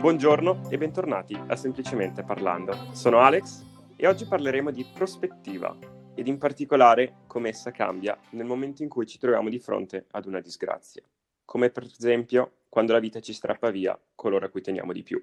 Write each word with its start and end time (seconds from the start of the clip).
Buongiorno 0.00 0.70
e 0.70 0.78
bentornati 0.78 1.38
a 1.48 1.56
Semplicemente 1.56 2.24
Parlando. 2.24 2.72
Sono 2.94 3.18
Alex 3.18 3.62
e 3.96 4.06
oggi 4.06 4.24
parleremo 4.24 4.70
di 4.70 4.82
prospettiva 4.94 5.76
ed 6.14 6.26
in 6.26 6.38
particolare 6.38 7.18
come 7.26 7.50
essa 7.50 7.70
cambia 7.70 8.18
nel 8.30 8.46
momento 8.46 8.82
in 8.82 8.88
cui 8.88 9.06
ci 9.06 9.18
troviamo 9.18 9.50
di 9.50 9.58
fronte 9.58 10.06
ad 10.12 10.24
una 10.24 10.40
disgrazia, 10.40 11.02
come 11.44 11.68
per 11.68 11.82
esempio 11.82 12.60
quando 12.70 12.94
la 12.94 12.98
vita 12.98 13.20
ci 13.20 13.34
strappa 13.34 13.68
via 13.68 14.00
coloro 14.14 14.46
a 14.46 14.48
cui 14.48 14.62
teniamo 14.62 14.94
di 14.94 15.02
più. 15.02 15.22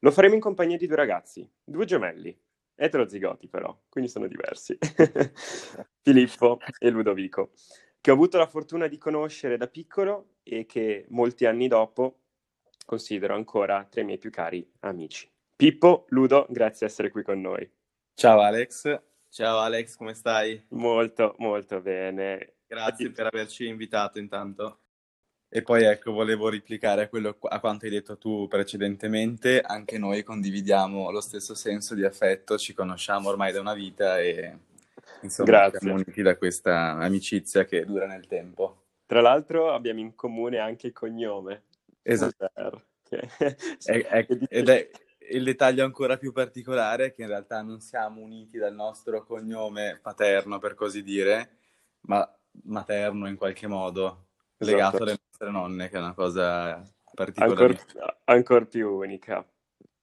Lo 0.00 0.10
faremo 0.10 0.34
in 0.34 0.40
compagnia 0.40 0.76
di 0.76 0.88
due 0.88 0.96
ragazzi, 0.96 1.48
due 1.62 1.84
gemelli, 1.84 2.36
eterozigoti 2.74 3.46
però, 3.46 3.84
quindi 3.88 4.10
sono 4.10 4.26
diversi, 4.26 4.76
Filippo 6.02 6.58
e 6.80 6.90
Ludovico, 6.90 7.52
che 8.00 8.10
ho 8.10 8.14
avuto 8.14 8.36
la 8.36 8.48
fortuna 8.48 8.88
di 8.88 8.98
conoscere 8.98 9.56
da 9.56 9.68
piccolo 9.68 10.38
e 10.42 10.66
che 10.66 11.06
molti 11.10 11.46
anni 11.46 11.68
dopo 11.68 12.21
considero 12.84 13.34
ancora 13.34 13.86
tra 13.88 14.00
i 14.00 14.04
miei 14.04 14.18
più 14.18 14.30
cari 14.30 14.68
amici. 14.80 15.30
Pippo, 15.56 16.06
Ludo, 16.08 16.46
grazie 16.48 16.86
di 16.86 16.92
essere 16.92 17.10
qui 17.10 17.22
con 17.22 17.40
noi. 17.40 17.70
Ciao 18.14 18.40
Alex. 18.40 19.00
Ciao 19.28 19.58
Alex, 19.58 19.96
come 19.96 20.14
stai? 20.14 20.62
Molto, 20.70 21.34
molto 21.38 21.80
bene. 21.80 22.54
Grazie 22.66 23.10
per 23.10 23.26
averci 23.26 23.66
invitato 23.66 24.18
intanto. 24.18 24.78
E 25.54 25.62
poi 25.62 25.84
ecco, 25.84 26.12
volevo 26.12 26.48
replicare 26.48 27.02
a, 27.02 27.08
quello, 27.08 27.36
a 27.40 27.60
quanto 27.60 27.84
hai 27.84 27.90
detto 27.90 28.16
tu 28.16 28.48
precedentemente, 28.48 29.60
anche 29.60 29.98
noi 29.98 30.22
condividiamo 30.22 31.10
lo 31.10 31.20
stesso 31.20 31.54
senso 31.54 31.94
di 31.94 32.04
affetto, 32.04 32.56
ci 32.56 32.72
conosciamo 32.72 33.28
ormai 33.28 33.52
da 33.52 33.60
una 33.60 33.74
vita 33.74 34.18
e 34.18 34.56
insomma 35.20 35.50
Grazie. 35.50 35.78
siamo 35.80 35.94
uniti 35.96 36.22
da 36.22 36.36
questa 36.36 36.92
amicizia 36.92 37.66
che 37.66 37.84
dura 37.84 38.06
nel 38.06 38.26
tempo. 38.26 38.84
Tra 39.04 39.20
l'altro 39.20 39.74
abbiamo 39.74 40.00
in 40.00 40.14
comune 40.14 40.56
anche 40.56 40.86
il 40.86 40.94
cognome. 40.94 41.64
Esatto. 42.02 42.50
È, 43.08 43.28
è, 43.86 44.26
ed 44.48 44.68
è 44.68 44.90
il 45.30 45.44
dettaglio 45.44 45.84
ancora 45.84 46.16
più 46.16 46.32
particolare 46.32 47.12
che 47.12 47.22
in 47.22 47.28
realtà 47.28 47.62
non 47.62 47.80
siamo 47.80 48.20
uniti 48.20 48.58
dal 48.58 48.74
nostro 48.74 49.24
cognome 49.24 49.98
paterno, 50.02 50.58
per 50.58 50.74
così 50.74 51.02
dire, 51.02 51.58
ma 52.02 52.28
materno 52.64 53.28
in 53.28 53.36
qualche 53.36 53.66
modo, 53.66 54.26
legato 54.58 54.96
esatto. 54.96 55.02
alle 55.02 55.18
nostre 55.22 55.50
nonne, 55.50 55.88
che 55.88 55.96
è 55.96 56.00
una 56.00 56.14
cosa 56.14 56.82
particolare. 57.14 57.64
Ancora 57.66 58.18
ancor 58.24 58.66
più 58.66 58.90
unica. 58.90 59.46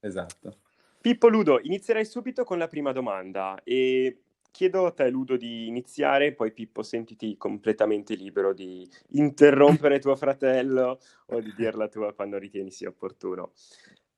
Esatto. 0.00 0.58
Pippo 1.00 1.28
Ludo, 1.28 1.60
inizierei 1.62 2.04
subito 2.04 2.44
con 2.44 2.58
la 2.58 2.68
prima 2.68 2.92
domanda 2.92 3.60
e 3.64 4.22
chiedo 4.50 4.86
a 4.86 4.92
te 4.92 5.08
Ludo 5.10 5.36
di 5.36 5.66
iniziare, 5.66 6.32
poi 6.32 6.52
Pippo 6.52 6.82
sentiti 6.82 7.36
completamente 7.36 8.14
libero 8.14 8.52
di 8.52 8.88
interrompere 9.10 9.98
tuo 9.98 10.16
fratello 10.16 10.98
o 11.26 11.40
di 11.40 11.52
dirla 11.56 11.88
tua 11.88 12.12
quando 12.14 12.38
ritieni 12.38 12.70
sia 12.70 12.88
opportuno. 12.88 13.52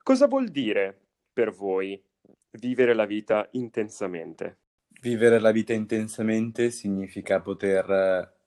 Cosa 0.03 0.27
vuol 0.27 0.49
dire 0.49 0.99
per 1.33 1.53
voi 1.53 2.03
vivere 2.53 2.95
la 2.95 3.07
vita 3.07 3.49
intensamente? 3.53 4.59
Vivere 5.01 5.39
la 5.39 5.51
vita 5.51 5.73
intensamente 5.73 6.71
significa 6.71 7.41
poter 7.41 8.41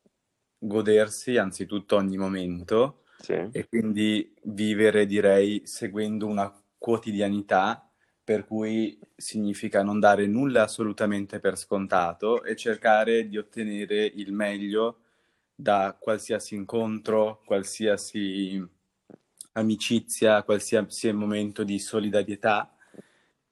godersi 0.58 1.38
anzitutto 1.38 1.96
ogni 1.96 2.18
momento 2.18 3.04
sì. 3.20 3.34
e 3.52 3.68
quindi 3.68 4.34
vivere, 4.44 5.06
direi, 5.06 5.62
seguendo 5.66 6.28
una 6.28 6.54
quotidianità 6.78 7.90
per 8.26 8.46
cui 8.46 9.00
significa 9.16 9.84
non 9.84 10.00
dare 10.00 10.26
nulla 10.26 10.64
assolutamente 10.64 11.40
per 11.40 11.58
scontato 11.58 12.44
e 12.44 12.56
cercare 12.56 13.30
di 13.30 13.38
ottenere 13.38 14.04
il 14.04 14.34
meglio 14.34 15.02
da 15.54 15.96
qualsiasi 15.98 16.56
incontro, 16.56 17.44
qualsiasi 17.46 18.62
amicizia, 19.54 20.42
qualsiasi 20.42 21.12
momento 21.14 21.64
di 21.64 21.78
solidarietà 21.78 22.76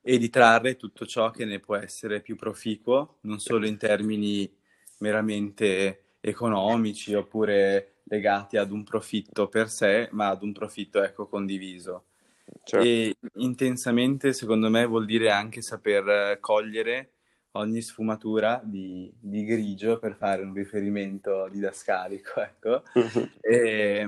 e 0.01 0.17
di 0.17 0.29
trarre 0.29 0.75
tutto 0.75 1.05
ciò 1.05 1.29
che 1.29 1.45
ne 1.45 1.59
può 1.59 1.75
essere 1.75 2.21
più 2.21 2.35
proficuo, 2.35 3.19
non 3.21 3.39
solo 3.39 3.67
in 3.67 3.77
termini 3.77 4.51
meramente 4.97 6.15
economici 6.19 7.13
oppure 7.13 7.97
legati 8.05 8.57
ad 8.57 8.71
un 8.71 8.83
profitto 8.83 9.47
per 9.47 9.69
sé, 9.69 10.09
ma 10.13 10.29
ad 10.29 10.41
un 10.41 10.51
profitto 10.51 11.03
ecco 11.03 11.27
condiviso. 11.27 12.05
Certo. 12.63 12.85
E 12.85 13.17
intensamente, 13.35 14.33
secondo 14.33 14.69
me, 14.69 14.85
vuol 14.85 15.05
dire 15.05 15.29
anche 15.31 15.61
saper 15.61 16.37
cogliere 16.39 17.11
ogni 17.55 17.81
sfumatura 17.81 18.61
di, 18.63 19.11
di 19.19 19.43
grigio 19.43 19.99
per 19.99 20.15
fare 20.15 20.43
un 20.43 20.53
riferimento 20.53 21.47
didascalico, 21.49 22.39
ecco. 22.41 22.83
E, 23.41 24.07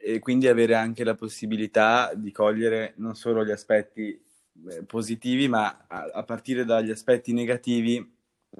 e, 0.00 0.18
quindi 0.18 0.48
avere 0.48 0.74
anche 0.74 1.04
la 1.04 1.14
possibilità 1.14 2.12
di 2.14 2.30
cogliere 2.32 2.94
non 2.96 3.14
solo 3.14 3.44
gli 3.44 3.50
aspetti 3.50 4.22
eh, 4.70 4.84
positivi, 4.84 5.48
ma 5.48 5.86
a, 5.88 6.10
a 6.12 6.22
partire 6.22 6.64
dagli 6.64 6.90
aspetti 6.90 7.32
negativi 7.32 8.14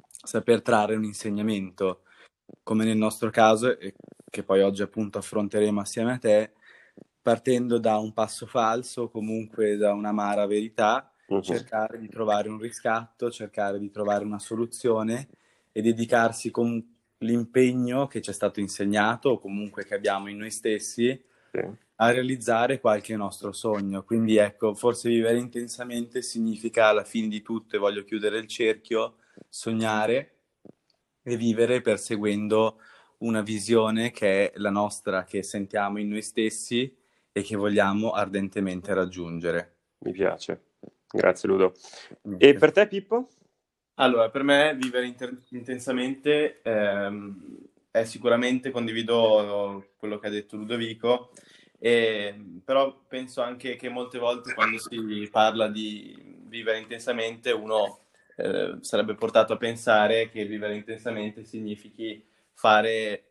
saper 0.08 0.62
trarre 0.62 0.96
un 0.96 1.04
insegnamento 1.04 2.02
come 2.62 2.84
nel 2.84 2.96
nostro 2.96 3.30
caso, 3.30 3.78
e 3.78 3.94
che 4.28 4.42
poi 4.42 4.62
oggi 4.62 4.82
appunto 4.82 5.18
affronteremo 5.18 5.80
assieme 5.80 6.12
a 6.12 6.18
te, 6.18 6.52
partendo 7.26 7.78
da 7.78 7.96
un 7.96 8.12
passo 8.12 8.46
falso 8.46 9.08
comunque 9.08 9.76
da 9.76 9.92
un'amara 9.92 10.46
verità, 10.46 11.12
uh-huh. 11.26 11.40
cercare 11.40 11.98
di 11.98 12.08
trovare 12.08 12.48
un 12.48 12.56
riscatto, 12.56 13.32
cercare 13.32 13.80
di 13.80 13.90
trovare 13.90 14.24
una 14.24 14.38
soluzione 14.38 15.26
e 15.72 15.82
dedicarsi 15.82 16.52
con 16.52 16.80
l'impegno 17.18 18.06
che 18.06 18.22
ci 18.22 18.30
è 18.30 18.32
stato 18.32 18.60
insegnato 18.60 19.30
o 19.30 19.38
comunque 19.40 19.84
che 19.84 19.96
abbiamo 19.96 20.28
in 20.28 20.36
noi 20.36 20.52
stessi 20.52 21.20
sì. 21.50 21.64
a 21.96 22.10
realizzare 22.12 22.78
qualche 22.78 23.16
nostro 23.16 23.50
sogno. 23.50 24.04
Quindi 24.04 24.36
ecco, 24.36 24.74
forse 24.74 25.08
vivere 25.08 25.40
intensamente 25.40 26.22
significa 26.22 26.86
alla 26.86 27.02
fine 27.02 27.26
di 27.26 27.42
tutto, 27.42 27.74
e 27.74 27.80
voglio 27.80 28.04
chiudere 28.04 28.38
il 28.38 28.46
cerchio, 28.46 29.16
sognare 29.48 30.34
e 31.24 31.36
vivere 31.36 31.80
perseguendo 31.80 32.78
una 33.18 33.42
visione 33.42 34.12
che 34.12 34.52
è 34.52 34.58
la 34.58 34.70
nostra, 34.70 35.24
che 35.24 35.42
sentiamo 35.42 35.98
in 35.98 36.10
noi 36.10 36.22
stessi 36.22 37.02
e 37.36 37.42
che 37.42 37.54
vogliamo 37.54 38.12
ardentemente 38.12 38.94
raggiungere. 38.94 39.74
Mi 39.98 40.12
piace. 40.12 40.68
Grazie 41.06 41.48
Ludo. 41.50 41.74
E 42.38 42.54
per 42.54 42.72
te 42.72 42.88
Pippo? 42.88 43.28
Allora, 43.96 44.30
per 44.30 44.42
me 44.42 44.74
vivere 44.74 45.04
inter- 45.04 45.42
intensamente 45.50 46.62
ehm, 46.62 47.58
è 47.90 48.04
sicuramente, 48.04 48.70
condivido 48.70 49.88
quello 49.98 50.18
che 50.18 50.28
ha 50.28 50.30
detto 50.30 50.56
Ludovico, 50.56 51.32
e, 51.78 52.34
però 52.64 53.02
penso 53.06 53.42
anche 53.42 53.76
che 53.76 53.90
molte 53.90 54.18
volte 54.18 54.54
quando 54.54 54.78
si 54.78 55.28
parla 55.30 55.68
di 55.68 56.16
vivere 56.46 56.78
intensamente 56.78 57.52
uno 57.52 58.06
eh, 58.36 58.78
sarebbe 58.80 59.14
portato 59.14 59.52
a 59.52 59.58
pensare 59.58 60.30
che 60.30 60.46
vivere 60.46 60.74
intensamente 60.74 61.44
significhi 61.44 62.24
fare 62.54 63.25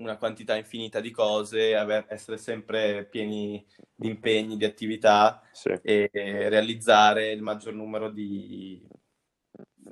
una 0.00 0.16
quantità 0.16 0.56
infinita 0.56 1.00
di 1.00 1.10
cose, 1.10 1.76
aver, 1.76 2.06
essere 2.08 2.36
sempre 2.38 3.04
pieni 3.04 3.64
di 3.94 4.08
impegni, 4.08 4.56
di 4.56 4.64
attività 4.64 5.42
sì. 5.52 5.78
e 5.82 6.10
realizzare 6.12 7.30
il 7.30 7.42
maggior 7.42 7.74
numero 7.74 8.10
di, 8.10 8.82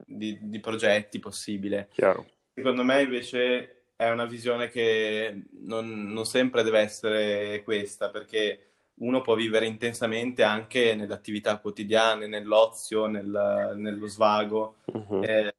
di, 0.06 0.38
di 0.40 0.60
progetti 0.60 1.18
possibile. 1.18 1.88
Chiaro. 1.92 2.26
Secondo 2.54 2.82
me 2.82 3.02
invece 3.02 3.84
è 3.94 4.08
una 4.10 4.26
visione 4.26 4.68
che 4.68 5.44
non, 5.60 6.12
non 6.12 6.24
sempre 6.24 6.62
deve 6.62 6.80
essere 6.80 7.62
questa, 7.62 8.10
perché 8.10 8.62
uno 9.00 9.20
può 9.20 9.34
vivere 9.34 9.66
intensamente 9.66 10.42
anche 10.42 10.94
nelle 10.94 11.14
attività 11.14 11.58
quotidiane, 11.58 12.26
nell'ozio, 12.26 13.06
nel, 13.06 13.74
nello 13.76 14.06
svago. 14.06 14.76
Uh-huh. 14.86 15.22
Eh, 15.22 15.54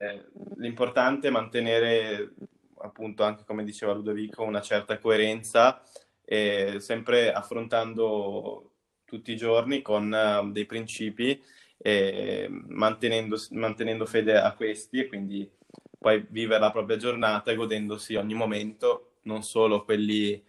l'importante 0.57 1.27
è 1.27 1.31
mantenere, 1.31 2.33
appunto, 2.81 3.23
anche 3.23 3.43
come 3.45 3.63
diceva 3.63 3.93
Ludovico, 3.93 4.43
una 4.43 4.61
certa 4.61 4.97
coerenza, 4.99 5.81
eh, 6.25 6.77
sempre 6.79 7.31
affrontando 7.31 8.71
tutti 9.05 9.31
i 9.31 9.37
giorni 9.37 9.81
con 9.81 10.11
uh, 10.11 10.51
dei 10.51 10.65
principi 10.65 11.41
e 11.77 12.47
mantenendo, 12.49 13.37
mantenendo 13.51 14.05
fede 14.05 14.37
a 14.37 14.53
questi 14.53 14.99
e 14.99 15.07
quindi 15.07 15.49
poi 15.97 16.25
vivere 16.29 16.59
la 16.59 16.71
propria 16.71 16.97
giornata 16.97 17.53
godendosi 17.53 18.15
ogni 18.15 18.33
momento, 18.33 19.15
non 19.23 19.43
solo 19.43 19.83
quelli 19.83 20.41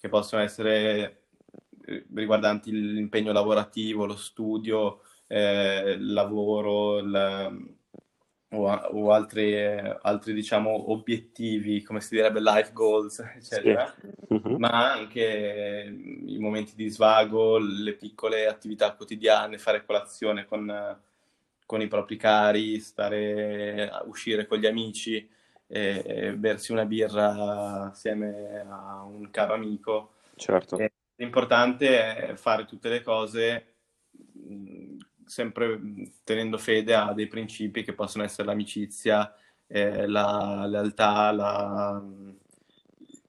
che 0.00 0.08
possono 0.08 0.42
essere 0.42 1.22
riguardanti 2.14 2.72
l'impegno 2.72 3.32
lavorativo, 3.32 4.06
lo 4.06 4.16
studio, 4.16 5.02
eh, 5.28 5.96
il 5.96 6.12
lavoro 6.12 6.98
il, 6.98 7.75
o, 8.50 8.70
o 8.70 9.12
altri, 9.12 9.54
eh, 9.54 9.98
altri, 10.02 10.32
diciamo, 10.32 10.90
obiettivi, 10.92 11.82
come 11.82 12.00
si 12.00 12.14
direbbe, 12.14 12.40
life 12.40 12.72
goals, 12.72 13.18
eccetera, 13.36 13.92
sì. 13.98 14.34
uh-huh. 14.34 14.58
ma 14.58 14.92
anche 14.92 15.92
i 16.26 16.38
momenti 16.38 16.74
di 16.74 16.88
svago, 16.88 17.58
le 17.58 17.94
piccole 17.94 18.46
attività 18.46 18.94
quotidiane, 18.94 19.58
fare 19.58 19.84
colazione 19.84 20.44
con, 20.44 20.98
con 21.64 21.80
i 21.80 21.88
propri 21.88 22.16
cari, 22.16 22.78
stare 22.80 23.88
a 23.88 24.02
uscire 24.06 24.46
con 24.46 24.58
gli 24.58 24.66
amici, 24.66 25.28
e, 25.68 26.32
bersi 26.36 26.70
una 26.70 26.84
birra 26.84 27.90
assieme 27.90 28.64
a 28.68 29.02
un 29.02 29.28
caro 29.30 29.54
amico. 29.54 30.12
Certo. 30.36 30.78
E, 30.78 30.92
L'importante 31.18 32.14
è 32.14 32.34
fare 32.34 32.66
tutte 32.66 32.90
le 32.90 33.00
cose 33.02 33.76
sempre 35.26 35.80
tenendo 36.24 36.56
fede 36.56 36.94
a 36.94 37.12
dei 37.12 37.26
principi 37.26 37.82
che 37.82 37.92
possono 37.92 38.24
essere 38.24 38.46
l'amicizia, 38.46 39.34
eh, 39.66 40.06
la 40.06 40.64
lealtà, 40.66 41.32
la, 41.32 42.02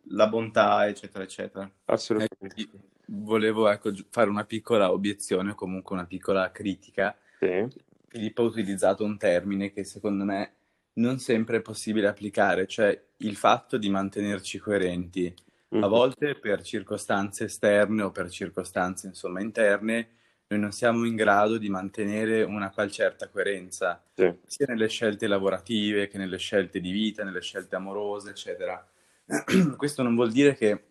la, 0.09 0.27
bontà, 0.27 0.88
eccetera, 0.88 1.23
eccetera. 1.23 1.69
Assolutamente. 1.85 2.61
Eh, 2.61 2.69
volevo 3.07 3.67
ecco, 3.69 3.91
fare 4.09 4.29
una 4.29 4.45
piccola 4.45 4.91
obiezione 4.91 5.51
o 5.51 5.55
comunque 5.55 5.95
una 5.95 6.05
piccola 6.05 6.51
critica. 6.51 7.17
Sì. 7.39 7.67
Filippo 8.07 8.44
ha 8.44 8.45
utilizzato 8.45 9.03
un 9.03 9.17
termine 9.17 9.71
che 9.71 9.83
secondo 9.83 10.23
me 10.23 10.53
non 10.94 11.19
sempre 11.19 11.57
è 11.57 11.61
possibile 11.61 12.07
applicare, 12.07 12.67
cioè 12.67 12.99
il 13.17 13.35
fatto 13.35 13.77
di 13.77 13.89
mantenerci 13.89 14.59
coerenti. 14.59 15.33
Mm-hmm. 15.73 15.83
A 15.83 15.88
volte 15.88 16.35
per 16.35 16.61
circostanze 16.61 17.45
esterne 17.45 18.03
o 18.03 18.11
per 18.11 18.29
circostanze 18.29 19.07
insomma 19.07 19.41
interne 19.41 20.09
noi 20.49 20.59
non 20.59 20.71
siamo 20.71 21.05
in 21.05 21.15
grado 21.15 21.57
di 21.57 21.69
mantenere 21.69 22.44
una 22.44 22.69
qual 22.69 22.89
certa 22.89 23.27
coerenza, 23.27 24.01
sì. 24.13 24.33
sia 24.45 24.65
nelle 24.67 24.88
scelte 24.88 25.27
lavorative 25.27 26.07
che 26.07 26.17
nelle 26.17 26.38
scelte 26.38 26.79
di 26.79 26.91
vita, 26.91 27.23
nelle 27.23 27.41
scelte 27.41 27.75
amorose, 27.75 28.29
eccetera. 28.29 28.88
Questo 29.75 30.03
non 30.03 30.15
vuol 30.15 30.31
dire 30.31 30.55
che 30.55 30.83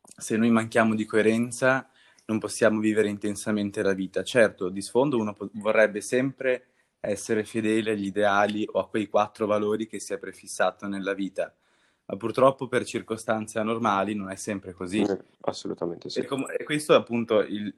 se 0.00 0.36
noi 0.36 0.50
manchiamo 0.50 0.94
di 0.94 1.04
coerenza 1.04 1.88
non 2.26 2.38
possiamo 2.38 2.80
vivere 2.80 3.08
intensamente 3.08 3.82
la 3.82 3.92
vita. 3.92 4.22
Certo, 4.22 4.70
di 4.70 4.80
sfondo 4.80 5.18
uno 5.18 5.34
po- 5.34 5.50
vorrebbe 5.54 6.00
sempre 6.00 6.68
essere 7.00 7.44
fedele 7.44 7.90
agli 7.90 8.06
ideali 8.06 8.66
o 8.72 8.78
a 8.78 8.88
quei 8.88 9.08
quattro 9.08 9.44
valori 9.44 9.86
che 9.86 10.00
si 10.00 10.14
è 10.14 10.18
prefissato 10.18 10.86
nella 10.86 11.12
vita, 11.12 11.54
ma 12.06 12.16
purtroppo 12.16 12.68
per 12.68 12.86
circostanze 12.86 13.58
anormali 13.58 14.14
non 14.14 14.30
è 14.30 14.36
sempre 14.36 14.72
così. 14.72 15.04
Assolutamente 15.42 16.08
sì. 16.08 16.20
E, 16.20 16.24
com- 16.24 16.50
e 16.50 16.64
questo 16.64 16.94
è 16.94 16.96
appunto 16.96 17.40
il, 17.40 17.74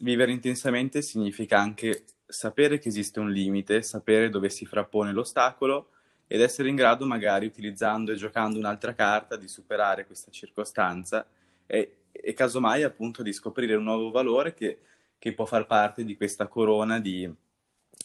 vivere 0.00 0.32
intensamente 0.32 1.02
significa 1.02 1.58
anche 1.58 2.04
sapere 2.26 2.78
che 2.78 2.88
esiste 2.88 3.20
un 3.20 3.30
limite, 3.30 3.82
sapere 3.82 4.28
dove 4.28 4.50
si 4.50 4.66
frappone 4.66 5.12
l'ostacolo 5.12 5.90
ed 6.26 6.40
essere 6.40 6.68
in 6.68 6.74
grado 6.74 7.06
magari 7.06 7.46
utilizzando 7.46 8.12
e 8.12 8.16
giocando 8.16 8.58
un'altra 8.58 8.94
carta 8.94 9.36
di 9.36 9.46
superare 9.46 10.06
questa 10.06 10.30
circostanza 10.30 11.26
e, 11.66 11.96
e 12.10 12.32
casomai 12.32 12.82
appunto 12.82 13.22
di 13.22 13.32
scoprire 13.32 13.74
un 13.74 13.84
nuovo 13.84 14.10
valore 14.10 14.54
che, 14.54 14.80
che 15.18 15.32
può 15.34 15.44
far 15.44 15.66
parte 15.66 16.04
di 16.04 16.16
questa 16.16 16.46
corona 16.48 16.98
di, 16.98 17.30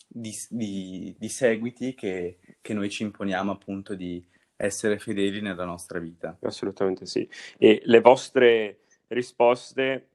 di, 0.08 0.36
di, 0.50 1.16
di 1.18 1.30
seguiti 1.30 1.96
che, 1.96 2.38
che 2.62 2.74
noi 2.74 2.90
ci 2.90 3.04
imponiamo 3.04 3.52
appunto 3.52 3.96
di 3.96 4.24
essere 4.56 5.00
fedeli 5.00 5.40
nella 5.40 5.66
nostra 5.66 6.00
vita. 6.00 6.38
Assolutamente 6.42 7.06
sì. 7.06 7.28
E 7.58 7.82
le 7.86 8.02
vostre 8.02 8.82
risposte 9.08 10.09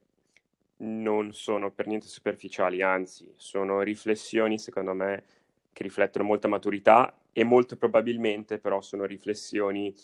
non 0.79 1.33
sono 1.33 1.71
per 1.71 1.87
niente 1.87 2.07
superficiali, 2.07 2.83
anzi, 2.83 3.33
sono 3.37 3.83
riflessioni, 3.83 4.59
secondo 4.59 4.93
me, 4.95 5.25
che 5.73 5.83
riflettono 5.83 6.25
molta 6.25 6.49
maturità 6.49 7.17
e 7.33 7.45
molto 7.45 7.77
probabilmente 7.77 8.59
però 8.59 8.81
sono 8.81 9.05
riflessioni 9.05 9.95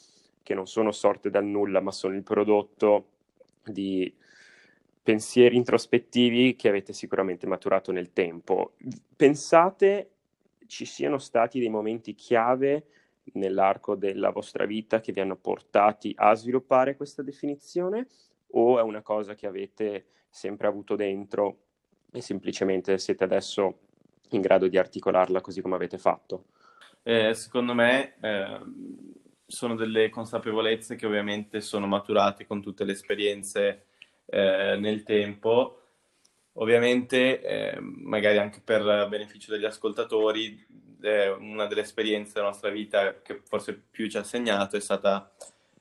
che 0.43 0.55
non 0.55 0.67
sono 0.67 0.90
sorte 0.93 1.31
dal 1.31 1.44
nulla, 1.44 1.81
ma 1.81 1.93
sono 1.93 2.14
il 2.14 2.22
prodotto 2.22 3.08
di 3.64 4.12
pensieri 5.02 5.56
introspettivi 5.56 6.56
che 6.56 6.69
avete 6.69 6.93
sicuramente 6.93 7.46
maturato 7.46 7.93
nel 7.93 8.12
tempo. 8.12 8.75
Pensate 9.17 10.11
ci 10.67 10.84
siano 10.84 11.19
stati 11.19 11.58
dei 11.58 11.69
momenti 11.69 12.14
chiave 12.14 12.87
nell'arco 13.32 13.94
della 13.94 14.31
vostra 14.31 14.67
vita 14.67 15.00
che 15.00 15.12
vi 15.12 15.20
hanno 15.20 15.37
portati 15.37 16.12
a 16.17 16.34
sviluppare 16.34 16.96
questa 16.96 17.22
definizione 17.22 18.06
o 18.52 18.79
è 18.79 18.82
una 18.82 19.02
cosa 19.02 19.35
che 19.35 19.47
avete 19.47 20.06
sempre 20.29 20.67
avuto 20.67 20.97
dentro 20.97 21.58
e 22.12 22.20
semplicemente 22.20 22.99
siete 22.99 23.25
adesso 23.25 23.79
in 24.31 24.41
grado 24.41 24.69
di 24.69 24.79
articolarla 24.79 25.41
così 25.41 25.61
come 25.61 25.75
avete 25.75 25.99
fatto? 25.99 26.44
Eh, 27.02 27.35
secondo 27.35 27.75
me 27.75 28.14
eh, 28.20 28.61
sono 29.47 29.75
delle 29.75 30.11
consapevolezze 30.11 30.97
che 30.97 31.06
ovviamente 31.06 31.61
sono 31.61 31.87
maturate 31.87 32.47
con 32.47 32.61
tutte 32.61 32.85
le 32.85 32.93
esperienze 32.93 33.87
eh, 34.26 34.76
nel 34.79 35.03
tempo. 35.03 35.76
Ovviamente, 36.55 37.41
eh, 37.43 37.81
magari 37.81 38.38
anche 38.38 38.61
per 38.62 39.08
beneficio 39.08 39.53
degli 39.53 39.64
ascoltatori, 39.64 40.67
una 41.38 41.64
delle 41.64 41.81
esperienze 41.81 42.35
della 42.35 42.49
nostra 42.49 42.69
vita 42.69 43.23
che 43.23 43.41
forse 43.43 43.75
più 43.75 44.06
ci 44.11 44.19
ha 44.19 44.23
segnato 44.23 44.76
è 44.76 44.81
stata 44.81 45.32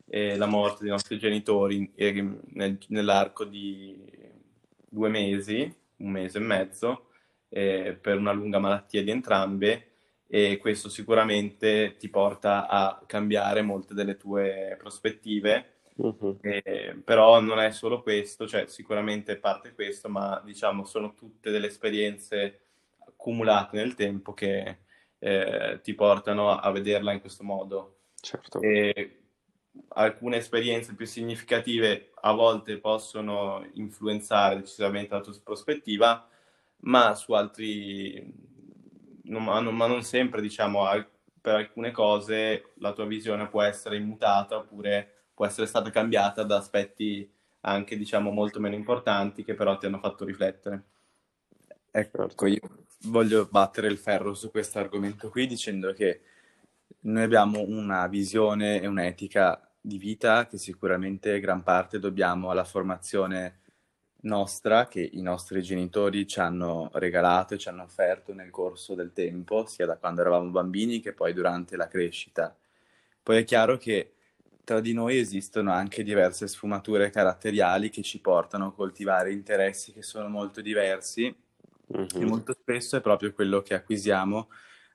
eh, 0.10 0.36
la 0.38 0.48
morte 0.48 0.80
dei 0.82 0.92
nostri 0.92 1.18
genitori 1.18 1.92
nel, 1.96 2.78
nell'arco 2.88 3.46
di 3.46 3.98
due 4.90 5.10
mesi, 5.10 5.74
un 5.98 6.12
mese 6.12 6.40
e 6.40 6.42
mezzo, 6.42 7.10
eh, 7.50 7.98
per 8.00 8.18
una 8.18 8.32
lunga 8.32 8.60
malattia 8.60 9.04
di 9.04 9.12
entrambe 9.12 9.86
e 10.28 10.58
questo 10.58 10.90
sicuramente 10.90 11.96
ti 11.98 12.10
porta 12.10 12.68
a 12.68 13.02
cambiare 13.06 13.62
molte 13.62 13.94
delle 13.94 14.18
tue 14.18 14.76
prospettive. 14.78 15.74
Uh-huh. 15.96 16.38
Eh, 16.42 17.02
però 17.04 17.42
non 17.42 17.60
è 17.60 17.72
solo 17.72 18.02
questo, 18.02 18.48
cioè 18.48 18.68
sicuramente 18.68 19.38
parte 19.38 19.74
questo, 19.74 20.08
ma 20.08 20.42
diciamo 20.46 20.86
sono 20.86 21.14
tutte 21.14 21.52
delle 21.52 21.68
esperienze 21.68 22.60
accumulate 23.06 23.76
nel 23.76 23.96
tempo 23.96 24.34
che 24.34 24.78
eh, 25.20 25.80
ti 25.84 25.94
portano 25.94 26.58
a 26.58 26.72
vederla 26.72 27.12
in 27.12 27.20
questo 27.20 27.44
modo. 27.44 27.98
Certo. 28.16 28.62
E 28.62 29.19
alcune 29.89 30.38
esperienze 30.38 30.94
più 30.94 31.06
significative 31.06 32.12
a 32.21 32.31
volte 32.33 32.77
possono 32.77 33.68
influenzare 33.74 34.57
decisamente 34.57 35.13
la 35.13 35.21
tua 35.21 35.33
prospettiva, 35.44 36.27
ma 36.81 37.16
su 37.16 37.33
altri, 37.33 38.33
non, 39.24 39.44
ma 39.44 39.88
non 39.88 40.04
sempre, 40.04 40.42
diciamo, 40.42 40.83
per 41.42 41.56
alcune 41.56 41.92
cose 41.92 42.74
la 42.75 42.94
tua 42.94 43.06
visione 43.06 43.48
può 43.48 43.62
essere 43.62 43.98
immutata 43.98 44.57
oppure 44.57 45.27
può 45.33 45.45
essere 45.45 45.68
stata 45.68 45.89
cambiata 45.89 46.44
da 46.44 46.57
aspetti 46.57 47.30
anche, 47.62 47.98
diciamo, 47.98 48.31
molto 48.31 48.60
meno 48.60 48.75
importanti 48.75 49.44
che 49.44 49.54
però 49.54 49.77
ti 49.77 49.86
hanno 49.86 50.00
fatto 50.00 50.25
riflettere. 50.25 50.83
Ecco, 51.92 52.45
io 52.45 52.86
voglio 53.04 53.48
battere 53.50 53.88
il 53.88 53.98
ferro 53.98 54.33
su 54.33 54.51
questo 54.51 54.80
argomento 54.80 55.30
qui 55.30 55.48
dicendo 55.48 55.94
che 55.94 56.22
noi 57.01 57.24
abbiamo 57.24 57.62
una 57.62 58.07
visione 58.07 58.81
e 58.81 58.88
un'etica 58.88 59.72
di 59.79 59.98
vita 59.98 60.48
che 60.48 60.58
sicuramente 60.58 61.39
gran 61.39 61.63
parte 61.63 62.00
dobbiamo 62.00 62.50
alla 62.50 62.65
formazione 62.65 63.60
nostra 64.22 64.88
che 64.88 65.08
i 65.13 65.22
nostri 65.22 65.62
genitori 65.62 66.27
ci 66.27 66.39
hanno 66.39 66.89
regalato 66.94 67.53
e 67.53 67.58
ci 67.58 67.70
hanno 67.70 67.84
offerto 67.84 68.34
nel 68.34 68.50
corso 68.50 68.96
del 68.96 69.13
tempo, 69.13 69.65
sia 69.65 69.86
da 69.86 69.98
quando 69.98 70.22
eravamo 70.22 70.50
bambini 70.50 71.00
che 71.00 71.13
poi 71.13 71.34
durante 71.34 71.77
la 71.77 71.88
crescita. 71.88 72.56
Poi 73.24 73.38
è 73.38 73.44
chiaro 73.46 73.77
che 73.77 74.13
tra 74.63 74.82
di 74.82 74.94
noi 74.94 75.18
esistono 75.18 75.72
anche 75.72 76.03
diverse 76.03 76.48
sfumature 76.48 77.10
caratteriali 77.10 77.89
che 77.89 78.01
ci 78.01 78.20
portano 78.20 78.68
a 78.68 78.74
coltivare 78.74 79.32
interessi 79.32 79.94
che 79.94 80.03
sono 80.03 80.27
molto 80.27 80.62
diversi 80.62 81.34
mm-hmm. 81.96 82.08
e 82.13 82.25
molto 82.25 82.53
spesso 82.53 82.98
è 82.98 83.01
proprio 83.01 83.34
quello 83.34 83.62
che 83.62 83.74
acquisiamo 83.74 84.50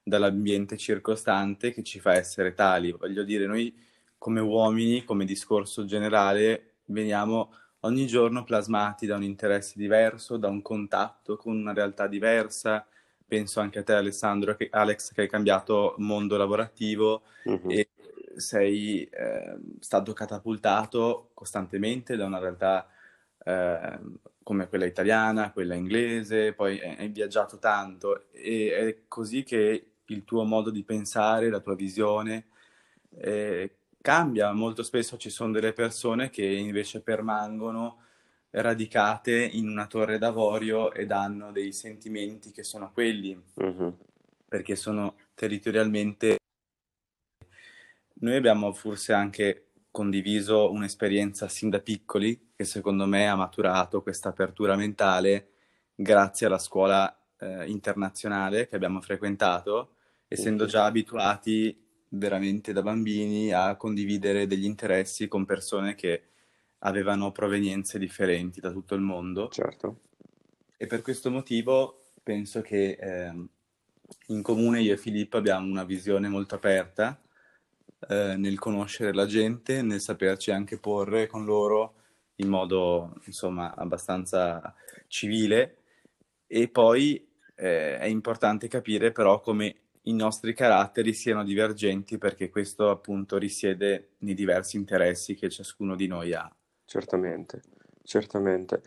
dall'ambiente 0.04 0.76
circostante 0.76 1.73
che 1.73 1.82
ci 1.82 1.99
fa 1.99 2.12
essere 2.12 2.52
tali. 2.52 2.92
Voglio 2.92 3.25
dire, 3.25 3.46
noi 3.46 3.75
come 4.18 4.40
uomini, 4.40 5.02
come 5.04 5.25
discorso 5.25 5.84
generale, 5.84 6.75
veniamo 6.87 7.52
ogni 7.80 8.06
giorno 8.06 8.44
plasmati 8.44 9.06
da 9.06 9.16
un 9.16 9.23
interesse 9.23 9.75
diverso, 9.76 10.37
da 10.37 10.49
un 10.49 10.62
contatto 10.62 11.37
con 11.37 11.56
una 11.56 11.73
realtà 11.73 12.06
diversa. 12.06 12.87
Penso 13.26 13.61
anche 13.61 13.78
a 13.80 13.82
te, 13.82 13.94
Alessandro, 13.94 14.54
che, 14.54 14.68
Alex, 14.70 15.12
che 15.12 15.23
hai 15.23 15.28
cambiato 15.28 15.94
mondo 15.99 16.37
lavorativo 16.37 17.23
uh-huh. 17.44 17.70
e 17.70 17.88
sei 18.37 19.04
eh, 19.04 19.56
stato 19.80 20.12
catapultato 20.12 21.30
costantemente 21.34 22.16
da 22.16 22.26
una 22.26 22.38
realtà 22.38 22.87
eh, 23.44 23.99
come 24.42 24.68
quella 24.68 24.84
italiana, 24.84 25.52
quella 25.52 25.75
inglese, 25.75 26.52
poi 26.52 26.78
hai 26.80 27.08
viaggiato 27.08 27.58
tanto 27.58 28.30
e 28.32 28.75
è 28.75 28.99
così 29.08 29.42
che 29.42 29.93
il 30.06 30.25
tuo 30.25 30.44
modo 30.44 30.70
di 30.70 30.82
pensare, 30.82 31.50
la 31.50 31.61
tua 31.61 31.75
visione 31.75 32.46
eh, 33.18 33.76
cambia. 34.00 34.52
Molto 34.52 34.82
spesso 34.82 35.16
ci 35.16 35.30
sono 35.30 35.52
delle 35.52 35.73
persone 35.73 36.30
che 36.30 36.44
invece 36.44 37.00
permangono 37.00 38.02
radicate 38.50 39.44
in 39.44 39.68
una 39.68 39.87
torre 39.87 40.18
d'avorio 40.18 40.92
ed 40.92 41.11
hanno 41.11 41.50
dei 41.50 41.73
sentimenti 41.73 42.52
che 42.52 42.62
sono 42.62 42.92
quelli, 42.92 43.40
uh-huh. 43.54 43.96
perché 44.49 44.76
sono 44.76 45.16
territorialmente... 45.34 46.38
Noi 48.16 48.37
abbiamo 48.37 48.73
forse 48.73 49.12
anche 49.12 49.70
condiviso 49.90 50.70
un'esperienza 50.70 51.49
sin 51.49 51.68
da 51.68 51.80
piccoli 51.80 52.52
che 52.56 52.64
secondo 52.64 53.06
me 53.06 53.28
ha 53.28 53.37
maturato 53.37 54.02
questa 54.02 54.30
apertura 54.30 54.76
mentale 54.76 55.50
grazie 55.94 56.46
alla 56.46 56.58
scuola 56.58 57.16
eh, 57.38 57.68
internazionale 57.68 58.68
che 58.68 58.76
abbiamo 58.76 59.00
frequentato, 59.00 59.93
essendo 60.34 60.66
già 60.66 60.84
abituati 60.84 61.76
veramente 62.08 62.72
da 62.72 62.82
bambini 62.82 63.52
a 63.52 63.76
condividere 63.76 64.46
degli 64.46 64.64
interessi 64.64 65.26
con 65.26 65.44
persone 65.44 65.94
che 65.94 66.22
avevano 66.78 67.32
provenienze 67.32 67.98
differenti 67.98 68.60
da 68.60 68.70
tutto 68.70 68.94
il 68.94 69.00
mondo. 69.00 69.48
Certo. 69.48 70.00
E 70.76 70.86
per 70.86 71.02
questo 71.02 71.30
motivo 71.30 72.10
penso 72.22 72.60
che 72.60 72.96
eh, 73.00 73.32
in 74.28 74.42
comune 74.42 74.80
io 74.80 74.92
e 74.92 74.98
Filippo 74.98 75.36
abbiamo 75.36 75.66
una 75.66 75.84
visione 75.84 76.28
molto 76.28 76.54
aperta 76.54 77.20
eh, 78.08 78.36
nel 78.36 78.58
conoscere 78.58 79.14
la 79.14 79.26
gente, 79.26 79.82
nel 79.82 80.00
saperci 80.00 80.50
anche 80.50 80.78
porre 80.78 81.26
con 81.26 81.44
loro 81.44 81.94
in 82.36 82.48
modo 82.48 83.14
insomma 83.26 83.74
abbastanza 83.74 84.74
civile 85.06 85.78
e 86.46 86.68
poi 86.68 87.26
eh, 87.54 87.98
è 87.98 88.06
importante 88.06 88.68
capire 88.68 89.12
però 89.12 89.40
come 89.40 89.83
i 90.06 90.12
nostri 90.12 90.54
caratteri 90.54 91.12
siano 91.12 91.44
divergenti 91.44 92.18
perché 92.18 92.50
questo 92.50 92.90
appunto 92.90 93.38
risiede 93.38 94.11
nei 94.18 94.34
diversi 94.34 94.76
interessi 94.76 95.34
che 95.34 95.49
ciascuno 95.49 95.96
di 95.96 96.06
noi 96.06 96.34
ha. 96.34 96.50
Certamente, 96.84 97.62
certamente. 98.02 98.82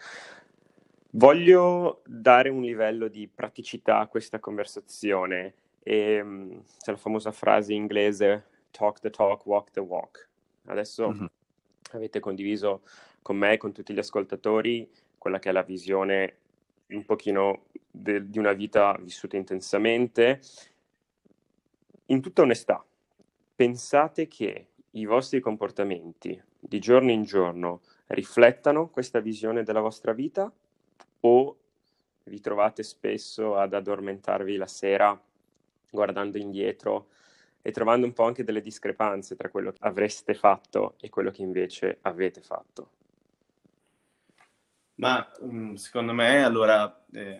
Voglio 1.11 2.01
dare 2.05 2.49
un 2.49 2.61
livello 2.61 3.07
di 3.07 3.27
praticità 3.27 3.99
a 3.99 4.07
questa 4.07 4.39
conversazione 4.39 5.53
e 5.81 6.21
mm, 6.21 6.51
c'è 6.79 6.91
la 6.91 6.97
famosa 6.97 7.31
frase 7.31 7.73
inglese 7.73 8.45
talk 8.71 8.99
the 8.99 9.09
talk, 9.09 9.45
walk 9.45 9.71
the 9.71 9.79
walk. 9.79 10.27
Adesso 10.65 11.09
mm-hmm. 11.09 11.25
avete 11.91 12.19
condiviso 12.19 12.81
con 13.21 13.37
me 13.37 13.53
e 13.53 13.57
con 13.57 13.71
tutti 13.71 13.93
gli 13.93 13.99
ascoltatori 13.99 14.87
quella 15.17 15.39
che 15.39 15.49
è 15.49 15.51
la 15.51 15.63
visione 15.63 16.35
un 16.89 17.03
pochino 17.03 17.63
de- 17.89 18.29
di 18.29 18.37
una 18.37 18.53
vita 18.53 18.95
vissuta 19.01 19.35
intensamente 19.35 20.41
in 22.07 22.21
tutta 22.21 22.41
onestà, 22.41 22.83
pensate 23.55 24.27
che 24.27 24.67
i 24.91 25.05
vostri 25.05 25.39
comportamenti 25.39 26.41
di 26.59 26.79
giorno 26.79 27.11
in 27.11 27.23
giorno 27.23 27.81
riflettano 28.07 28.89
questa 28.89 29.19
visione 29.19 29.63
della 29.63 29.81
vostra 29.81 30.13
vita 30.13 30.51
o 31.21 31.57
vi 32.23 32.39
trovate 32.39 32.83
spesso 32.83 33.55
ad 33.55 33.73
addormentarvi 33.73 34.55
la 34.55 34.67
sera 34.67 35.19
guardando 35.89 36.37
indietro 36.37 37.07
e 37.61 37.71
trovando 37.71 38.05
un 38.05 38.13
po' 38.13 38.23
anche 38.23 38.43
delle 38.43 38.61
discrepanze 38.61 39.35
tra 39.35 39.49
quello 39.49 39.71
che 39.71 39.79
avreste 39.81 40.33
fatto 40.33 40.95
e 40.99 41.09
quello 41.09 41.31
che 41.31 41.41
invece 41.41 41.97
avete 42.01 42.41
fatto? 42.41 42.91
Ma 44.95 45.29
mm, 45.43 45.73
secondo 45.73 46.13
me 46.13 46.43
allora 46.43 47.05
eh, 47.11 47.39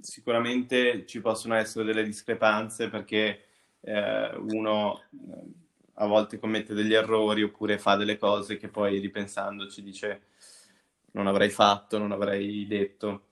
sicuramente 0.00 1.04
ci 1.06 1.20
possono 1.20 1.54
essere 1.54 1.84
delle 1.84 2.04
discrepanze 2.04 2.88
perché 2.88 3.47
eh, 3.80 4.36
uno 4.36 5.02
eh, 5.12 5.66
a 6.00 6.06
volte 6.06 6.38
commette 6.38 6.74
degli 6.74 6.94
errori 6.94 7.42
oppure 7.42 7.78
fa 7.78 7.96
delle 7.96 8.18
cose 8.18 8.56
che 8.56 8.68
poi 8.68 8.98
ripensandoci 8.98 9.82
dice 9.82 10.22
non 11.12 11.26
avrei 11.26 11.50
fatto, 11.50 11.98
non 11.98 12.12
avrei 12.12 12.66
detto. 12.66 13.22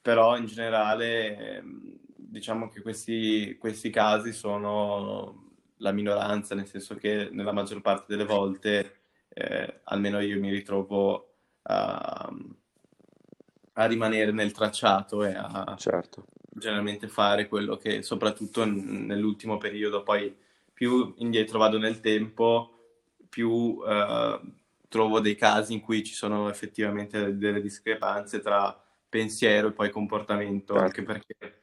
Però 0.00 0.36
in 0.36 0.46
generale 0.46 1.56
ehm, 1.56 1.98
diciamo 2.14 2.68
che 2.68 2.80
questi, 2.82 3.56
questi 3.58 3.90
casi 3.90 4.32
sono 4.32 5.54
la 5.78 5.92
minoranza, 5.92 6.54
nel 6.54 6.66
senso 6.66 6.94
che 6.94 7.28
nella 7.32 7.52
maggior 7.52 7.80
parte 7.80 8.04
delle 8.08 8.24
volte, 8.24 8.98
eh, 9.28 9.80
almeno 9.84 10.20
io 10.20 10.38
mi 10.38 10.50
ritrovo 10.50 11.34
a, 11.62 12.32
a, 13.72 13.86
rimanere 13.86 14.30
nel 14.32 14.52
tracciato 14.52 15.24
e 15.24 15.34
a, 15.34 15.74
certo 15.76 16.26
generalmente 16.58 17.08
fare 17.08 17.48
quello 17.48 17.76
che, 17.76 18.02
soprattutto 18.02 18.64
nell'ultimo 18.64 19.58
periodo, 19.58 20.02
poi 20.02 20.34
più 20.72 21.14
indietro 21.18 21.58
vado 21.58 21.78
nel 21.78 22.00
tempo, 22.00 22.70
più 23.28 23.82
eh, 23.86 24.40
trovo 24.88 25.20
dei 25.20 25.34
casi 25.34 25.72
in 25.72 25.80
cui 25.80 26.02
ci 26.04 26.14
sono 26.14 26.48
effettivamente 26.48 27.36
delle 27.36 27.60
discrepanze 27.60 28.40
tra 28.40 28.78
pensiero 29.08 29.68
e 29.68 29.72
poi 29.72 29.90
comportamento, 29.90 30.74
certo. 30.74 30.84
anche 30.84 31.02
perché 31.02 31.60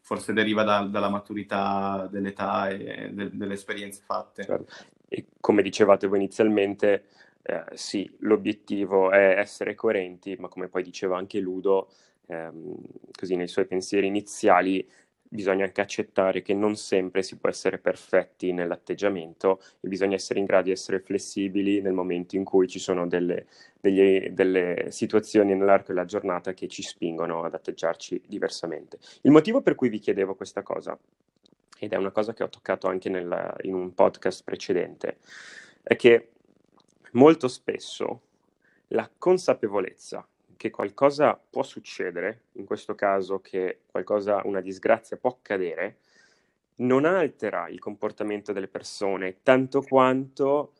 forse 0.00 0.32
deriva 0.32 0.62
da, 0.64 0.82
dalla 0.82 1.08
maturità 1.08 2.06
dell'età 2.10 2.68
e 2.68 3.10
de, 3.10 3.30
delle 3.32 3.54
esperienze 3.54 4.02
fatte. 4.04 4.44
Certo. 4.44 4.72
E 5.08 5.26
come 5.40 5.62
dicevate 5.62 6.06
voi 6.06 6.18
inizialmente, 6.18 7.06
eh, 7.42 7.64
sì, 7.74 8.14
l'obiettivo 8.20 9.10
è 9.10 9.38
essere 9.38 9.74
coerenti, 9.74 10.36
ma 10.38 10.48
come 10.48 10.68
poi 10.68 10.82
diceva 10.82 11.16
anche 11.16 11.40
Ludo, 11.40 11.90
ehm, 12.26 12.76
così 13.12 13.36
nei 13.36 13.48
suoi 13.48 13.66
pensieri 13.66 14.06
iniziali, 14.06 14.86
bisogna 15.34 15.64
anche 15.64 15.80
accettare 15.80 16.42
che 16.42 16.54
non 16.54 16.76
sempre 16.76 17.22
si 17.22 17.36
può 17.38 17.48
essere 17.48 17.78
perfetti 17.78 18.52
nell'atteggiamento 18.52 19.60
e 19.80 19.88
bisogna 19.88 20.14
essere 20.14 20.38
in 20.38 20.44
grado 20.44 20.64
di 20.64 20.70
essere 20.70 21.00
flessibili 21.00 21.80
nel 21.80 21.92
momento 21.92 22.36
in 22.36 22.44
cui 22.44 22.68
ci 22.68 22.78
sono 22.78 23.08
delle, 23.08 23.46
degli, 23.80 24.28
delle 24.28 24.86
situazioni 24.90 25.54
nell'arco 25.56 25.92
della 25.92 26.04
giornata 26.04 26.54
che 26.54 26.68
ci 26.68 26.82
spingono 26.82 27.42
ad 27.42 27.54
atteggiarci 27.54 28.22
diversamente. 28.28 28.98
Il 29.22 29.32
motivo 29.32 29.60
per 29.60 29.74
cui 29.74 29.88
vi 29.88 29.98
chiedevo 29.98 30.36
questa 30.36 30.62
cosa, 30.62 30.96
ed 31.80 31.92
è 31.92 31.96
una 31.96 32.12
cosa 32.12 32.32
che 32.32 32.44
ho 32.44 32.48
toccato 32.48 32.86
anche 32.86 33.08
nella, 33.08 33.56
in 33.62 33.74
un 33.74 33.92
podcast 33.92 34.44
precedente, 34.44 35.18
è 35.82 35.96
che 35.96 36.28
molto 37.12 37.48
spesso 37.48 38.20
la 38.88 39.10
consapevolezza 39.18 40.24
che 40.56 40.70
qualcosa 40.70 41.34
può 41.34 41.62
succedere, 41.62 42.44
in 42.52 42.64
questo 42.64 42.94
caso 42.94 43.40
che 43.40 43.80
qualcosa, 43.86 44.42
una 44.44 44.60
disgrazia 44.60 45.16
può 45.16 45.30
accadere, 45.30 45.98
non 46.76 47.04
altera 47.04 47.68
il 47.68 47.78
comportamento 47.78 48.52
delle 48.52 48.68
persone 48.68 49.42
tanto 49.42 49.82
quanto 49.82 50.72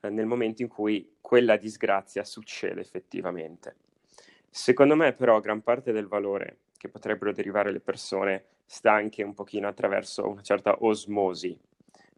eh, 0.00 0.10
nel 0.10 0.26
momento 0.26 0.62
in 0.62 0.68
cui 0.68 1.16
quella 1.20 1.56
disgrazia 1.56 2.24
succede 2.24 2.80
effettivamente. 2.80 3.76
Secondo 4.48 4.94
me 4.94 5.12
però 5.12 5.40
gran 5.40 5.62
parte 5.62 5.92
del 5.92 6.06
valore 6.06 6.58
che 6.76 6.88
potrebbero 6.88 7.32
derivare 7.32 7.72
le 7.72 7.80
persone 7.80 8.44
sta 8.64 8.92
anche 8.92 9.22
un 9.22 9.34
pochino 9.34 9.68
attraverso 9.68 10.28
una 10.28 10.42
certa 10.42 10.76
osmosi 10.80 11.58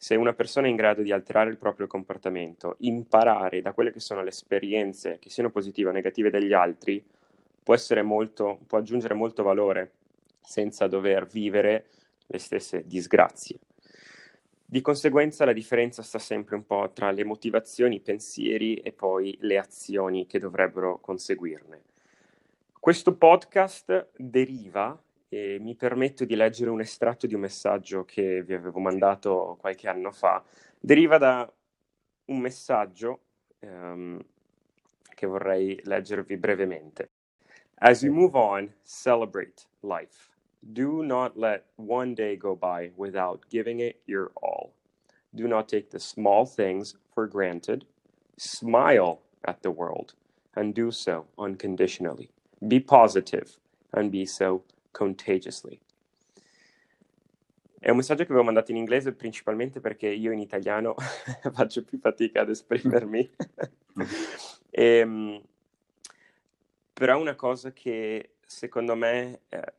se 0.00 0.14
una 0.14 0.32
persona 0.32 0.68
è 0.68 0.70
in 0.70 0.76
grado 0.76 1.02
di 1.02 1.10
alterare 1.10 1.50
il 1.50 1.58
proprio 1.58 1.88
comportamento, 1.88 2.76
imparare 2.78 3.60
da 3.60 3.72
quelle 3.72 3.90
che 3.90 3.98
sono 3.98 4.22
le 4.22 4.28
esperienze, 4.28 5.18
che 5.18 5.28
siano 5.28 5.50
positive 5.50 5.88
o 5.88 5.92
negative 5.92 6.30
degli 6.30 6.52
altri, 6.52 7.04
può, 7.64 7.74
molto, 8.04 8.60
può 8.68 8.78
aggiungere 8.78 9.14
molto 9.14 9.42
valore 9.42 9.90
senza 10.40 10.86
dover 10.86 11.26
vivere 11.26 11.86
le 12.26 12.38
stesse 12.38 12.84
disgrazie. 12.86 13.58
Di 14.64 14.80
conseguenza 14.80 15.44
la 15.44 15.52
differenza 15.52 16.02
sta 16.02 16.20
sempre 16.20 16.54
un 16.54 16.64
po' 16.64 16.92
tra 16.94 17.10
le 17.10 17.24
motivazioni, 17.24 17.96
i 17.96 18.00
pensieri 18.00 18.76
e 18.76 18.92
poi 18.92 19.36
le 19.40 19.58
azioni 19.58 20.26
che 20.26 20.38
dovrebbero 20.38 21.00
conseguirne. 21.00 21.82
Questo 22.78 23.16
podcast 23.16 24.10
deriva 24.16 24.96
e 25.28 25.58
mi 25.60 25.74
permetto 25.74 26.24
di 26.24 26.34
leggere 26.34 26.70
un 26.70 26.80
estratto 26.80 27.26
di 27.26 27.34
un 27.34 27.40
messaggio 27.40 28.04
che 28.04 28.42
vi 28.42 28.54
avevo 28.54 28.80
mandato 28.80 29.56
qualche 29.60 29.88
anno 29.88 30.10
fa. 30.10 30.42
Deriva 30.78 31.18
da 31.18 31.50
un 32.26 32.38
messaggio 32.38 33.20
um, 33.60 34.18
che 35.14 35.26
vorrei 35.26 35.78
leggervi 35.84 36.36
brevemente. 36.36 37.10
As 37.80 38.02
you 38.02 38.12
move 38.12 38.36
on, 38.36 38.72
celebrate 38.82 39.66
life. 39.80 40.30
Do 40.60 41.02
not 41.02 41.36
let 41.36 41.66
one 41.76 42.14
day 42.14 42.36
go 42.36 42.56
by 42.56 42.90
without 42.96 43.44
giving 43.48 43.80
it 43.80 44.00
your 44.06 44.30
all. 44.42 44.72
Do 45.30 45.46
not 45.46 45.68
take 45.68 45.90
the 45.90 46.00
small 46.00 46.46
things 46.46 46.96
for 47.12 47.28
granted. 47.28 47.84
Smile 48.36 49.20
at 49.44 49.62
the 49.62 49.70
world 49.70 50.14
and 50.56 50.74
do 50.74 50.90
so 50.90 51.26
unconditionally. 51.38 52.30
Be 52.66 52.80
positive 52.80 53.58
and 53.92 54.10
be 54.10 54.26
so 54.26 54.64
contagiously. 54.98 55.78
È 57.78 57.88
un 57.90 57.96
messaggio 57.96 58.24
che 58.24 58.30
avevo 58.30 58.42
mandato 58.42 58.72
in 58.72 58.76
inglese 58.76 59.12
principalmente 59.12 59.78
perché 59.78 60.08
io 60.08 60.32
in 60.32 60.40
italiano 60.40 60.96
faccio 61.52 61.84
più 61.84 62.00
fatica 62.00 62.40
ad 62.40 62.50
esprimermi. 62.50 63.30
e, 64.70 64.98
ehm, 64.98 65.40
però 66.92 67.16
è 67.16 67.20
una 67.20 67.36
cosa 67.36 67.72
che 67.72 68.30
secondo 68.44 68.96
me 68.96 69.42
eh, 69.48 69.74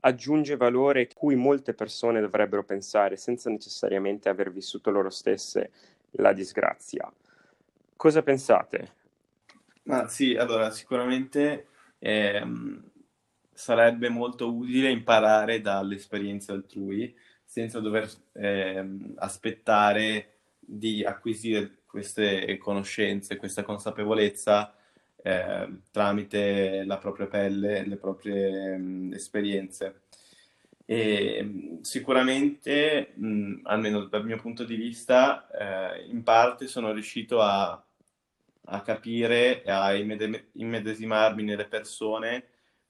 aggiunge 0.00 0.56
valore 0.56 1.08
cui 1.14 1.34
molte 1.34 1.72
persone 1.72 2.20
dovrebbero 2.20 2.64
pensare 2.64 3.16
senza 3.16 3.48
necessariamente 3.48 4.28
aver 4.28 4.52
vissuto 4.52 4.90
loro 4.90 5.08
stesse 5.08 5.70
la 6.12 6.34
disgrazia. 6.34 7.10
Cosa 7.96 8.22
pensate? 8.22 8.96
Ma 9.84 10.06
sì, 10.08 10.34
allora 10.34 10.70
sicuramente 10.70 11.68
ehm, 11.98 12.87
sarebbe 13.58 14.08
molto 14.08 14.54
utile 14.54 14.88
imparare 14.88 15.60
dalle 15.60 15.96
esperienze 15.96 16.52
altrui 16.52 17.12
senza 17.44 17.80
dover 17.80 18.08
eh, 18.34 18.86
aspettare 19.16 20.36
di 20.60 21.04
acquisire 21.04 21.78
queste 21.84 22.56
conoscenze, 22.58 23.36
questa 23.36 23.64
consapevolezza 23.64 24.72
eh, 25.20 25.68
tramite 25.90 26.84
la 26.84 26.98
propria 26.98 27.26
pelle, 27.26 27.84
le 27.84 27.96
proprie 27.96 28.76
mh, 28.76 29.14
esperienze. 29.14 30.02
E 30.84 31.78
sicuramente, 31.80 33.12
mh, 33.16 33.62
almeno 33.64 34.04
dal 34.04 34.24
mio 34.24 34.36
punto 34.36 34.62
di 34.62 34.76
vista, 34.76 35.48
eh, 35.50 36.06
in 36.06 36.22
parte 36.22 36.68
sono 36.68 36.92
riuscito 36.92 37.40
a, 37.40 37.84
a 38.66 38.82
capire 38.82 39.64
e 39.64 39.70
a 39.72 39.92
immedesimarmi 39.94 41.42
nelle 41.42 41.66
persone 41.66 42.44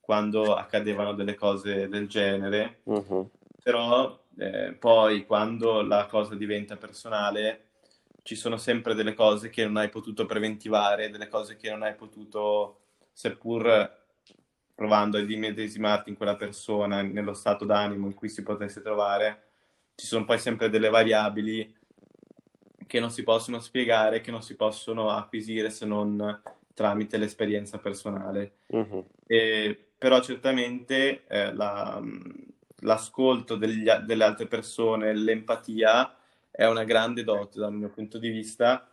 quando 0.09 0.55
accadevano 0.55 1.12
delle 1.12 1.35
cose 1.35 1.87
del 1.87 2.09
genere, 2.09 2.79
uh-huh. 2.85 3.31
però 3.62 4.19
eh, 4.38 4.73
poi 4.73 5.27
quando 5.27 5.83
la 5.83 6.07
cosa 6.07 6.35
diventa 6.35 6.79
personale 6.79 7.67
ci 8.23 8.35
sono 8.35 8.57
sempre 8.57 8.95
delle 8.95 9.12
cose 9.12 9.50
che 9.50 9.67
non 9.67 9.77
hai 9.77 9.91
potuto 9.91 10.25
preventivare, 10.25 11.11
delle 11.11 11.29
cose 11.29 11.57
che 11.59 11.69
non 11.69 11.83
hai 11.83 11.95
potuto, 11.95 12.79
seppur 13.12 13.97
provando 14.75 15.19
ad 15.19 15.29
immedesimarti 15.29 16.09
in 16.09 16.17
quella 16.17 16.37
persona, 16.37 17.03
nello 17.03 17.35
stato 17.35 17.67
d'animo 17.67 18.07
in 18.07 18.15
cui 18.15 18.31
si 18.31 18.43
potesse 18.43 18.81
trovare, 18.81 19.43
ci 19.95 20.07
sono 20.07 20.25
poi 20.25 20.38
sempre 20.38 20.71
delle 20.71 20.88
variabili 20.88 21.77
che 22.87 22.99
non 22.99 23.11
si 23.11 23.23
possono 23.25 23.61
spiegare, 23.61 24.23
che 24.23 24.31
non 24.31 24.41
si 24.41 24.57
possono 24.57 25.11
acquisire 25.11 25.69
se 25.69 25.85
non 25.85 26.41
tramite 26.73 27.19
l'esperienza 27.19 27.77
personale. 27.77 28.61
Uh-huh. 28.69 29.07
E, 29.27 29.83
però 29.99 30.21
certamente 30.23 31.26
eh, 31.26 31.52
la, 31.52 32.00
l'ascolto 32.81 33.57
degli, 33.57 33.90
delle 34.05 34.25
altre 34.25 34.47
persone, 34.47 35.14
l'empatia 35.14 36.14
è 36.50 36.67
una 36.67 36.85
grande 36.85 37.25
dote 37.25 37.59
dal 37.59 37.73
mio 37.73 37.90
punto 37.90 38.19
di 38.19 38.31
vista 38.31 38.88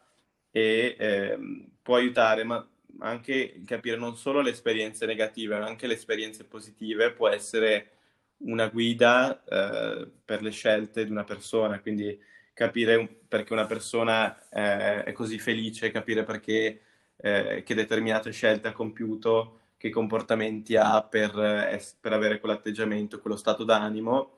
e 0.51 0.95
eh, 0.97 1.39
può 1.81 1.95
aiutare, 1.95 2.43
ma 2.43 2.67
anche 2.99 3.61
capire 3.65 3.97
non 3.97 4.15
solo 4.15 4.41
le 4.41 4.51
esperienze 4.51 5.05
negative, 5.05 5.59
ma 5.59 5.65
anche 5.65 5.87
le 5.87 5.95
esperienze 5.95 6.45
positive 6.45 7.11
può 7.11 7.27
essere 7.27 7.91
una 8.37 8.67
guida 8.67 9.43
eh, 9.43 10.07
per 10.23 10.41
le 10.41 10.51
scelte 10.51 11.05
di 11.05 11.11
una 11.11 11.23
persona, 11.23 11.79
quindi 11.79 12.17
capire 12.53 13.19
perché 13.27 13.53
una 13.53 13.65
persona 13.65 14.37
eh, 14.49 15.03
è 15.03 15.11
così 15.11 15.39
felice, 15.39 15.91
capire 15.91 16.23
perché 16.23 16.81
eh, 17.17 17.63
che 17.65 17.75
determinate 17.75 18.31
scelte 18.31 18.69
ha 18.69 18.73
compiuto, 18.73 19.59
che 19.85 19.91
comportamenti 19.91 20.75
ha 20.75 21.03
per, 21.03 21.37
eh, 21.37 21.79
per 21.99 22.11
avere 22.11 22.39
quell'atteggiamento, 22.39 23.19
quello 23.19 23.35
stato 23.35 23.63
d'animo, 23.63 24.31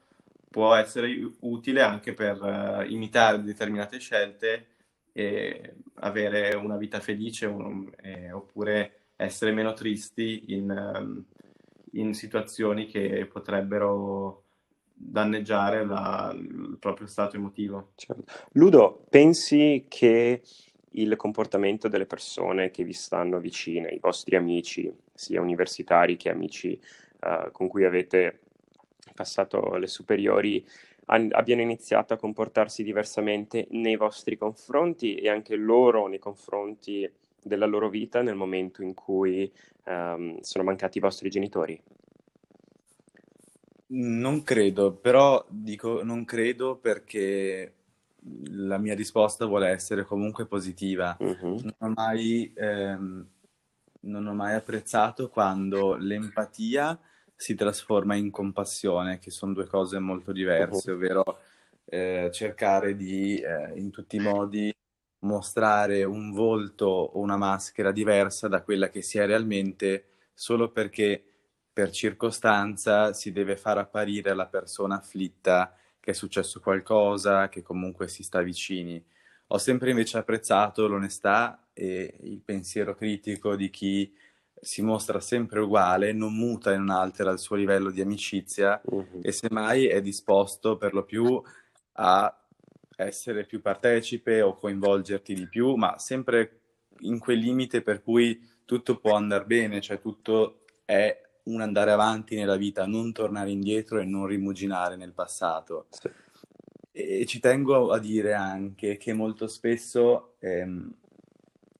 può 0.49 0.73
essere 0.75 1.09
utile 1.39 1.81
anche 1.81 2.13
per 2.13 2.41
uh, 2.41 2.91
imitare 2.91 3.41
determinate 3.41 3.97
scelte 3.97 4.67
e 5.13 5.75
avere 5.95 6.53
una 6.55 6.75
vita 6.75 6.99
felice 6.99 7.53
eh, 8.01 8.31
oppure 8.33 9.11
essere 9.15 9.53
meno 9.53 9.71
tristi 9.71 10.43
in, 10.47 10.69
um, 10.69 11.23
in 11.93 12.13
situazioni 12.13 12.85
che 12.85 13.25
potrebbero 13.31 14.43
danneggiare 14.93 15.85
la, 15.85 16.35
il 16.37 16.75
proprio 16.77 17.07
stato 17.07 17.37
emotivo. 17.37 17.91
Certo. 17.95 18.23
Ludo, 18.53 19.05
pensi 19.09 19.85
che 19.87 20.41
il 20.91 21.15
comportamento 21.15 21.87
delle 21.87 22.05
persone 22.05 22.71
che 22.71 22.83
vi 22.83 22.93
stanno 22.93 23.39
vicine, 23.39 23.89
i 23.89 23.99
vostri 23.99 24.35
amici, 24.35 24.91
sia 25.17 25.41
universitari 25.41 26.15
che 26.15 26.29
amici 26.29 26.79
uh, 27.21 27.51
con 27.51 27.67
cui 27.67 27.83
avete 27.83 28.39
passato 29.13 29.75
le 29.77 29.87
superiori, 29.87 30.65
an- 31.05 31.29
abbiano 31.31 31.61
iniziato 31.61 32.13
a 32.13 32.17
comportarsi 32.17 32.83
diversamente 32.83 33.67
nei 33.71 33.95
vostri 33.95 34.37
confronti 34.37 35.15
e 35.15 35.27
anche 35.27 35.55
loro 35.55 36.07
nei 36.07 36.19
confronti 36.19 37.09
della 37.41 37.65
loro 37.65 37.89
vita 37.89 38.21
nel 38.21 38.35
momento 38.35 38.83
in 38.83 38.93
cui 38.93 39.51
um, 39.85 40.39
sono 40.41 40.63
mancati 40.63 40.99
i 40.99 41.01
vostri 41.01 41.29
genitori? 41.29 41.81
Non 43.89 44.43
credo, 44.43 44.93
però 44.93 45.43
dico 45.49 46.03
non 46.03 46.25
credo 46.25 46.75
perché 46.75 47.73
la 48.49 48.77
mia 48.77 48.93
risposta 48.93 49.45
vuole 49.45 49.69
essere 49.69 50.03
comunque 50.03 50.45
positiva. 50.45 51.15
Uh-huh. 51.19 51.61
Non, 51.61 51.75
ho 51.77 51.91
mai, 51.95 52.51
ehm, 52.53 53.25
non 54.01 54.27
ho 54.27 54.33
mai 54.33 54.53
apprezzato 54.55 55.29
quando 55.29 55.95
l'empatia 55.95 56.97
si 57.35 57.55
trasforma 57.55 58.15
in 58.15 58.31
compassione, 58.31 59.19
che 59.19 59.31
sono 59.31 59.53
due 59.53 59.67
cose 59.67 59.99
molto 59.99 60.31
diverse, 60.31 60.91
ovvero 60.91 61.39
eh, 61.85 62.29
cercare 62.33 62.95
di 62.95 63.37
eh, 63.37 63.73
in 63.75 63.91
tutti 63.91 64.15
i 64.15 64.19
modi 64.19 64.73
mostrare 65.19 66.03
un 66.03 66.31
volto 66.31 66.85
o 66.85 67.19
una 67.19 67.37
maschera 67.37 67.91
diversa 67.91 68.47
da 68.47 68.61
quella 68.61 68.89
che 68.89 69.01
si 69.01 69.17
è 69.17 69.25
realmente 69.25 70.05
solo 70.33 70.71
perché 70.71 71.23
per 71.71 71.91
circostanza 71.91 73.13
si 73.13 73.31
deve 73.31 73.55
far 73.55 73.77
apparire 73.77 74.33
la 74.33 74.47
persona 74.47 74.97
afflitta 74.97 75.75
che 75.99 76.11
è 76.11 76.13
successo 76.13 76.59
qualcosa, 76.59 77.49
che 77.49 77.61
comunque 77.61 78.07
si 78.07 78.23
sta 78.23 78.41
vicini. 78.41 79.03
Ho 79.47 79.57
sempre 79.57 79.89
invece 79.89 80.17
apprezzato 80.17 80.87
l'onestà 80.87 81.66
e 81.77 82.15
il 82.21 82.41
pensiero 82.43 82.95
critico 82.95 83.55
di 83.55 83.69
chi 83.69 84.11
si 84.59 84.81
mostra 84.81 85.19
sempre 85.19 85.59
uguale, 85.59 86.11
non 86.13 86.35
muta 86.35 86.73
e 86.73 86.77
non 86.77 86.89
altera 86.89 87.31
il 87.31 87.37
suo 87.37 87.55
livello 87.55 87.91
di 87.91 88.01
amicizia 88.01 88.81
uh-huh. 88.83 89.19
e 89.21 89.31
semmai 89.31 89.85
è 89.85 90.01
disposto 90.01 90.77
per 90.77 90.93
lo 90.93 91.05
più 91.05 91.39
a 91.93 92.41
essere 92.95 93.45
più 93.45 93.61
partecipe 93.61 94.41
o 94.41 94.55
coinvolgerti 94.55 95.35
di 95.35 95.47
più, 95.47 95.75
ma 95.75 95.99
sempre 95.99 96.61
in 97.01 97.19
quel 97.19 97.37
limite 97.37 97.83
per 97.83 98.01
cui 98.01 98.41
tutto 98.65 98.97
può 98.97 99.13
andare 99.13 99.45
bene, 99.45 99.79
cioè 99.79 99.99
tutto 99.99 100.63
è 100.83 101.21
un 101.43 101.61
andare 101.61 101.91
avanti 101.91 102.35
nella 102.35 102.57
vita, 102.57 102.87
non 102.87 103.13
tornare 103.13 103.51
indietro 103.51 103.99
e 103.99 104.05
non 104.05 104.25
rimuginare 104.25 104.95
nel 104.95 105.13
passato. 105.13 105.85
Sì. 105.91 106.09
E 106.91 107.25
ci 107.27 107.39
tengo 107.39 107.91
a 107.91 107.99
dire 107.99 108.33
anche 108.33 108.97
che 108.97 109.13
molto 109.13 109.45
spesso, 109.47 110.33
ehm, 110.39 110.91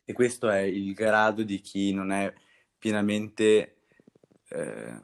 e 0.10 0.13
questo 0.13 0.48
è 0.48 0.60
il 0.60 0.93
grado 0.93 1.43
di 1.43 1.60
chi 1.60 1.91
non 1.91 2.13
è 2.13 2.34
pienamente 2.78 3.80
eh, 4.48 5.02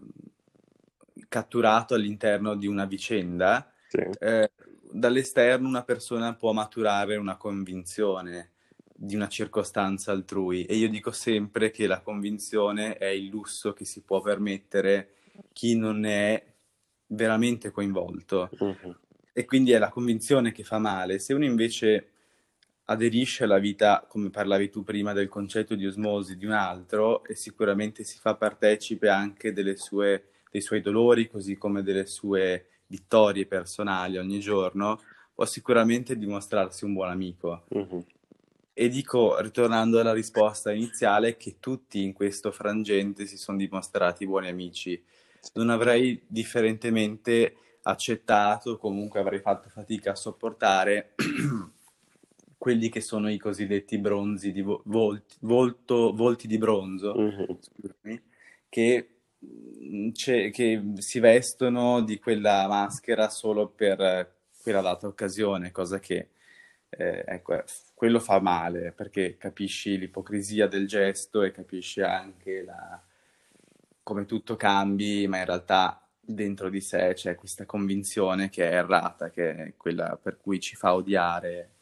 catturato 1.28 1.94
all'interno 1.94 2.56
di 2.56 2.68
una 2.68 2.86
vicenda, 2.86 3.70
sì. 3.90 3.98
eh, 4.20 4.50
dall'esterno 4.90 5.68
una 5.68 5.84
persona 5.84 6.36
può 6.36 6.54
maturare 6.54 7.18
una 7.18 7.36
convinzione 7.36 8.52
di 8.96 9.16
una 9.16 9.28
circostanza 9.28 10.14
altrui 10.14 10.64
e 10.64 10.76
io 10.76 10.88
dico 10.88 11.12
sempre 11.12 11.70
che 11.70 11.86
la 11.86 12.00
convinzione 12.00 12.96
è 12.96 13.08
il 13.08 13.26
lusso 13.26 13.74
che 13.74 13.84
si 13.84 14.04
può 14.04 14.22
permettere 14.22 15.16
chi 15.52 15.76
non 15.76 16.06
è 16.06 16.42
veramente 17.08 17.72
coinvolto 17.72 18.50
uh-huh. 18.58 18.96
e 19.34 19.44
quindi 19.44 19.74
è 19.74 19.80
la 19.80 19.90
convinzione 19.90 20.54
che 20.54 20.64
fa 20.64 20.80
male. 20.80 21.20
Se 21.20 21.34
uno 21.34 21.44
invece 21.44 22.13
aderisce 22.86 23.46
alla 23.46 23.60
vita, 23.60 24.06
come 24.08 24.30
parlavi 24.30 24.70
tu 24.70 24.84
prima 24.84 25.14
del 25.14 25.30
concetto 25.30 25.76
di 25.76 25.86
osmosi 25.86 26.36
di 26.36 26.46
un 26.46 26.52
altro 26.52 27.24
e 27.24 27.36
sicuramente 27.36 28.04
si 28.04 28.18
fa 28.20 28.36
partecipe 28.36 29.10
anche 29.10 29.54
sue, 29.76 30.26
dei 30.52 30.62
suoi 30.62 30.82
dolori 30.82 31.30
così 31.30 31.56
come 31.56 31.82
delle 31.82 32.06
sue 32.06 32.68
vittorie 32.88 33.46
personali 33.46 34.18
ogni 34.18 34.40
giorno, 34.40 35.02
può 35.34 35.46
sicuramente 35.46 36.18
dimostrarsi 36.18 36.86
un 36.86 36.94
buon 36.94 37.10
amico. 37.10 37.64
Uh-huh. 37.70 38.06
E 38.76 38.90
dico, 38.90 39.40
ritornando 39.40 40.00
alla 40.00 40.14
risposta 40.14 40.72
iniziale, 40.72 41.38
che 41.38 41.58
tutti 41.60 42.04
in 42.04 42.12
questo 42.12 42.52
frangente 42.52 43.26
si 43.28 43.38
sono 43.38 43.58
dimostrati 43.58 44.26
buoni 44.26 44.50
amici. 44.50 45.02
Non 45.54 45.70
avrei 45.70 46.22
differentemente 46.26 47.56
accettato, 47.84 48.78
comunque 48.78 49.20
avrei 49.20 49.40
fatto 49.40 49.70
fatica 49.70 50.12
a 50.12 50.16
sopportare 50.16 51.14
quelli 52.64 52.88
che 52.88 53.02
sono 53.02 53.30
i 53.30 53.38
cosiddetti 53.38 53.98
bronzi 53.98 54.54
di 54.54 54.62
vo- 54.62 54.84
volti, 54.86 55.36
volto, 55.42 56.14
volti 56.16 56.48
di 56.48 56.58
bronzo, 56.58 57.12
uh-huh. 57.12 57.60
scusami, 57.60 58.22
che, 58.70 59.16
mm, 59.46 60.12
che 60.14 60.94
si 60.96 61.20
vestono 61.20 62.02
di 62.04 62.20
quella 62.20 62.66
maschera 62.70 63.28
solo 63.28 63.68
per 63.68 64.36
quella 64.62 64.80
data 64.80 65.08
occasione, 65.08 65.72
cosa 65.72 66.00
che 66.00 66.30
eh, 66.88 67.26
ecco, 67.28 67.62
quello 67.94 68.22
fa 68.22 68.40
male 68.40 68.94
perché 68.94 69.36
capisci 69.36 69.98
l'ipocrisia 69.98 70.66
del 70.66 70.88
gesto 70.88 71.44
e 71.44 71.52
capisci 71.52 72.00
anche 72.00 72.64
la... 72.64 73.04
come 74.04 74.24
tutto 74.24 74.56
cambi, 74.56 75.28
ma 75.28 75.40
in 75.40 75.46
realtà 75.46 76.02
dentro 76.18 76.70
di 76.70 76.80
sé 76.80 77.12
c'è 77.14 77.36
questa 77.36 77.66
convinzione 77.66 78.50
che 78.50 78.70
è 78.70 78.76
errata, 78.76 79.30
che 79.30 79.54
è 79.54 79.74
quella 79.76 80.18
per 80.22 80.38
cui 80.38 80.62
ci 80.62 80.78
fa 80.78 80.94
odiare 80.94 81.73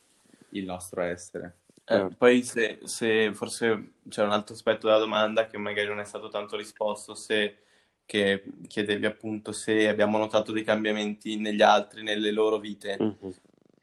il 0.52 0.66
nostro 0.66 1.02
essere. 1.02 1.58
Eh, 1.86 2.08
poi 2.18 2.44
se, 2.44 2.80
se, 2.84 3.34
forse 3.34 3.94
c'è 4.08 4.24
un 4.24 4.32
altro 4.32 4.54
aspetto 4.54 4.88
della 4.88 5.00
domanda 5.00 5.48
che 5.48 5.58
magari 5.58 5.88
non 5.88 6.00
è 6.00 6.06
stato 6.06 6.30
tanto 6.30 6.56
risposto, 6.56 7.16
se 7.16 7.58
che 8.06 8.44
chiedevi 8.68 9.06
appunto 9.06 9.52
se 9.52 9.88
abbiamo 9.88 10.18
notato 10.18 10.52
dei 10.52 10.64
cambiamenti 10.64 11.38
negli 11.38 11.62
altri, 11.62 12.04
nelle 12.04 12.32
loro 12.32 12.60
vite. 12.60 12.98
Mm-hmm. 13.02 13.32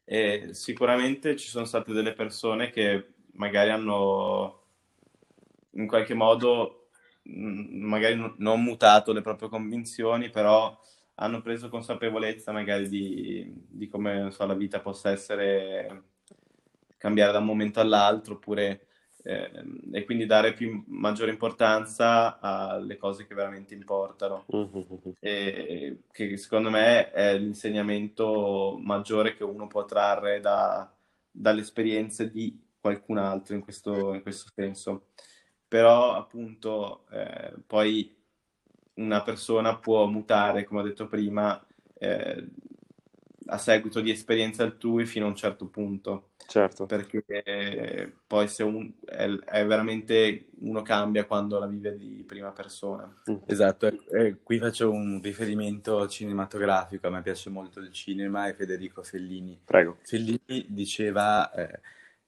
E 0.04 0.48
sicuramente 0.52 1.37
ci 1.37 1.48
sono 1.48 1.64
state 1.64 1.92
delle 1.92 2.12
persone 2.12 2.70
che 2.70 3.14
magari 3.33 3.70
hanno 3.70 4.62
in 5.72 5.87
qualche 5.87 6.14
modo 6.14 6.88
mm, 7.28 7.83
magari 7.83 8.35
non 8.37 8.62
mutato 8.62 9.12
le 9.12 9.22
proprie 9.22 9.48
convinzioni, 9.48 10.31
però 10.31 10.78
hanno 11.14 11.40
preso 11.40 11.68
consapevolezza 11.68 12.52
magari 12.52 12.88
di, 12.88 13.50
di 13.68 13.88
come 13.88 14.31
so, 14.31 14.46
la 14.46 14.54
vita 14.54 14.81
possa 14.81 15.11
essere 15.11 16.02
cambiare 16.99 17.33
da 17.33 17.39
un 17.39 17.47
momento 17.47 17.81
all'altro, 17.81 18.35
oppure 18.35 18.89
eh, 19.23 19.51
e 19.93 20.05
quindi 20.05 20.27
dare 20.27 20.53
più, 20.53 20.85
maggiore 20.89 21.31
importanza 21.31 22.39
alle 22.41 22.97
cose 22.97 23.27
che 23.27 23.35
veramente 23.35 23.75
importano. 23.75 24.47
Mm-hmm. 24.55 25.11
E, 25.19 26.03
che 26.11 26.37
secondo 26.37 26.71
me 26.71 27.11
è 27.11 27.37
l'insegnamento 27.37 28.79
maggiore 28.81 29.35
che 29.35 29.45
uno 29.45 29.67
può 29.67 29.85
trarre 29.85 30.41
da, 30.41 30.91
dalle 31.31 31.61
esperienze 31.61 32.31
di 32.31 32.59
qualcun 32.81 33.19
altro 33.19 33.55
in 33.55 33.61
questo, 33.61 34.15
in 34.15 34.23
questo 34.23 34.51
senso. 34.55 35.09
Però 35.67 36.15
appunto 36.15 37.05
eh, 37.11 37.55
poi 37.67 38.17
una 38.95 39.23
persona 39.23 39.77
può 39.77 40.07
mutare, 40.07 40.65
come 40.65 40.81
ho 40.81 40.85
detto 40.85 41.07
prima, 41.07 41.63
eh, 41.99 42.49
a 43.51 43.59
seguito 43.59 44.01
di 44.01 44.11
esperienze 44.11 44.63
altrui 44.63 45.07
fino 45.07 45.27
a 45.27 45.29
un 45.29 45.37
certo 45.37 45.67
punto. 45.67 46.31
Certo. 46.47 46.87
Perché 46.87 47.23
eh, 47.27 48.11
poi 48.27 48.49
se 48.49 48.63
un, 48.63 48.91
è, 49.05 49.27
è, 49.27 49.67
veramente 49.67 50.47
uno 50.61 50.83
cambia 50.83 51.25
quando 51.25 51.59
la 51.59 51.67
vive 51.67 51.97
di 51.97 52.25
prima 52.27 52.51
persona. 52.53 53.13
Mm. 53.31 53.37
Esatto, 53.47 53.87
e, 53.87 53.99
e 54.11 54.37
qui 54.43 54.59
faccio 54.59 54.91
un 54.91 55.21
riferimento 55.23 56.07
cinematografico, 56.09 57.07
a 57.07 57.11
me 57.11 57.23
piace 57.23 57.51
molto 57.51 57.81
il 57.81 57.93
cinema 57.93 58.49
e 58.49 58.55
Federico 58.55 59.03
Fellini. 59.03 59.61
Prego. 59.65 59.99
Fellini 60.03 60.67
diceva, 60.69 61.53
eh, 61.53 61.81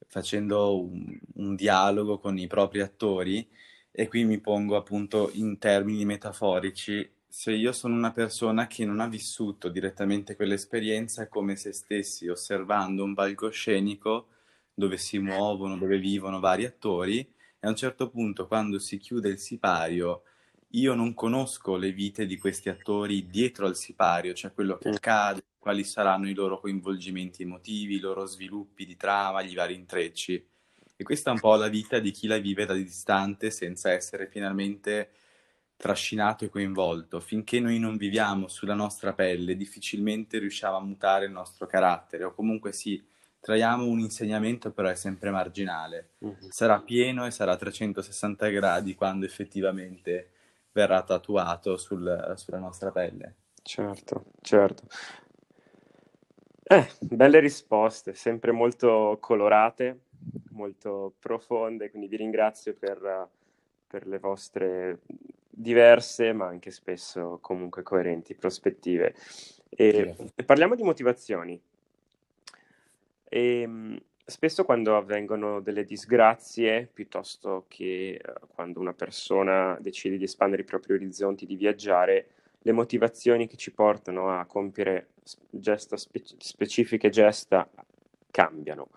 facendo 0.07 0.81
un, 0.81 1.19
un 1.35 1.55
dialogo 1.55 2.19
con 2.19 2.37
i 2.39 2.47
propri 2.47 2.81
attori, 2.81 3.49
e 3.93 4.09
qui 4.09 4.25
mi 4.25 4.39
pongo 4.39 4.77
appunto 4.77 5.31
in 5.35 5.59
termini 5.59 6.05
metaforici, 6.05 7.09
se 7.31 7.53
io 7.53 7.73
sono 7.73 7.95
una 7.95 8.11
persona 8.12 8.66
che 8.66 8.85
non 8.85 9.01
ha 9.01 9.07
vissuto 9.07 9.69
direttamente 9.69 10.35
quell'esperienza, 10.37 11.23
è 11.23 11.29
come 11.29 11.57
se 11.57 11.73
stessi 11.73 12.29
osservando 12.29 13.05
un 13.05 13.14
palcoscenico 13.14 14.29
dove 14.75 14.97
si 14.97 15.19
muovono, 15.19 15.79
dove 15.79 15.99
vivono 15.99 16.40
vari 16.40 16.64
attori 16.64 17.21
e 17.21 17.66
a 17.66 17.69
un 17.69 17.77
certo 17.77 18.11
punto 18.11 18.47
quando 18.47 18.79
si 18.79 18.99
chiude 18.99 19.29
il 19.29 19.38
sipario 19.38 20.25
io 20.75 20.95
non 20.95 21.14
conosco 21.14 21.77
le 21.77 21.93
vite 21.93 22.27
di 22.27 22.38
questi 22.38 22.69
attori 22.69 23.29
dietro 23.29 23.66
al 23.66 23.77
sipario, 23.77 24.35
cioè 24.35 24.53
quello 24.53 24.79
che 24.79 24.90
accade, 24.90 25.43
quali 25.59 25.83
saranno 25.83 26.29
i 26.29 26.35
loro 26.35 26.61
coinvolgimenti 26.61 27.43
emotivi, 27.43 27.97
i 27.97 28.01
loro 28.01 28.25
sviluppi 28.27 28.87
di 28.87 28.97
trama, 28.97 29.43
gli 29.43 29.55
vari 29.55 29.75
intrecci. 29.75 30.47
E 30.97 31.03
questa 31.03 31.31
è 31.31 31.33
un 31.33 31.40
po' 31.40 31.57
la 31.57 31.69
vita 31.69 31.99
di 31.99 32.12
chi 32.12 32.27
la 32.29 32.38
vive 32.38 32.66
da 32.66 32.75
distante 32.75 33.51
senza 33.51 33.90
essere 33.90 34.29
finalmente 34.29 35.11
trascinato 35.81 36.45
e 36.45 36.51
coinvolto. 36.51 37.21
Finché 37.21 37.59
noi 37.59 37.79
non 37.79 37.97
viviamo 37.97 38.49
sulla 38.49 38.75
nostra 38.75 39.14
pelle, 39.14 39.57
difficilmente 39.57 40.38
riusciamo 40.38 40.77
a 40.77 40.81
mutare 40.81 41.25
il 41.25 41.33
nostro 41.33 41.66
carattere, 41.66 42.25
o 42.25 42.35
comunque 42.35 42.73
sì, 42.73 43.03
traiamo 43.40 43.87
un 43.87 43.99
insegnamento, 43.99 44.73
però 44.73 44.88
è 44.88 44.95
sempre 44.95 45.31
marginale. 45.31 46.11
Uh-huh. 46.19 46.37
Sarà 46.51 46.79
pieno 46.81 47.25
e 47.25 47.31
sarà 47.31 47.53
a 47.53 47.57
360 47.57 48.49
gradi 48.49 48.95
quando 48.95 49.25
effettivamente 49.25 50.33
verrà 50.73 51.03
tatuato 51.03 51.79
sul, 51.79 52.35
sulla 52.37 52.59
nostra 52.59 52.90
pelle. 52.90 53.37
Certo, 53.62 54.27
certo. 54.43 54.85
Eh, 56.62 56.88
belle 57.01 57.40
risposte, 57.40 58.14
sempre 58.14 58.53
molto 58.53 59.16
colorate, 59.19 60.03
molto 60.51 61.14
profonde, 61.19 61.88
quindi 61.88 62.07
vi 62.07 62.16
ringrazio 62.16 62.75
per, 62.75 63.29
per 63.87 64.07
le 64.07 64.19
vostre 64.19 65.01
diverse, 65.61 66.33
ma 66.33 66.46
anche 66.46 66.70
spesso 66.70 67.38
comunque 67.40 67.83
coerenti 67.83 68.35
prospettive. 68.35 69.14
E, 69.68 70.14
e 70.35 70.44
parliamo 70.44 70.75
di 70.75 70.83
motivazioni. 70.83 71.61
E, 73.29 73.61
ehm, 73.61 74.01
spesso 74.25 74.64
quando 74.64 74.96
avvengono 74.96 75.61
delle 75.61 75.85
disgrazie, 75.85 76.88
piuttosto 76.92 77.64
che 77.68 78.20
uh, 78.25 78.46
quando 78.55 78.81
una 78.81 78.94
persona 78.94 79.77
decide 79.81 80.16
di 80.16 80.25
espandere 80.25 80.62
i 80.62 80.64
propri 80.66 80.94
orizzonti, 80.94 81.46
di 81.46 81.57
viaggiare, 81.57 82.27
le 82.62 82.73
motivazioni 82.73 83.46
che 83.46 83.57
ci 83.57 83.73
portano 83.73 84.31
a 84.31 84.44
compiere 84.44 85.09
gesta 85.51 85.96
spe- 85.96 86.23
specifiche 86.38 87.09
gesta 87.09 87.68
cambiano. 88.31 88.88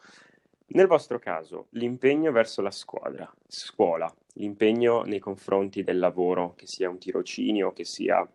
Nel 0.68 0.88
vostro 0.88 1.20
caso, 1.20 1.68
l'impegno 1.72 2.32
verso 2.32 2.62
la 2.62 2.72
squadra, 2.72 3.32
scuola, 3.48 4.12
l'impegno 4.36 5.04
nei 5.04 5.20
confronti 5.20 5.84
del 5.84 6.00
lavoro, 6.00 6.54
che 6.56 6.66
sia 6.66 6.90
un 6.90 6.98
tirocinio, 6.98 7.74
che 7.74 7.84
sia 7.84 8.28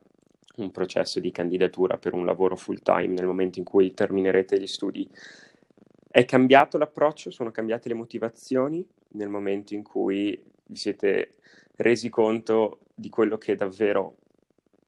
un 0.57 0.71
processo 0.71 1.21
di 1.21 1.31
candidatura 1.31 1.99
per 1.99 2.15
un 2.15 2.25
lavoro 2.25 2.57
full 2.57 2.81
time 2.83 3.15
nel 3.15 3.27
momento 3.27 3.59
in 3.59 3.65
cui 3.65 3.95
terminerete 3.95 4.61
gli 4.61 4.67
studi, 4.67 5.09
è 6.11 6.25
cambiato 6.25 6.79
l'approccio? 6.79 7.31
Sono 7.31 7.51
cambiate 7.51 7.89
le 7.89 7.95
motivazioni 7.95 8.87
nel 9.11 9.29
momento 9.29 9.75
in 9.75 9.83
cui 9.83 10.41
vi 10.67 10.77
siete 10.77 11.35
resi 11.77 12.09
conto 12.09 12.81
di 12.95 13.09
quello 13.09 13.39
che 13.39 13.55
davvero 13.55 14.17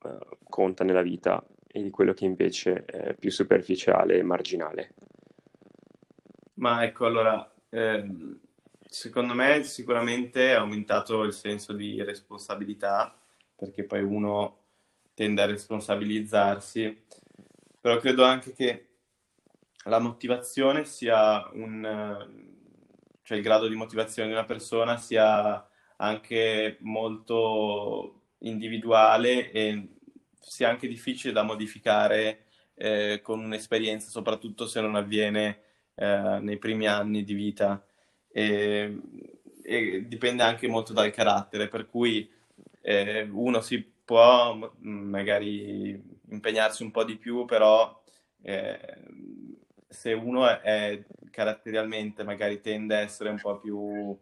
uh, 0.02 0.36
conta 0.48 0.82
nella 0.82 1.02
vita 1.02 1.44
e 1.66 1.82
di 1.82 1.90
quello 1.90 2.12
che 2.12 2.24
invece 2.24 2.84
è 2.84 3.14
più 3.14 3.30
superficiale 3.30 4.18
e 4.18 4.22
marginale? 4.22 4.94
Ma 6.60 6.84
ecco, 6.84 7.06
allora, 7.06 7.50
ehm, 7.70 8.38
secondo 8.86 9.32
me 9.34 9.62
sicuramente 9.64 10.52
ha 10.52 10.60
aumentato 10.60 11.22
il 11.22 11.32
senso 11.32 11.72
di 11.72 12.02
responsabilità, 12.02 13.18
perché 13.56 13.84
poi 13.84 14.02
uno 14.02 14.58
tende 15.14 15.40
a 15.40 15.46
responsabilizzarsi, 15.46 17.04
però 17.80 17.96
credo 17.98 18.24
anche 18.24 18.52
che 18.52 18.88
la 19.84 19.98
motivazione 20.00 20.84
sia 20.84 21.48
un... 21.54 22.28
cioè 23.22 23.38
il 23.38 23.42
grado 23.42 23.66
di 23.66 23.74
motivazione 23.74 24.28
di 24.28 24.34
una 24.34 24.44
persona 24.44 24.98
sia 24.98 25.66
anche 25.96 26.76
molto 26.80 28.24
individuale 28.40 29.50
e 29.50 29.88
sia 30.38 30.68
anche 30.68 30.88
difficile 30.88 31.32
da 31.32 31.42
modificare 31.42 32.44
eh, 32.74 33.20
con 33.22 33.40
un'esperienza, 33.42 34.10
soprattutto 34.10 34.66
se 34.66 34.80
non 34.82 34.94
avviene 34.94 35.68
eh, 36.00 36.38
nei 36.40 36.56
primi 36.56 36.86
anni 36.86 37.22
di 37.22 37.34
vita. 37.34 37.84
E, 38.32 38.98
e, 39.62 40.08
dipende 40.08 40.42
anche 40.42 40.66
molto 40.66 40.94
dal 40.94 41.10
carattere, 41.10 41.68
per 41.68 41.86
cui 41.86 42.28
eh, 42.80 43.28
uno 43.30 43.60
si 43.60 43.82
può 44.04 44.72
magari 44.78 46.02
impegnarsi 46.30 46.82
un 46.82 46.90
po' 46.90 47.04
di 47.04 47.16
più, 47.16 47.44
però 47.44 48.02
eh, 48.42 48.78
se 49.88 50.14
uno 50.14 50.48
è, 50.48 50.60
è, 50.60 51.04
caratterialmente 51.30 52.24
magari 52.24 52.60
tende 52.60 52.96
a 52.96 53.00
essere 53.00 53.28
un 53.28 53.38
po' 53.38 53.58
più 53.58 54.16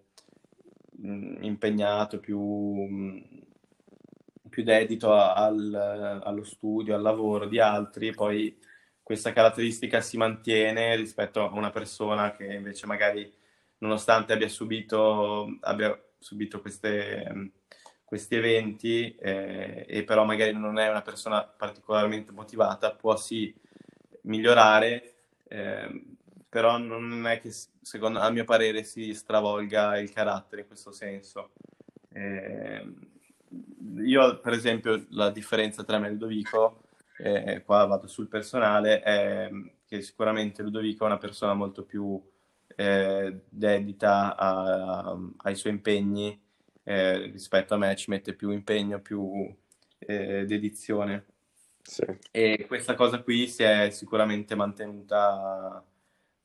mh, 0.96 1.42
impegnato, 1.42 2.18
più, 2.18 2.40
mh, 2.40 3.42
più 4.48 4.64
dedito 4.64 5.12
al, 5.12 6.20
allo 6.24 6.44
studio, 6.44 6.96
al 6.96 7.02
lavoro 7.02 7.46
di 7.46 7.60
altri, 7.60 8.12
poi 8.12 8.56
questa 9.08 9.32
caratteristica 9.32 10.02
si 10.02 10.18
mantiene 10.18 10.94
rispetto 10.94 11.40
a 11.40 11.54
una 11.54 11.70
persona 11.70 12.36
che 12.36 12.44
invece 12.44 12.84
magari 12.84 13.32
nonostante 13.78 14.34
abbia 14.34 14.50
subito, 14.50 15.56
abbia 15.62 15.98
subito 16.18 16.60
queste, 16.60 17.52
questi 18.04 18.36
eventi 18.36 19.16
eh, 19.16 19.86
e 19.88 20.04
però 20.04 20.26
magari 20.26 20.52
non 20.52 20.78
è 20.78 20.90
una 20.90 21.00
persona 21.00 21.42
particolarmente 21.42 22.32
motivata, 22.32 22.92
può 22.92 23.16
sì 23.16 23.50
migliorare, 24.24 25.14
eh, 25.48 26.04
però 26.46 26.76
non 26.76 27.26
è 27.28 27.40
che 27.40 27.50
secondo 27.80 28.18
a 28.18 28.28
mio 28.28 28.44
parere 28.44 28.82
si 28.82 29.14
stravolga 29.14 29.98
il 29.98 30.12
carattere 30.12 30.60
in 30.60 30.66
questo 30.66 30.92
senso. 30.92 31.52
Eh, 32.12 32.86
io 34.04 34.38
per 34.40 34.52
esempio 34.52 35.06
la 35.12 35.30
differenza 35.30 35.82
tra 35.82 35.98
me 35.98 36.08
e 36.08 36.10
Ludovico 36.10 36.82
eh, 37.18 37.62
qua 37.64 37.84
vado 37.84 38.06
sul 38.06 38.28
personale, 38.28 39.00
è 39.02 39.50
che 39.86 40.02
sicuramente 40.02 40.62
Ludovico 40.62 41.04
è 41.04 41.06
una 41.06 41.18
persona 41.18 41.54
molto 41.54 41.84
più 41.84 42.20
eh, 42.76 43.40
dedita 43.48 44.36
a, 44.36 45.18
ai 45.38 45.54
suoi 45.54 45.72
impegni 45.72 46.40
eh, 46.84 47.18
rispetto 47.30 47.74
a 47.74 47.78
me, 47.78 47.96
ci 47.96 48.10
mette 48.10 48.34
più 48.34 48.50
impegno, 48.50 49.00
più 49.00 49.52
eh, 49.98 50.44
dedizione. 50.46 51.26
Sì. 51.82 52.04
E 52.30 52.66
questa 52.66 52.94
cosa 52.94 53.22
qui 53.22 53.48
si 53.48 53.62
è 53.62 53.90
sicuramente 53.90 54.54
mantenuta 54.54 55.82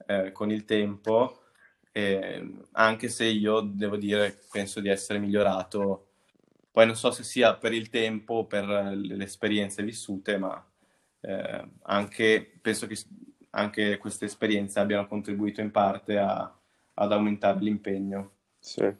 eh, 0.06 0.32
con 0.32 0.52
il 0.52 0.66
tempo, 0.66 1.40
anche 2.72 3.08
se 3.08 3.26
io 3.26 3.60
devo 3.60 3.98
dire, 3.98 4.36
penso 4.52 4.80
di 4.80 4.90
essere 4.90 5.20
migliorato 5.20 6.13
poi 6.74 6.88
non 6.88 6.96
so 6.96 7.12
se 7.12 7.22
sia 7.24 7.56
per 7.56 7.72
il 7.72 7.90
tempo 7.90 8.34
o 8.34 8.46
per 8.48 8.66
le 8.66 9.24
esperienze 9.24 9.84
vissute, 9.84 10.40
ma 10.40 10.72
eh, 11.22 11.70
anche, 11.84 12.58
penso 12.60 12.88
che 12.88 12.98
anche 13.52 14.00
queste 14.00 14.26
esperienze 14.26 14.80
abbiano 14.80 15.08
contribuito 15.08 15.62
in 15.62 15.70
parte 15.70 16.18
a, 16.18 16.52
ad 16.96 17.12
aumentare 17.12 17.60
l'impegno 17.60 18.32
sì. 18.58 18.92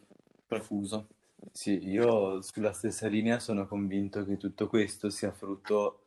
profuso. 0.46 1.08
Sì, 1.52 1.90
io 1.90 2.44
sulla 2.44 2.74
stessa 2.74 3.08
linea 3.08 3.40
sono 3.40 3.66
convinto 3.66 4.24
che 4.24 4.38
tutto 4.38 4.68
questo 4.68 5.10
sia 5.10 5.32
frutto, 5.32 6.04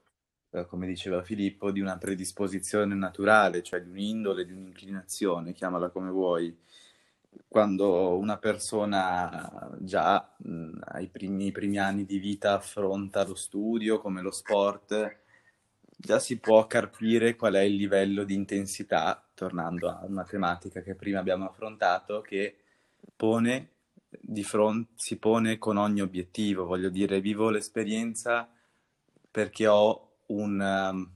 eh, 0.51 0.67
come 0.67 0.87
diceva 0.87 1.25
Filippo, 1.25 1.73
di 1.73 1.81
una 1.81 1.99
predisposizione 1.99 2.95
naturale, 2.95 3.65
cioè 3.65 3.83
di 3.83 3.91
un'indole, 3.91 4.47
di 4.47 4.53
un'inclinazione, 4.53 5.53
chiamala 5.53 5.89
come 5.89 6.11
vuoi. 6.11 6.57
Quando 7.49 8.17
una 8.17 8.39
persona 8.39 9.71
già 9.81 10.35
mh, 10.37 10.79
ai 10.85 11.09
primi, 11.09 11.53
primi, 11.53 11.79
anni 11.79 12.05
di 12.05 12.19
vita 12.19 12.55
affronta 12.55 13.25
lo 13.25 13.35
studio 13.35 14.01
come 14.01 14.23
lo 14.23 14.31
sport, 14.31 15.19
già 15.97 16.19
si 16.19 16.39
può 16.39 16.67
capire 16.67 17.37
qual 17.37 17.55
è 17.55 17.61
il 17.61 17.77
livello 17.77 18.25
di 18.25 18.35
intensità, 18.35 19.23
tornando 19.35 19.89
a 19.89 20.05
una 20.05 20.25
tematica 20.25 20.81
che 20.81 20.95
prima 20.95 21.21
abbiamo 21.21 21.47
affrontato, 21.47 22.21
che 22.21 22.57
pone 23.15 23.71
di 24.09 24.43
fronte, 24.43 24.93
si 24.97 25.17
pone 25.19 25.59
con 25.59 25.77
ogni 25.77 26.01
obiettivo. 26.01 26.67
Voglio 26.67 26.91
dire, 26.91 27.21
vivo 27.21 27.51
l'esperienza 27.51 28.49
perché 29.31 29.67
ho 29.67 30.19
un 30.27 30.61
um, 30.61 31.16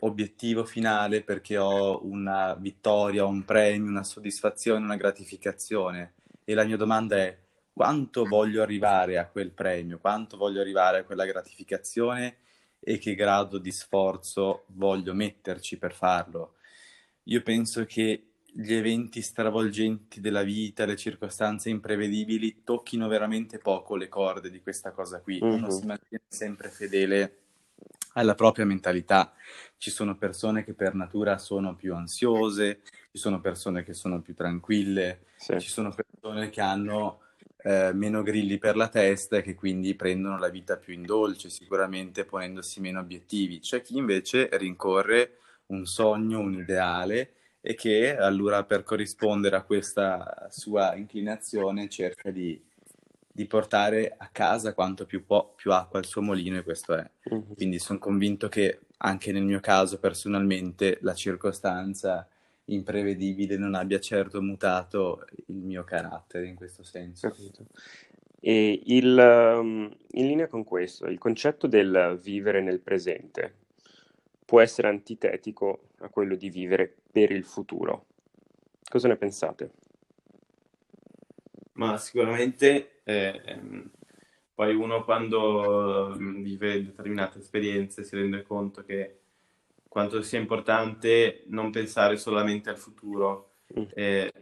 obiettivo 0.00 0.64
finale, 0.64 1.22
perché 1.22 1.56
ho 1.56 2.04
una 2.04 2.54
vittoria, 2.54 3.24
un 3.24 3.44
premio, 3.44 3.90
una 3.90 4.04
soddisfazione, 4.04 4.84
una 4.84 4.96
gratificazione. 4.96 6.14
E 6.44 6.54
la 6.54 6.64
mia 6.64 6.76
domanda 6.76 7.16
è 7.16 7.36
quanto 7.72 8.24
voglio 8.24 8.62
arrivare 8.62 9.18
a 9.18 9.26
quel 9.26 9.50
premio, 9.50 9.98
quanto 9.98 10.36
voglio 10.36 10.60
arrivare 10.60 10.98
a 10.98 11.04
quella 11.04 11.24
gratificazione 11.24 12.38
e 12.78 12.98
che 12.98 13.14
grado 13.14 13.58
di 13.58 13.72
sforzo 13.72 14.64
voglio 14.68 15.12
metterci 15.12 15.76
per 15.76 15.92
farlo. 15.92 16.54
Io 17.24 17.42
penso 17.42 17.84
che 17.84 18.28
gli 18.44 18.72
eventi 18.72 19.20
stravolgenti 19.20 20.20
della 20.20 20.42
vita, 20.42 20.86
le 20.86 20.96
circostanze 20.96 21.68
imprevedibili 21.68 22.62
tocchino 22.64 23.08
veramente 23.08 23.58
poco 23.58 23.96
le 23.96 24.08
corde 24.08 24.50
di 24.50 24.62
questa 24.62 24.92
cosa 24.92 25.20
qui. 25.20 25.40
Mm-hmm. 25.42 25.54
Uno 25.54 25.70
si 25.70 25.84
mantiene 25.84 26.24
sempre 26.28 26.70
fedele 26.70 27.45
alla 28.16 28.34
propria 28.34 28.64
mentalità. 28.64 29.32
Ci 29.76 29.90
sono 29.90 30.16
persone 30.16 30.64
che 30.64 30.74
per 30.74 30.94
natura 30.94 31.38
sono 31.38 31.74
più 31.74 31.94
ansiose, 31.94 32.80
ci 33.12 33.18
sono 33.18 33.40
persone 33.40 33.84
che 33.84 33.94
sono 33.94 34.20
più 34.20 34.34
tranquille, 34.34 35.26
sì. 35.36 35.58
ci 35.60 35.68
sono 35.68 35.94
persone 35.94 36.50
che 36.50 36.60
hanno 36.60 37.20
eh, 37.62 37.92
meno 37.92 38.22
grilli 38.22 38.58
per 38.58 38.76
la 38.76 38.88
testa 38.88 39.36
e 39.36 39.42
che 39.42 39.54
quindi 39.54 39.94
prendono 39.94 40.38
la 40.38 40.48
vita 40.48 40.76
più 40.76 40.94
in 40.94 41.02
dolce, 41.02 41.50
sicuramente 41.50 42.24
ponendosi 42.24 42.80
meno 42.80 43.00
obiettivi. 43.00 43.60
C'è 43.60 43.82
chi 43.82 43.96
invece 43.96 44.48
rincorre 44.52 45.38
un 45.66 45.84
sogno, 45.84 46.40
un 46.40 46.54
ideale 46.54 47.32
e 47.60 47.74
che 47.74 48.16
allora 48.16 48.64
per 48.64 48.82
corrispondere 48.82 49.56
a 49.56 49.62
questa 49.62 50.46
sua 50.50 50.94
inclinazione 50.94 51.88
cerca 51.88 52.30
di, 52.30 52.62
di 53.36 53.44
portare 53.44 54.14
a 54.16 54.30
casa 54.32 54.72
quanto 54.72 55.04
più, 55.04 55.26
po- 55.26 55.52
più, 55.54 55.70
acqua 55.70 55.98
al 55.98 56.06
suo 56.06 56.22
molino 56.22 56.56
e 56.56 56.62
questo 56.62 56.94
è. 56.94 57.06
Mm-hmm. 57.30 57.52
Quindi 57.52 57.78
sono 57.78 57.98
convinto 57.98 58.48
che 58.48 58.80
anche 58.96 59.30
nel 59.30 59.42
mio 59.42 59.60
caso 59.60 59.98
personalmente 59.98 60.96
la 61.02 61.12
circostanza 61.12 62.26
imprevedibile 62.64 63.58
non 63.58 63.74
abbia 63.74 64.00
certo 64.00 64.40
mutato 64.40 65.26
il 65.48 65.56
mio 65.56 65.84
carattere 65.84 66.46
in 66.46 66.54
questo 66.54 66.82
senso. 66.82 67.28
Capito. 67.28 67.66
E 68.40 68.80
il, 68.86 69.54
um, 69.58 69.94
in 70.12 70.26
linea 70.26 70.46
con 70.46 70.64
questo, 70.64 71.04
il 71.04 71.18
concetto 71.18 71.66
del 71.66 72.18
vivere 72.22 72.62
nel 72.62 72.80
presente 72.80 73.54
può 74.46 74.62
essere 74.62 74.88
antitetico 74.88 75.88
a 75.98 76.08
quello 76.08 76.36
di 76.36 76.48
vivere 76.48 76.90
per 77.12 77.30
il 77.32 77.44
futuro. 77.44 78.06
Cosa 78.88 79.08
ne 79.08 79.16
pensate? 79.16 79.72
Ma 81.72 81.98
sicuramente 81.98 82.95
eh, 83.08 83.60
poi 84.52 84.74
uno 84.74 85.04
quando 85.04 86.16
mm, 86.18 86.42
vive 86.42 86.82
determinate 86.82 87.38
esperienze 87.38 88.02
si 88.02 88.16
rende 88.16 88.42
conto 88.42 88.82
che 88.82 89.20
quanto 89.86 90.22
sia 90.22 90.40
importante 90.40 91.44
non 91.48 91.70
pensare 91.70 92.16
solamente 92.16 92.68
al 92.68 92.78
futuro, 92.78 93.58
mm. 93.78 93.84
eh, 93.94 94.32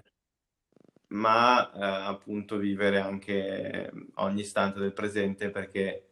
ma 1.08 1.70
eh, 1.72 2.08
appunto 2.08 2.56
vivere 2.56 3.00
anche 3.00 3.92
ogni 4.14 4.40
istante 4.40 4.80
del 4.80 4.94
presente 4.94 5.50
perché 5.50 6.08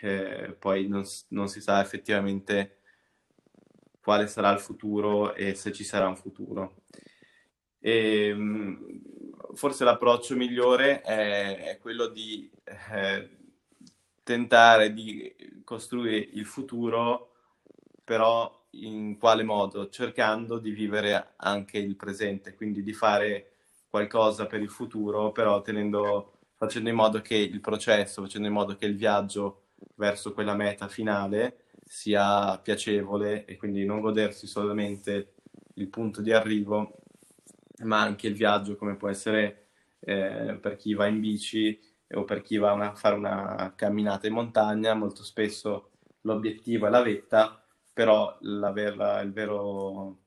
eh, 0.00 0.56
poi 0.58 0.88
non, 0.88 1.04
non, 1.28 1.48
si 1.48 1.60
sa 1.60 1.80
effettivamente 1.80 2.80
quale 4.00 4.26
sarà 4.26 4.50
il 4.50 4.58
futuro 4.58 5.34
e 5.34 5.54
se 5.54 5.72
ci 5.72 5.84
sarà 5.84 6.08
un 6.08 6.16
futuro. 6.16 6.82
E, 7.78 8.28
ehm, 8.28 9.02
forse 9.54 9.84
l'approccio 9.84 10.36
migliore 10.36 11.00
è, 11.02 11.70
è 11.70 11.78
quello 11.78 12.06
di 12.06 12.50
eh, 12.92 13.28
tentare 14.22 14.92
di 14.92 15.62
costruire 15.64 16.16
il 16.16 16.44
futuro, 16.46 17.32
però 18.04 18.60
in 18.72 19.18
quale 19.18 19.42
modo? 19.42 19.88
Cercando 19.88 20.58
di 20.58 20.70
vivere 20.70 21.34
anche 21.36 21.78
il 21.78 21.96
presente, 21.96 22.54
quindi 22.54 22.82
di 22.82 22.92
fare 22.92 23.52
qualcosa 23.88 24.46
per 24.46 24.60
il 24.60 24.70
futuro, 24.70 25.32
però 25.32 25.60
tenendo, 25.60 26.38
facendo 26.56 26.88
in 26.88 26.94
modo 26.94 27.20
che 27.20 27.36
il 27.36 27.60
processo, 27.60 28.22
facendo 28.22 28.48
in 28.48 28.54
modo 28.54 28.76
che 28.76 28.86
il 28.86 28.96
viaggio 28.96 29.64
verso 29.96 30.32
quella 30.32 30.54
meta 30.54 30.88
finale 30.88 31.64
sia 31.84 32.58
piacevole 32.58 33.44
e 33.44 33.56
quindi 33.56 33.84
non 33.84 34.00
godersi 34.00 34.46
solamente 34.46 35.34
il 35.74 35.88
punto 35.88 36.22
di 36.22 36.32
arrivo, 36.32 37.01
ma 37.82 38.00
anche 38.00 38.26
il 38.26 38.34
viaggio 38.34 38.76
come 38.76 38.96
può 38.96 39.08
essere 39.08 39.68
eh, 40.00 40.58
per 40.60 40.76
chi 40.76 40.94
va 40.94 41.06
in 41.06 41.20
bici 41.20 41.78
o 42.14 42.24
per 42.24 42.42
chi 42.42 42.56
va 42.56 42.72
a 42.72 42.94
fare 42.94 43.14
una 43.16 43.72
camminata 43.76 44.26
in 44.26 44.34
montagna, 44.34 44.94
molto 44.94 45.22
spesso 45.22 45.90
l'obiettivo 46.22 46.86
è 46.86 46.90
la 46.90 47.02
vetta, 47.02 47.64
però 47.92 48.38
vera, 48.40 49.20
il 49.20 49.32
vero 49.32 50.18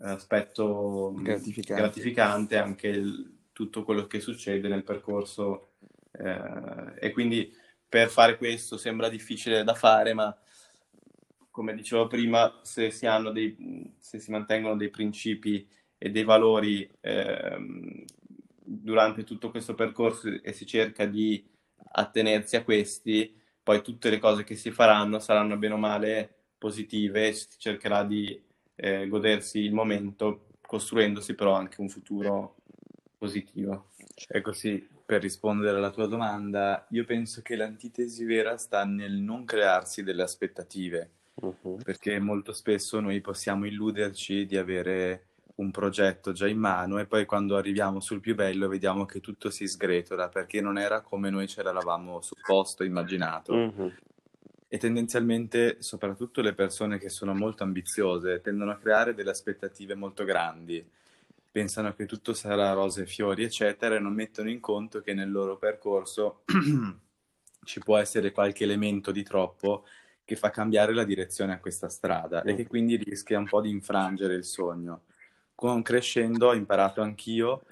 aspetto 0.00 1.14
gratificante, 1.16 1.82
gratificante 1.82 2.56
è 2.56 2.58
anche 2.58 2.88
il, 2.88 3.34
tutto 3.52 3.84
quello 3.84 4.06
che 4.06 4.20
succede 4.20 4.68
nel 4.68 4.82
percorso 4.82 5.74
eh, 6.12 6.92
e 6.98 7.10
quindi 7.12 7.52
per 7.88 8.08
fare 8.08 8.36
questo 8.36 8.76
sembra 8.76 9.08
difficile 9.08 9.62
da 9.62 9.74
fare, 9.74 10.12
ma 10.12 10.36
come 11.50 11.74
dicevo 11.74 12.08
prima, 12.08 12.60
se 12.62 12.90
si, 12.90 13.06
dei, 13.32 13.94
se 14.00 14.18
si 14.18 14.32
mantengono 14.32 14.76
dei 14.76 14.90
principi 14.90 15.66
e 16.04 16.10
dei 16.10 16.24
valori 16.24 16.86
eh, 17.00 17.56
durante 18.62 19.24
tutto 19.24 19.50
questo 19.50 19.72
percorso 19.72 20.28
e 20.42 20.52
si 20.52 20.66
cerca 20.66 21.06
di 21.06 21.42
attenersi 21.92 22.56
a 22.56 22.62
questi, 22.62 23.34
poi 23.62 23.80
tutte 23.80 24.10
le 24.10 24.18
cose 24.18 24.44
che 24.44 24.54
si 24.54 24.70
faranno 24.70 25.18
saranno 25.18 25.56
bene 25.56 25.72
o 25.72 25.78
male 25.78 26.34
positive, 26.58 27.32
si 27.32 27.46
cercherà 27.56 28.04
di 28.04 28.38
eh, 28.74 29.08
godersi 29.08 29.60
il 29.60 29.72
momento, 29.72 30.48
costruendosi 30.60 31.34
però 31.34 31.54
anche 31.54 31.80
un 31.80 31.88
futuro 31.88 32.56
positivo. 33.16 33.92
Ecco 34.28 34.52
sì, 34.52 34.86
per 35.06 35.22
rispondere 35.22 35.78
alla 35.78 35.90
tua 35.90 36.06
domanda, 36.06 36.86
io 36.90 37.06
penso 37.06 37.40
che 37.40 37.56
l'antitesi 37.56 38.24
vera 38.24 38.58
sta 38.58 38.84
nel 38.84 39.14
non 39.14 39.46
crearsi 39.46 40.02
delle 40.02 40.22
aspettative 40.22 41.10
uh-huh. 41.36 41.78
perché 41.82 42.18
molto 42.18 42.52
spesso 42.52 43.00
noi 43.00 43.22
possiamo 43.22 43.64
illuderci 43.64 44.44
di 44.44 44.58
avere 44.58 45.28
un 45.56 45.70
progetto 45.70 46.32
già 46.32 46.48
in 46.48 46.58
mano 46.58 46.98
e 46.98 47.06
poi 47.06 47.26
quando 47.26 47.56
arriviamo 47.56 48.00
sul 48.00 48.20
più 48.20 48.34
bello 48.34 48.66
vediamo 48.66 49.04
che 49.04 49.20
tutto 49.20 49.50
si 49.50 49.68
sgretola 49.68 50.28
perché 50.28 50.60
non 50.60 50.78
era 50.78 51.00
come 51.00 51.30
noi 51.30 51.46
ce 51.46 51.62
l'eravamo 51.62 52.20
supposto, 52.20 52.82
immaginato. 52.82 53.54
Uh-huh. 53.54 53.92
E 54.66 54.78
tendenzialmente, 54.78 55.76
soprattutto 55.80 56.40
le 56.40 56.52
persone 56.52 56.98
che 56.98 57.08
sono 57.08 57.32
molto 57.32 57.62
ambiziose, 57.62 58.40
tendono 58.40 58.72
a 58.72 58.76
creare 58.76 59.14
delle 59.14 59.30
aspettative 59.30 59.94
molto 59.94 60.24
grandi. 60.24 60.84
Pensano 61.48 61.94
che 61.94 62.06
tutto 62.06 62.34
sarà 62.34 62.72
rose 62.72 63.02
e 63.02 63.06
fiori, 63.06 63.44
eccetera, 63.44 63.94
e 63.94 64.00
non 64.00 64.12
mettono 64.12 64.50
in 64.50 64.58
conto 64.58 65.00
che 65.00 65.14
nel 65.14 65.30
loro 65.30 65.56
percorso 65.58 66.42
ci 67.62 67.78
può 67.78 67.96
essere 67.96 68.32
qualche 68.32 68.64
elemento 68.64 69.12
di 69.12 69.22
troppo 69.22 69.84
che 70.24 70.34
fa 70.34 70.50
cambiare 70.50 70.92
la 70.92 71.04
direzione 71.04 71.52
a 71.52 71.60
questa 71.60 71.88
strada 71.88 72.42
e 72.42 72.56
che 72.56 72.66
quindi 72.66 72.96
rischia 72.96 73.38
un 73.38 73.46
po' 73.46 73.60
di 73.60 73.70
infrangere 73.70 74.34
il 74.34 74.44
sogno. 74.44 75.02
Con 75.54 75.82
crescendo 75.82 76.48
ho 76.48 76.54
imparato 76.54 77.00
anch'io 77.00 77.62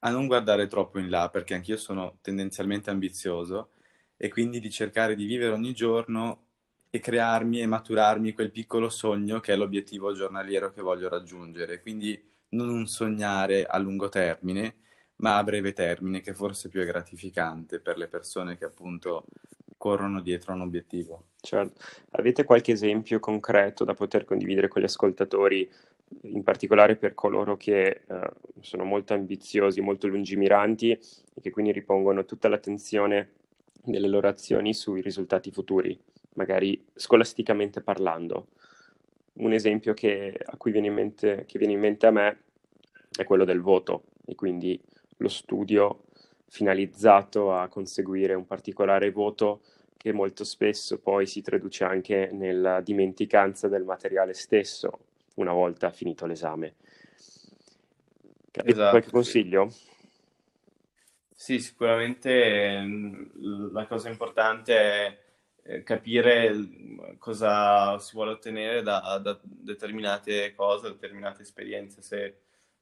a 0.00 0.10
non 0.10 0.26
guardare 0.26 0.66
troppo 0.66 0.98
in 0.98 1.10
là, 1.10 1.28
perché 1.28 1.54
anch'io 1.54 1.76
sono 1.76 2.18
tendenzialmente 2.22 2.90
ambizioso, 2.90 3.70
e 4.16 4.28
quindi 4.28 4.60
di 4.60 4.70
cercare 4.70 5.14
di 5.14 5.26
vivere 5.26 5.52
ogni 5.52 5.72
giorno 5.74 6.44
e 6.90 7.00
crearmi 7.00 7.60
e 7.60 7.66
maturarmi 7.66 8.32
quel 8.32 8.50
piccolo 8.50 8.88
sogno 8.88 9.40
che 9.40 9.52
è 9.52 9.56
l'obiettivo 9.56 10.12
giornaliero 10.14 10.72
che 10.72 10.80
voglio 10.82 11.08
raggiungere. 11.08 11.80
Quindi 11.82 12.20
non 12.50 12.86
sognare 12.86 13.66
a 13.66 13.78
lungo 13.78 14.08
termine, 14.08 14.76
ma 15.16 15.36
a 15.36 15.44
breve 15.44 15.72
termine, 15.72 16.20
che 16.20 16.34
forse 16.34 16.68
più 16.68 16.80
è 16.80 16.86
gratificante 16.86 17.80
per 17.80 17.98
le 17.98 18.08
persone 18.08 18.56
che 18.56 18.64
appunto 18.64 19.26
corrono 19.78 20.20
dietro 20.20 20.52
a 20.52 20.56
un 20.56 20.62
obiettivo. 20.62 21.22
Certo. 21.40 21.80
Avete 22.10 22.44
qualche 22.44 22.72
esempio 22.72 23.20
concreto 23.20 23.84
da 23.84 23.94
poter 23.94 24.24
condividere 24.24 24.68
con 24.68 24.82
gli 24.82 24.86
ascoltatori, 24.86 25.70
in 26.22 26.42
particolare 26.42 26.96
per 26.96 27.14
coloro 27.14 27.56
che 27.56 28.02
eh, 28.06 28.30
sono 28.60 28.84
molto 28.84 29.14
ambiziosi, 29.14 29.80
molto 29.80 30.06
lungimiranti 30.08 30.90
e 30.90 31.40
che 31.40 31.50
quindi 31.50 31.72
ripongono 31.72 32.24
tutta 32.24 32.48
l'attenzione 32.48 33.30
delle 33.82 34.08
loro 34.08 34.28
azioni 34.28 34.74
sui 34.74 35.00
risultati 35.00 35.50
futuri, 35.50 35.98
magari 36.34 36.84
scolasticamente 36.94 37.80
parlando? 37.80 38.48
Un 39.34 39.52
esempio 39.52 39.94
che, 39.94 40.36
a 40.44 40.56
cui 40.56 40.72
viene 40.72 40.88
in 40.88 40.94
mente, 40.94 41.44
che 41.46 41.58
viene 41.58 41.74
in 41.74 41.80
mente 41.80 42.06
a 42.06 42.10
me 42.10 42.38
è 43.16 43.24
quello 43.24 43.44
del 43.44 43.60
voto 43.60 44.02
e 44.26 44.34
quindi 44.34 44.78
lo 45.18 45.28
studio 45.28 46.04
finalizzato 46.48 47.54
a 47.54 47.68
conseguire 47.68 48.34
un 48.34 48.46
particolare 48.46 49.10
voto 49.10 49.60
che 49.96 50.12
molto 50.12 50.44
spesso 50.44 50.98
poi 50.98 51.26
si 51.26 51.42
traduce 51.42 51.84
anche 51.84 52.30
nella 52.32 52.80
dimenticanza 52.80 53.68
del 53.68 53.84
materiale 53.84 54.32
stesso 54.32 55.00
una 55.34 55.52
volta 55.52 55.90
finito 55.90 56.26
l'esame. 56.26 56.74
Esatto, 58.52 58.90
qualche 58.90 59.10
consiglio? 59.10 59.72
Sì, 61.34 61.60
sicuramente 61.60 62.80
mm, 62.80 63.72
la 63.72 63.86
cosa 63.86 64.08
importante 64.08 64.74
è 64.74 65.18
eh, 65.62 65.82
capire 65.82 66.52
cosa 67.18 67.98
si 67.98 68.14
vuole 68.14 68.32
ottenere 68.32 68.82
da, 68.82 69.20
da 69.22 69.38
determinate 69.42 70.52
cose, 70.54 70.88
determinate 70.88 71.42
esperienze. 71.42 72.02
Se, 72.02 72.36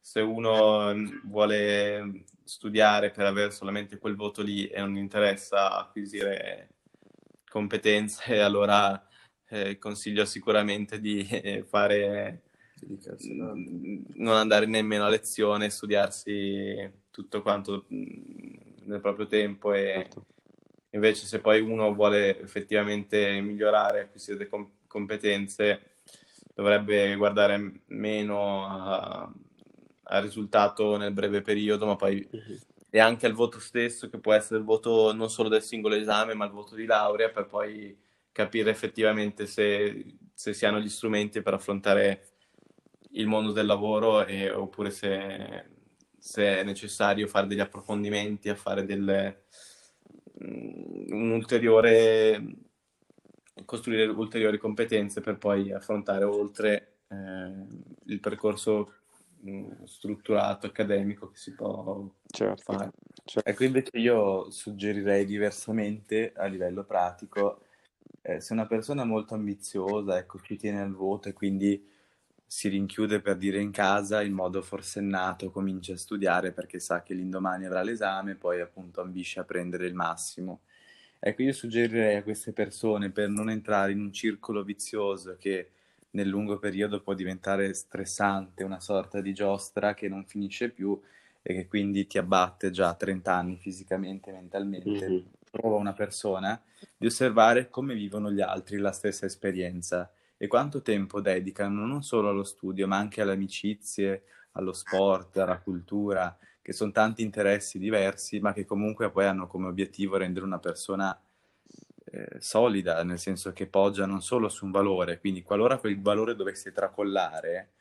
se, 0.06 0.20
uno 0.20 0.94
vuole 1.24 2.22
studiare 2.44 3.10
per 3.10 3.26
avere 3.26 3.50
solamente 3.50 3.98
quel 3.98 4.14
voto 4.14 4.40
lì 4.40 4.68
e 4.68 4.78
non 4.78 4.96
interessa 4.96 5.80
acquisire 5.80 6.68
competenze, 7.50 8.38
allora 8.40 9.04
eh, 9.48 9.78
consiglio 9.78 10.24
sicuramente 10.24 11.00
di 11.00 11.26
eh, 11.28 11.64
fare 11.64 12.42
non 14.14 14.36
andare 14.36 14.66
nemmeno 14.66 15.06
a 15.06 15.08
lezione, 15.08 15.70
studiarsi 15.70 16.88
tutto 17.10 17.42
quanto 17.42 17.86
nel 17.88 19.00
proprio 19.00 19.26
tempo 19.26 19.72
e 19.72 19.92
certo. 20.08 20.26
Invece 20.90 21.26
se 21.26 21.40
poi 21.40 21.60
uno 21.60 21.92
vuole 21.92 22.40
effettivamente 22.40 23.40
migliorare, 23.40 24.02
acquisire 24.02 24.46
com- 24.46 24.70
competenze, 24.86 25.96
dovrebbe 26.54 27.16
guardare 27.16 27.82
meno 27.86 29.44
al 30.08 30.22
risultato 30.22 30.96
nel 30.96 31.12
breve 31.12 31.42
periodo, 31.42 31.86
ma 31.86 31.96
poi 31.96 32.26
uh-huh. 32.30 32.58
e 32.90 32.98
anche 32.98 33.26
al 33.26 33.32
voto 33.32 33.58
stesso, 33.58 34.08
che 34.08 34.18
può 34.18 34.32
essere 34.32 34.58
il 34.58 34.64
voto 34.64 35.12
non 35.12 35.30
solo 35.30 35.48
del 35.48 35.62
singolo 35.62 35.94
esame, 35.94 36.34
ma 36.34 36.44
il 36.44 36.52
voto 36.52 36.74
di 36.74 36.84
laurea, 36.84 37.30
per 37.30 37.46
poi 37.46 37.96
capire 38.32 38.70
effettivamente 38.70 39.46
se, 39.46 40.18
se 40.34 40.52
si 40.52 40.66
hanno 40.66 40.80
gli 40.80 40.88
strumenti 40.88 41.42
per 41.42 41.54
affrontare 41.54 42.28
il 43.12 43.26
mondo 43.26 43.52
del 43.52 43.66
lavoro 43.66 44.26
e, 44.26 44.50
oppure 44.50 44.90
se, 44.90 45.64
se, 46.18 46.58
è 46.58 46.62
necessario 46.62 47.26
fare 47.26 47.46
degli 47.46 47.60
approfondimenti, 47.60 48.48
a 48.48 48.54
fare 48.54 48.84
delle, 48.84 49.44
un 50.40 51.30
ulteriore 51.30 52.64
costruire 53.64 54.06
ulteriori 54.06 54.58
competenze 54.58 55.22
per 55.22 55.38
poi 55.38 55.72
affrontare 55.72 56.24
oltre 56.24 56.98
eh, 57.08 57.66
il 58.04 58.20
percorso 58.20 58.92
strutturato 59.84 60.66
accademico 60.66 61.30
che 61.30 61.36
si 61.36 61.54
può 61.54 62.08
certo, 62.26 62.72
fare. 62.72 62.90
Certo. 63.24 63.48
Ecco, 63.48 63.64
invece 63.64 63.96
io 63.98 64.50
suggerirei 64.50 65.24
diversamente 65.24 66.32
a 66.34 66.46
livello 66.46 66.84
pratico, 66.84 67.62
eh, 68.22 68.40
se 68.40 68.52
una 68.52 68.66
persona 68.66 69.02
è 69.02 69.06
molto 69.06 69.34
ambiziosa, 69.34 70.18
ecco, 70.18 70.40
ci 70.40 70.56
tiene 70.56 70.80
al 70.80 70.92
voto 70.92 71.28
e 71.28 71.32
quindi 71.32 71.94
si 72.48 72.68
rinchiude 72.68 73.20
per 73.20 73.36
dire 73.36 73.60
in 73.60 73.72
casa 73.72 74.22
in 74.22 74.32
modo 74.32 74.62
forsennato, 74.62 75.50
comincia 75.50 75.94
a 75.94 75.96
studiare 75.96 76.52
perché 76.52 76.78
sa 76.78 77.02
che 77.02 77.14
l'indomani 77.14 77.66
avrà 77.66 77.82
l'esame, 77.82 78.36
poi 78.36 78.60
appunto 78.60 79.00
ambisce 79.00 79.40
a 79.40 79.44
prendere 79.44 79.86
il 79.86 79.94
massimo. 79.94 80.60
Ecco, 81.18 81.42
io 81.42 81.52
suggerirei 81.52 82.16
a 82.16 82.22
queste 82.22 82.52
persone 82.52 83.10
per 83.10 83.28
non 83.28 83.50
entrare 83.50 83.92
in 83.92 84.00
un 84.00 84.12
circolo 84.12 84.62
vizioso 84.62 85.36
che 85.38 85.70
nel 86.16 86.28
lungo 86.28 86.58
periodo 86.58 87.02
può 87.02 87.12
diventare 87.12 87.74
stressante, 87.74 88.64
una 88.64 88.80
sorta 88.80 89.20
di 89.20 89.34
giostra 89.34 89.92
che 89.92 90.08
non 90.08 90.24
finisce 90.24 90.70
più 90.70 90.98
e 91.42 91.52
che 91.52 91.66
quindi 91.68 92.06
ti 92.06 92.16
abbatte 92.16 92.70
già 92.70 92.88
a 92.88 92.94
30 92.94 93.34
anni 93.34 93.56
fisicamente 93.58 94.32
mentalmente. 94.32 95.08
Mm-hmm. 95.08 95.24
Prova 95.50 95.76
una 95.76 95.92
persona 95.92 96.60
di 96.96 97.06
osservare 97.06 97.68
come 97.68 97.94
vivono 97.94 98.32
gli 98.32 98.40
altri 98.40 98.78
la 98.78 98.92
stessa 98.92 99.26
esperienza 99.26 100.10
e 100.38 100.46
quanto 100.46 100.80
tempo 100.80 101.20
dedicano 101.20 101.86
non 101.86 102.02
solo 102.02 102.30
allo 102.30 102.44
studio, 102.44 102.86
ma 102.86 102.96
anche 102.96 103.20
alle 103.20 103.32
amicizie, 103.32 104.22
allo 104.52 104.72
sport, 104.72 105.36
alla 105.36 105.58
cultura, 105.58 106.36
che 106.62 106.72
sono 106.72 106.92
tanti 106.92 107.22
interessi 107.22 107.78
diversi, 107.78 108.40
ma 108.40 108.54
che 108.54 108.64
comunque 108.64 109.10
poi 109.10 109.26
hanno 109.26 109.46
come 109.46 109.66
obiettivo 109.66 110.16
rendere 110.16 110.46
una 110.46 110.58
persona 110.58 111.18
eh, 112.16 112.40
solida, 112.40 113.02
nel 113.04 113.18
senso 113.18 113.52
che 113.52 113.66
poggia 113.66 114.06
non 114.06 114.22
solo 114.22 114.48
su 114.48 114.64
un 114.64 114.70
valore, 114.70 115.18
quindi 115.18 115.42
qualora 115.42 115.78
quel 115.78 116.00
valore 116.00 116.34
dovesse 116.34 116.72
tracollare, 116.72 117.72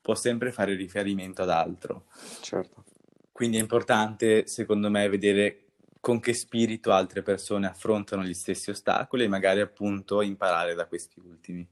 può 0.00 0.14
sempre 0.14 0.50
fare 0.50 0.74
riferimento 0.74 1.42
ad 1.42 1.50
altro. 1.50 2.06
Certo. 2.40 2.84
Quindi 3.30 3.56
è 3.56 3.60
importante, 3.60 4.46
secondo 4.46 4.90
me, 4.90 5.08
vedere 5.08 5.60
con 6.00 6.20
che 6.20 6.34
spirito 6.34 6.92
altre 6.92 7.22
persone 7.22 7.66
affrontano 7.66 8.24
gli 8.24 8.34
stessi 8.34 8.70
ostacoli 8.70 9.24
e 9.24 9.28
magari 9.28 9.60
appunto 9.60 10.20
imparare 10.20 10.74
da 10.74 10.86
questi 10.86 11.20
ultimi. 11.20 11.66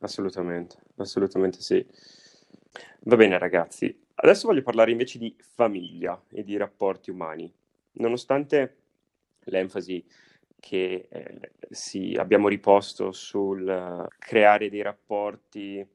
Assolutamente, 0.00 0.76
assolutamente 0.96 1.60
sì. 1.60 1.84
Va 3.00 3.16
bene 3.16 3.38
ragazzi, 3.38 4.04
adesso 4.14 4.46
voglio 4.46 4.62
parlare 4.62 4.92
invece 4.92 5.18
di 5.18 5.34
famiglia 5.38 6.22
e 6.30 6.44
di 6.44 6.56
rapporti 6.56 7.10
umani. 7.10 7.52
Nonostante 7.92 8.76
l'enfasi 9.44 10.04
che 10.60 11.06
eh, 11.08 11.50
sì, 11.70 12.14
abbiamo 12.18 12.48
riposto 12.48 13.12
sul 13.12 13.62
uh, 13.62 14.06
creare 14.18 14.68
dei 14.68 14.82
rapporti 14.82 15.86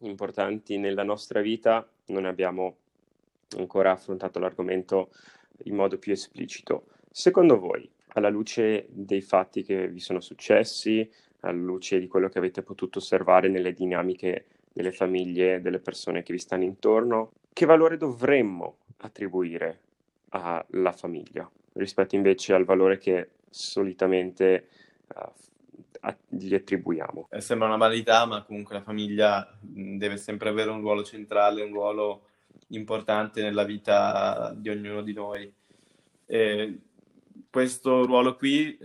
importanti 0.00 0.78
nella 0.78 1.02
nostra 1.02 1.40
vita, 1.40 1.86
non 2.06 2.24
abbiamo 2.24 2.76
ancora 3.56 3.92
affrontato 3.92 4.38
l'argomento 4.38 5.10
in 5.64 5.74
modo 5.74 5.98
più 5.98 6.12
esplicito. 6.12 6.86
Secondo 7.10 7.58
voi, 7.58 7.88
alla 8.08 8.28
luce 8.28 8.86
dei 8.88 9.22
fatti 9.22 9.62
che 9.62 9.88
vi 9.88 10.00
sono 10.00 10.20
successi, 10.20 11.08
alla 11.40 11.52
luce 11.52 11.98
di 11.98 12.08
quello 12.08 12.28
che 12.28 12.38
avete 12.38 12.62
potuto 12.62 12.98
osservare 12.98 13.48
nelle 13.48 13.72
dinamiche 13.72 14.46
delle 14.72 14.92
famiglie, 14.92 15.60
delle 15.60 15.78
persone 15.78 16.22
che 16.22 16.32
vi 16.32 16.38
stanno 16.38 16.64
intorno, 16.64 17.32
che 17.52 17.64
valore 17.64 17.96
dovremmo 17.96 18.76
attribuire 18.98 19.80
alla 20.28 20.92
famiglia 20.92 21.50
rispetto 21.76 22.14
invece 22.14 22.52
al 22.52 22.64
valore 22.64 22.98
che 22.98 23.28
solitamente 23.50 24.68
uh, 25.14 25.32
gli 26.28 26.54
attribuiamo. 26.54 27.28
Eh, 27.30 27.40
sembra 27.40 27.68
una 27.68 27.76
banalità, 27.76 28.26
ma 28.26 28.42
comunque 28.42 28.74
la 28.74 28.82
famiglia 28.82 29.56
deve 29.60 30.16
sempre 30.16 30.48
avere 30.48 30.70
un 30.70 30.80
ruolo 30.80 31.02
centrale, 31.02 31.62
un 31.62 31.72
ruolo 31.72 32.28
importante 32.68 33.42
nella 33.42 33.64
vita 33.64 34.52
di 34.56 34.68
ognuno 34.68 35.02
di 35.02 35.12
noi. 35.12 35.52
E 36.26 36.78
questo 37.50 38.04
ruolo 38.04 38.36
qui, 38.36 38.78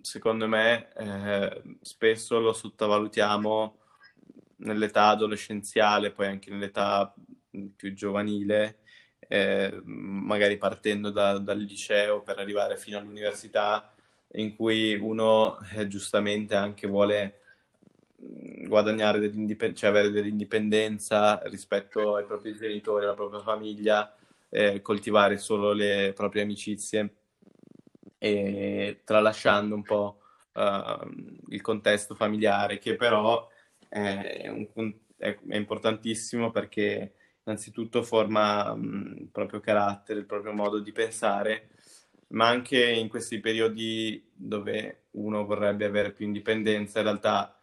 secondo 0.00 0.48
me, 0.48 0.92
eh, 0.94 1.62
spesso 1.80 2.40
lo 2.40 2.52
sottovalutiamo 2.52 3.78
nell'età 4.58 5.08
adolescenziale, 5.08 6.12
poi 6.12 6.26
anche 6.26 6.50
nell'età 6.50 7.14
più 7.76 7.92
giovanile, 7.92 8.78
eh, 9.28 9.80
magari 9.84 10.56
partendo 10.56 11.10
da, 11.10 11.38
dal 11.38 11.58
liceo 11.58 12.22
per 12.22 12.38
arrivare 12.38 12.76
fino 12.76 12.98
all'università, 12.98 13.92
in 14.34 14.56
cui 14.56 14.94
uno 14.94 15.58
eh, 15.74 15.86
giustamente 15.88 16.54
anche 16.54 16.86
vuole 16.86 17.40
guadagnare 18.66 19.18
dell'indipend- 19.18 19.76
cioè 19.76 19.90
avere 19.90 20.10
dell'indipendenza 20.10 21.40
rispetto 21.44 22.16
ai 22.16 22.24
propri 22.24 22.54
genitori, 22.56 23.04
alla 23.04 23.14
propria 23.14 23.40
famiglia, 23.40 24.14
eh, 24.48 24.80
coltivare 24.80 25.38
solo 25.38 25.72
le 25.72 26.12
proprie 26.14 26.42
amicizie 26.42 27.14
e 28.18 29.00
tralasciando 29.04 29.74
un 29.74 29.82
po' 29.82 30.20
uh, 30.52 31.10
il 31.48 31.60
contesto 31.60 32.14
familiare, 32.14 32.78
che 32.78 32.94
però 32.94 33.48
è, 33.88 34.48
un, 34.48 34.94
è 35.18 35.36
importantissimo 35.56 36.52
perché 36.52 37.14
innanzitutto 37.44 38.02
forma 38.02 38.72
um, 38.72 39.14
il 39.18 39.28
proprio 39.30 39.60
carattere, 39.60 40.20
il 40.20 40.26
proprio 40.26 40.52
modo 40.52 40.78
di 40.80 40.92
pensare, 40.92 41.70
ma 42.28 42.48
anche 42.48 42.82
in 42.90 43.08
questi 43.08 43.40
periodi 43.40 44.30
dove 44.34 45.06
uno 45.12 45.44
vorrebbe 45.44 45.84
avere 45.84 46.12
più 46.12 46.26
indipendenza, 46.26 46.98
in 46.98 47.04
realtà 47.04 47.56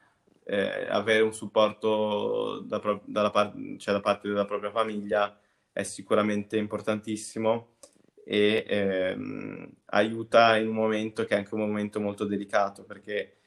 eh, 0.43 0.87
avere 0.89 1.21
un 1.23 1.33
supporto 1.33 2.59
da, 2.61 2.81
dalla 3.05 3.29
par- 3.29 3.53
cioè 3.77 3.93
da 3.93 4.01
parte 4.01 4.27
della 4.27 4.45
propria 4.45 4.71
famiglia 4.71 5.39
è 5.71 5.83
sicuramente 5.83 6.57
importantissimo 6.57 7.75
e 8.25 8.65
ehm, 8.67 9.71
aiuta 9.85 10.57
in 10.57 10.67
un 10.67 10.75
momento 10.75 11.23
che 11.25 11.35
è 11.35 11.37
anche 11.37 11.53
un 11.53 11.61
momento 11.61 11.99
molto 11.99 12.25
delicato 12.25 12.83
perché 12.83 13.37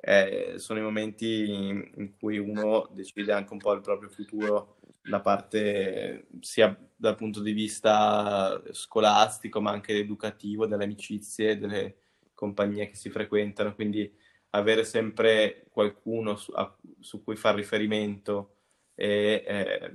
eh, 0.00 0.54
sono 0.56 0.78
i 0.78 0.82
momenti 0.82 1.50
in, 1.50 1.90
in, 1.96 2.16
cui 2.18 2.38
uno 2.38 2.88
decide 2.92 3.32
anche 3.32 3.52
un 3.52 3.58
po' 3.58 3.72
il 3.72 3.80
proprio 3.80 4.08
futuro 4.08 4.77
da 5.08 5.20
parte 5.20 6.26
sia 6.40 6.76
dal 6.94 7.14
punto 7.14 7.40
di 7.40 7.52
vista 7.52 8.60
scolastico 8.72 9.60
ma 9.60 9.70
anche 9.70 9.96
educativo, 9.96 10.66
delle 10.66 10.84
amicizie, 10.84 11.58
delle 11.58 11.96
compagnie 12.34 12.88
che 12.88 12.96
si 12.96 13.10
frequentano, 13.10 13.74
quindi 13.74 14.12
avere 14.50 14.84
sempre 14.84 15.66
qualcuno 15.70 16.36
su, 16.36 16.52
a, 16.52 16.74
su 17.00 17.22
cui 17.22 17.36
far 17.36 17.54
riferimento 17.54 18.54
e 18.94 19.44
eh, 19.46 19.92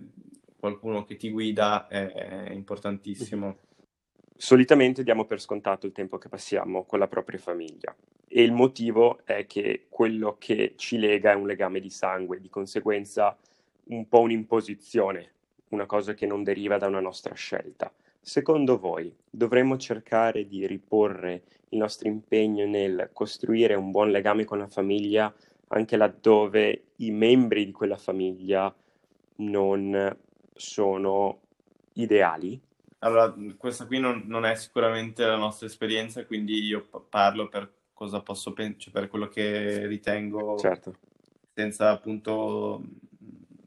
qualcuno 0.57 1.03
che 1.03 1.15
ti 1.15 1.29
guida 1.29 1.87
è, 1.87 2.11
è 2.47 2.51
importantissimo. 2.51 3.59
Solitamente 4.35 5.03
diamo 5.03 5.25
per 5.25 5.39
scontato 5.39 5.85
il 5.85 5.91
tempo 5.91 6.17
che 6.17 6.29
passiamo 6.29 6.85
con 6.85 6.99
la 6.99 7.07
propria 7.07 7.39
famiglia 7.39 7.95
e 8.27 8.41
il 8.41 8.51
motivo 8.51 9.19
è 9.25 9.45
che 9.45 9.85
quello 9.89 10.37
che 10.39 10.73
ci 10.75 10.97
lega 10.97 11.31
è 11.31 11.35
un 11.35 11.45
legame 11.45 11.79
di 11.79 11.89
sangue, 11.89 12.39
di 12.39 12.49
conseguenza 12.49 13.37
un 13.85 14.07
po' 14.07 14.19
un'imposizione, 14.19 15.31
una 15.69 15.85
cosa 15.85 16.13
che 16.13 16.25
non 16.25 16.43
deriva 16.43 16.77
da 16.77 16.87
una 16.87 16.99
nostra 16.99 17.33
scelta. 17.33 17.91
Secondo 18.19 18.77
voi 18.79 19.13
dovremmo 19.29 19.77
cercare 19.77 20.47
di 20.47 20.65
riporre 20.65 21.43
il 21.69 21.77
nostro 21.77 22.07
impegno 22.07 22.65
nel 22.65 23.09
costruire 23.11 23.73
un 23.73 23.91
buon 23.91 24.11
legame 24.11 24.45
con 24.45 24.59
la 24.59 24.67
famiglia 24.67 25.33
anche 25.73 25.97
laddove 25.97 26.83
i 26.97 27.11
membri 27.11 27.65
di 27.65 27.71
quella 27.71 27.97
famiglia 27.97 28.73
non 29.37 30.15
sono 30.53 31.39
ideali? 31.93 32.59
Allora, 32.99 33.35
questa 33.57 33.85
qui 33.85 33.99
non, 33.99 34.23
non 34.27 34.45
è 34.45 34.55
sicuramente 34.55 35.25
la 35.25 35.35
nostra 35.35 35.67
esperienza, 35.67 36.25
quindi 36.25 36.63
io 36.63 36.87
parlo 37.09 37.49
per 37.49 37.69
cosa 37.93 38.21
posso 38.21 38.53
pensare, 38.53 38.79
cioè 38.79 38.93
per 38.93 39.09
quello 39.09 39.27
che 39.27 39.85
ritengo, 39.87 40.57
certo. 40.57 40.95
senza 41.53 41.89
appunto 41.89 42.81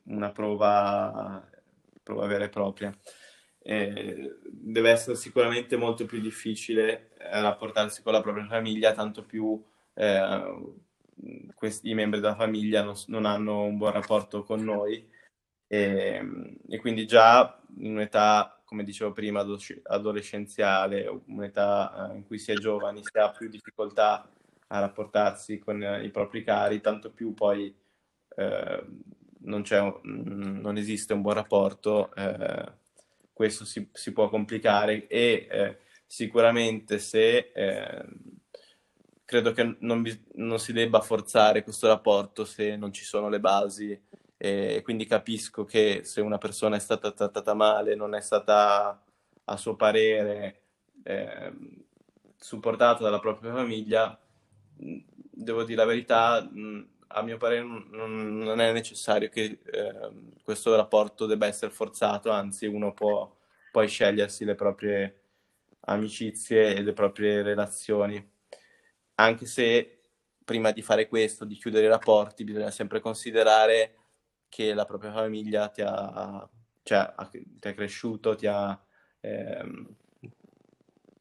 una 0.07 0.31
prova, 0.31 1.49
prova 2.03 2.27
vera 2.27 2.45
e 2.45 2.49
propria. 2.49 2.97
Eh, 3.63 4.39
deve 4.43 4.91
essere 4.91 5.17
sicuramente 5.17 5.77
molto 5.77 6.07
più 6.07 6.21
difficile 6.21 7.11
eh, 7.19 7.41
rapportarsi 7.41 8.03
con 8.03 8.13
la 8.13 8.21
propria 8.21 8.47
famiglia, 8.47 8.93
tanto 8.93 9.25
più 9.25 9.61
eh, 9.95 10.75
questi, 11.55 11.91
i 11.91 11.95
membri 11.95 12.21
della 12.21 12.37
famiglia 12.37 12.83
non, 12.83 12.95
non, 13.07 13.25
hanno 13.25 13.63
un 13.63 13.77
buon 13.77 13.93
rapporto 13.93 14.45
con 14.45 14.63
noi 14.63 15.05
e, 15.67 16.57
e, 16.69 16.79
quindi 16.79 17.07
già 17.07 17.61
in 17.79 17.93
un'età, 17.93 18.61
come 18.65 18.85
dicevo 18.85 19.13
prima, 19.13 19.45
adolescenziale, 19.85 21.07
un'età 21.27 22.11
eh, 22.13 22.17
in 22.17 22.27
cui 22.27 22.39
si 22.39 22.53
è 22.53 22.55
giovani, 22.55 23.03
si 23.03 23.19
ha 23.19 23.31
più 23.31 23.49
difficoltà 23.49 24.31
a 24.69 24.81
rapportarsi 24.81 25.59
con 25.59 25.83
i 26.03 26.11
propri 26.11 26.45
cari, 26.45 26.81
tanto 26.81 27.11
più 27.11 27.35
poi 27.35 27.75
eh, 28.37 28.85
non, 29.47 29.63
non, 30.03 30.77
esiste 30.77 31.13
un 31.13 31.23
buon 31.23 31.35
rapporto, 31.35 32.15
eh, 32.15 32.73
questo 33.33 33.65
si, 33.65 33.89
si, 33.93 34.13
può 34.13 34.29
complicare 34.29 35.07
e 35.07 35.47
eh, 35.51 35.79
sicuramente 36.07 36.99
se 36.99 37.53
eh, 37.55 38.05
credo 39.25 39.53
che 39.53 39.77
non, 39.81 40.03
bi- 40.03 40.25
non, 40.35 40.59
si 40.59 40.73
debba 40.73 41.01
forzare 41.01 41.63
questo 41.63 41.87
rapporto 41.87 42.45
se 42.45 42.77
non 42.77 42.93
ci 42.93 43.05
sono 43.05 43.29
le 43.29 43.41
basi 43.41 44.01
e 44.39 44.81
quindi 44.85 45.07
capisco 45.07 45.65
che 45.65 46.03
se 46.05 46.21
una 46.21 46.39
persona 46.39 46.77
è 46.77 46.81
stata 46.81 47.11
trattata 47.11 47.55
male, 47.55 47.95
non 47.95 48.15
è 48.15 48.21
stata 48.21 49.03
a 49.45 49.57
suo 49.57 49.77
parere 49.77 50.61
eh, 51.03 51.53
supportata 52.37 53.03
dalla 53.03 53.19
propria 53.19 53.53
famiglia, 53.53 54.19
devo 54.75 55.65
dire 55.65 55.79
la 55.79 55.87
verità, 55.87 56.49
a 57.09 57.23
mio 57.23 57.37
parere 57.37 57.63
non, 57.63 58.39
non 58.39 58.61
è 58.61 58.73
necessario 58.73 59.29
che 59.29 59.59
eh, 59.65 60.11
questo 60.43 60.75
rapporto 60.75 61.27
debba 61.27 61.47
essere 61.47 61.71
forzato, 61.71 62.31
anzi 62.31 62.67
uno 62.67 62.93
può 62.93 63.35
poi 63.71 63.89
scegliersi 63.89 64.45
le 64.45 64.55
proprie 64.55 65.21
amicizie 65.81 66.75
e 66.75 66.83
le 66.83 66.93
proprie 66.93 67.43
relazioni. 67.43 68.33
Anche 69.17 69.47
se 69.47 70.01
prima 70.45 70.71
di 70.71 70.83
fare 70.83 71.09
questo, 71.09 71.45
di 71.45 71.57
chiudere 71.57 71.87
i 71.87 71.91
rapporti, 71.91 72.45
bisogna 72.45 72.71
sempre 72.71 73.01
considerare 73.01 73.95
che 74.49 74.75
la 74.75 74.85
propria 74.85 75.13
famiglia 75.13 75.69
ti 75.69 75.83
ha, 75.83 76.49
cioè, 76.83 77.15
ti 77.31 77.69
ha 77.69 77.75
cresciuto, 77.75 78.35
ti 78.37 78.47
ha, 78.47 78.81
ehm, 79.21 79.97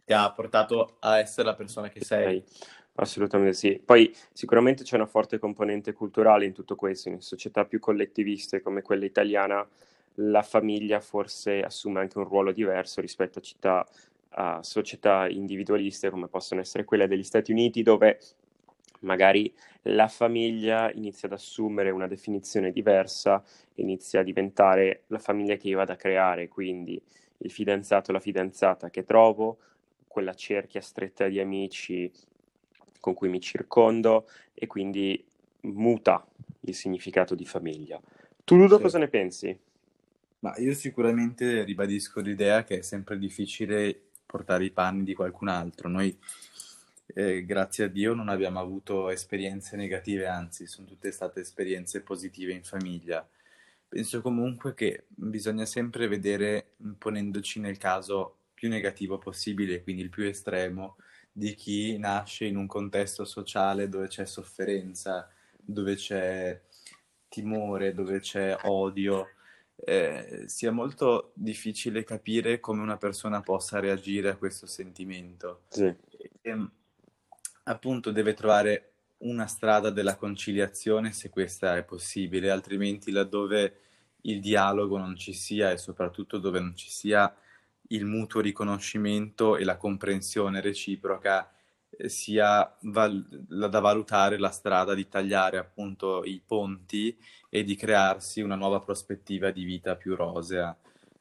ti 0.06 0.14
ha 0.14 0.32
portato 0.32 0.98
a 1.00 1.18
essere 1.20 1.48
la 1.48 1.56
persona 1.56 1.90
che 1.90 2.04
sei. 2.04 2.44
Assolutamente 2.98 3.54
sì. 3.54 3.82
Poi 3.84 4.14
sicuramente 4.32 4.84
c'è 4.84 4.96
una 4.96 5.06
forte 5.06 5.38
componente 5.38 5.91
culturale 5.91 6.46
in 6.46 6.54
tutto 6.54 6.76
questo. 6.76 7.10
In 7.10 7.22
società 7.22 7.66
più 7.66 7.80
collettiviste 7.80 8.62
come 8.62 8.82
quella 8.82 9.04
italiana, 9.06 9.68
la 10.20 10.41
famiglia 10.41 11.02
forse 11.02 11.62
assume 11.62 12.00
anche 12.00 12.18
un 12.18 12.24
ruolo 12.24 12.54
diverso 12.54 13.02
rispetto 13.02 13.39
a, 13.39 13.41
città, 13.41 13.86
a 14.30 14.64
società 14.64 15.28
individualiste 15.28 16.10
come 16.10 16.28
possono 16.30 16.62
essere 16.62 16.86
quelle 16.86 17.08
degli 17.08 17.24
Stati 17.24 17.52
Uniti, 17.52 17.84
dove 17.84 18.20
magari 19.02 19.54
la 19.84 20.08
famiglia 20.08 20.89
inizia 20.93 21.28
ad 21.28 21.34
assumere 21.34 21.89
una 21.91 22.08
definizione 22.08 22.72
diversa, 22.72 23.43
inizia 23.76 24.22
a 24.22 24.24
diventare 24.24 25.04
la 25.08 25.20
famiglia 25.20 25.58
che 25.58 25.68
io 25.68 25.78
vado 25.78 25.91
a 25.91 25.96
creare, 25.98 26.48
quindi 26.48 27.00
il 27.39 27.52
fidanzato 27.52 28.14
la 28.14 28.22
fidanzata 28.22 28.89
che 28.89 29.04
trovo, 29.04 29.58
quella 30.08 30.34
cerchia 30.34 30.80
stretta 30.80 31.28
di 31.28 31.39
amici 31.41 32.10
con 33.06 33.14
cui 33.14 33.30
mi 33.30 33.39
circondo 33.39 34.28
e 34.56 34.66
quindi 34.66 35.24
muta 35.62 36.26
il 36.62 36.74
significato 36.74 37.36
di 37.36 37.45
famiglia. 37.45 38.01
Tu 38.43 38.56
Ludo 38.56 38.78
sì. 38.78 38.82
cosa 38.82 38.97
ne 38.97 39.10
pensi? 39.10 39.60
Ma 40.39 40.58
io 40.58 40.74
sicuramente 40.74 41.64
ribadisco 41.64 42.20
l'idea 42.20 42.64
che 42.64 42.80
è 42.80 42.82
sempre 42.82 43.20
difficile 43.20 43.95
portare 44.26 44.66
i 44.66 44.72
panni 44.72 45.03
di 45.03 45.14
qualcun 45.14 45.49
altro. 45.49 45.88
Noi, 45.88 46.18
eh, 47.14 47.45
grazie 47.45 47.84
a 47.84 47.88
Dio, 47.89 48.16
non 48.16 48.30
abbiamo 48.30 48.60
avuto 48.60 49.12
esperienze 49.12 49.76
negative, 49.76 50.26
anzi, 50.26 50.66
sono 50.66 50.88
tutte 50.88 51.12
state 51.12 51.41
esperienze 51.41 52.01
positive 52.01 52.53
in 52.53 52.64
famiglia. 52.64 53.28
Penso 53.88 54.22
comunque 54.22 54.74
che 54.74 55.03
bisogna 55.10 55.66
sempre 55.66 56.08
vedere, 56.08 56.72
ponendoci 56.97 57.60
nel 57.60 57.78
caso 57.78 58.38
più 58.56 58.68
negativo 58.68 59.20
possibile, 59.20 59.84
quindi 59.84 60.01
il 60.01 60.10
più 60.10 60.24
estremo, 60.24 60.95
di 61.38 61.54
chi 61.54 61.98
nasce 61.98 62.46
in 62.46 62.56
un 62.56 62.66
contesto 62.66 63.26
sociale 63.26 63.90
dove 63.90 64.08
c'è 64.08 64.26
sofferenza, 64.26 65.30
dove 65.58 65.96
c'è 65.96 66.62
timore, 67.28 67.94
dove 67.94 68.22
c'è 68.22 68.58
odio, 68.64 69.28
eh, 69.76 70.46
sia 70.46 70.72
molto 70.72 71.34
difficile 71.34 72.06
capire 72.06 72.62
come 72.62 72.82
una 72.82 72.96
persona 72.96 73.42
possa 73.42 73.82
reagire 73.82 74.30
a 74.30 74.38
questo 74.38 74.66
sentimento. 74.66 75.64
Sì. 75.68 75.84
E, 75.84 76.32
ehm, 76.40 76.72
appunto 77.64 78.12
deve 78.12 78.34
trovare 78.34 78.94
una 79.18 79.48
strada 79.48 79.90
della 79.90 80.16
conciliazione 80.16 81.12
se 81.12 81.30
questa 81.30 81.76
è 81.76 81.84
possibile, 81.84 82.50
altrimenti 82.50 83.12
laddove 83.12 83.80
il 84.22 84.40
dialogo 84.40 84.98
non 84.98 85.18
ci 85.18 85.34
sia 85.34 85.70
e 85.70 85.78
soprattutto 85.78 86.38
dove 86.38 86.62
non 86.62 86.78
ci 86.78 86.90
sia 86.90 87.36
il 87.90 88.06
mutuo 88.06 88.42
riconoscimento 88.42 89.58
e 89.58 89.64
la 89.64 89.78
comprensione 89.78 90.62
reciproca 90.62 91.52
eh, 91.90 92.10
sia 92.10 92.76
val- 92.82 93.26
da 93.28 93.80
valutare 93.80 94.38
la 94.38 94.50
strada 94.50 94.94
di 94.94 95.08
tagliare 95.08 95.58
appunto 95.58 96.24
i 96.24 96.42
ponti 96.46 97.18
e 97.50 97.64
di 97.64 97.76
crearsi 97.76 98.42
una 98.42 98.56
nuova 98.56 98.80
prospettiva 98.80 99.52
di 99.52 99.64
vita 99.64 99.96
più 99.96 100.16
rosea. 100.16 100.76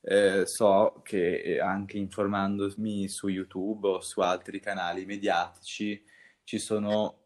Eh, 0.06 0.44
so 0.46 1.00
che 1.02 1.40
eh, 1.40 1.60
anche 1.60 1.96
informandomi 1.96 3.08
su 3.08 3.28
YouTube 3.28 3.88
o 3.88 4.00
su 4.00 4.20
altri 4.20 4.60
canali 4.60 5.06
mediatici 5.06 6.04
ci 6.42 6.58
sono, 6.58 7.20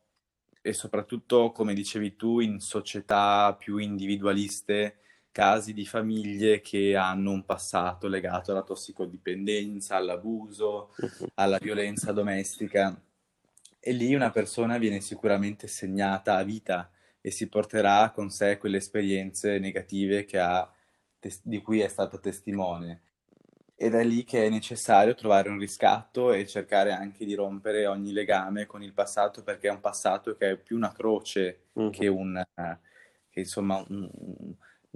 e 0.63 0.73
soprattutto 0.73 1.51
come 1.51 1.75
dicevi 1.75 2.15
tu, 2.15 2.39
in 2.41 2.61
società 2.61 3.55
più 3.59 3.79
individualiste, 3.79 4.99
casi 5.39 5.73
di 5.73 5.87
famiglie 5.87 6.61
che 6.61 6.97
hanno 6.97 7.31
un 7.31 7.45
passato 7.45 8.09
legato 8.09 8.51
alla 8.51 8.65
tossicodipendenza, 8.65 9.95
all'abuso, 9.95 10.93
alla 11.35 11.59
violenza 11.59 12.11
domestica. 12.11 13.01
E 13.79 13.93
lì 13.93 14.17
una 14.17 14.31
persona 14.31 14.79
viene 14.79 15.01
sicuramente 15.01 15.69
segnata 15.69 16.35
a 16.35 16.43
vita 16.43 16.91
e 17.21 17.31
si 17.31 17.49
porterà 17.49 18.11
con 18.11 18.31
sé 18.31 18.59
quelle 18.59 18.79
esperienze 18.79 19.61
negative 19.61 20.27
ha, 20.33 20.69
di 21.45 21.63
cui 21.63 21.83
è 21.83 21.89
stata 21.89 22.19
testimone. 22.19 23.03
Ed 23.77 23.95
è 23.95 24.03
lì 24.03 24.25
che 24.25 24.45
è 24.45 24.49
necessario 24.49 25.15
trovare 25.15 25.51
un 25.51 25.59
riscatto 25.61 26.33
e 26.33 26.49
cercare 26.49 26.91
anche 26.91 27.25
di 27.25 27.35
rompere 27.35 27.87
ogni 27.87 28.11
legame 28.11 28.67
con 28.67 28.83
il 28.83 28.93
passato, 28.93 29.45
perché 29.45 29.69
è 29.69 29.71
un 29.71 29.79
passato 29.79 30.35
che 30.35 30.51
è 30.51 30.57
più 30.57 30.75
una 30.75 30.91
croce 30.91 31.67
uh-huh. 31.75 31.91
che 31.91 32.09
un, 32.09 32.45
che, 33.31 33.39
insomma, 33.39 33.85
un, 33.87 34.11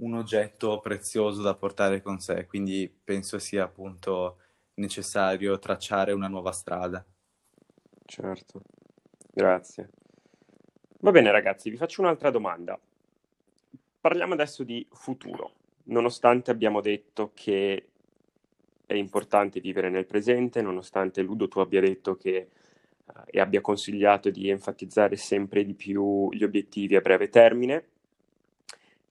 un 0.03 0.15
oggetto 0.15 0.79
prezioso 0.79 1.41
da 1.41 1.55
portare 1.55 2.01
con 2.01 2.19
sé, 2.19 2.45
quindi 2.45 2.93
penso 3.03 3.39
sia 3.39 3.63
appunto 3.63 4.37
necessario 4.75 5.57
tracciare 5.59 6.11
una 6.11 6.27
nuova 6.27 6.51
strada. 6.51 7.03
Certo, 8.05 8.61
grazie. 9.31 9.89
Va 10.99 11.11
bene 11.11 11.31
ragazzi, 11.31 11.69
vi 11.69 11.77
faccio 11.77 12.01
un'altra 12.01 12.29
domanda. 12.29 12.79
Parliamo 13.99 14.33
adesso 14.33 14.63
di 14.63 14.85
futuro. 14.91 15.51
Nonostante 15.85 16.51
abbiamo 16.51 16.81
detto 16.81 17.31
che 17.33 17.87
è 18.85 18.93
importante 18.93 19.59
vivere 19.59 19.89
nel 19.89 20.05
presente, 20.05 20.61
nonostante 20.61 21.21
Ludo 21.21 21.47
tu 21.47 21.59
abbia 21.59 21.81
detto 21.81 22.15
che 22.15 22.49
uh, 23.05 23.11
e 23.25 23.39
abbia 23.39 23.61
consigliato 23.61 24.29
di 24.29 24.49
enfatizzare 24.49 25.15
sempre 25.15 25.63
di 25.63 25.73
più 25.73 26.29
gli 26.31 26.43
obiettivi 26.43 26.95
a 26.95 27.01
breve 27.01 27.29
termine, 27.29 27.87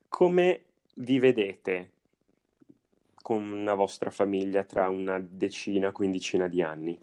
come 0.09 0.61
vi 0.95 1.19
vedete 1.19 1.91
con 3.23 3.51
una 3.51 3.75
vostra 3.75 4.11
famiglia 4.11 4.65
tra 4.65 4.89
una 4.89 5.19
decina, 5.21 5.93
quindicina 5.93 6.49
di 6.49 6.63
anni? 6.63 6.99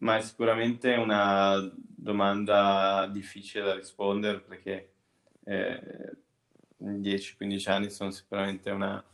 Ma 0.00 0.16
è 0.16 0.20
sicuramente 0.20 0.94
una 0.94 1.58
domanda 1.74 3.08
difficile 3.12 3.64
da 3.64 3.74
rispondere 3.74 4.38
perché 4.38 4.92
eh, 5.44 6.16
10-15 6.80 7.70
anni 7.70 7.90
sono 7.90 8.12
sicuramente 8.12 8.70
una, 8.70 9.04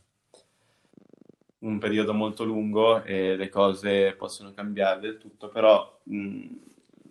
un 1.61 1.79
periodo 1.79 2.13
molto 2.13 2.45
lungo 2.45 3.03
e 3.03 3.37
le 3.37 3.49
cose 3.49 4.15
possono 4.15 4.53
cambiare 4.53 5.01
del 5.01 5.17
tutto, 5.17 5.49
però 5.49 6.01
mh, 6.03 6.47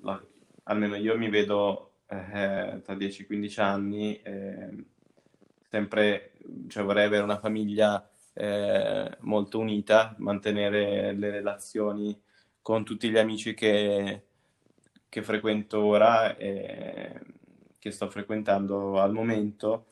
la, 0.02 0.24
almeno 0.64 0.96
io 0.96 1.18
mi 1.18 1.30
vedo 1.30 1.94
eh, 2.08 2.80
tra 2.84 2.94
10-15 2.94 3.62
anni 3.62 4.22
eh, 4.22 4.70
sempre, 5.70 6.33
cioè 6.68 6.84
vorrei 6.84 7.06
avere 7.06 7.24
una 7.24 7.40
famiglia 7.40 8.10
eh, 8.34 9.18
molto 9.22 9.60
unita, 9.60 10.16
mantenere 10.20 11.14
le 11.14 11.30
relazioni 11.30 12.20
con 12.62 12.84
tutti 12.84 13.10
gli 13.10 13.18
amici 13.18 13.54
che, 13.54 14.24
che 15.10 15.22
frequento 15.22 15.84
ora 15.84 16.36
e 16.38 17.20
che 17.80 17.92
sto 17.92 18.10
frequentando 18.10 19.00
al 19.00 19.12
momento. 19.12 19.88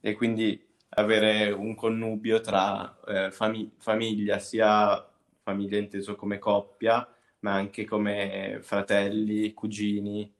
E 0.00 0.14
quindi 0.14 0.60
avere 0.96 1.50
un 1.50 1.74
connubio 1.74 2.40
tra 2.40 2.98
eh, 3.06 3.30
fami- 3.30 3.72
famiglia, 3.78 4.38
sia 4.38 5.06
famiglia 5.42 5.78
inteso 5.78 6.16
come 6.16 6.38
coppia, 6.38 7.06
ma 7.40 7.52
anche 7.52 7.84
come 7.84 8.60
fratelli, 8.62 9.52
cugini, 9.52 10.32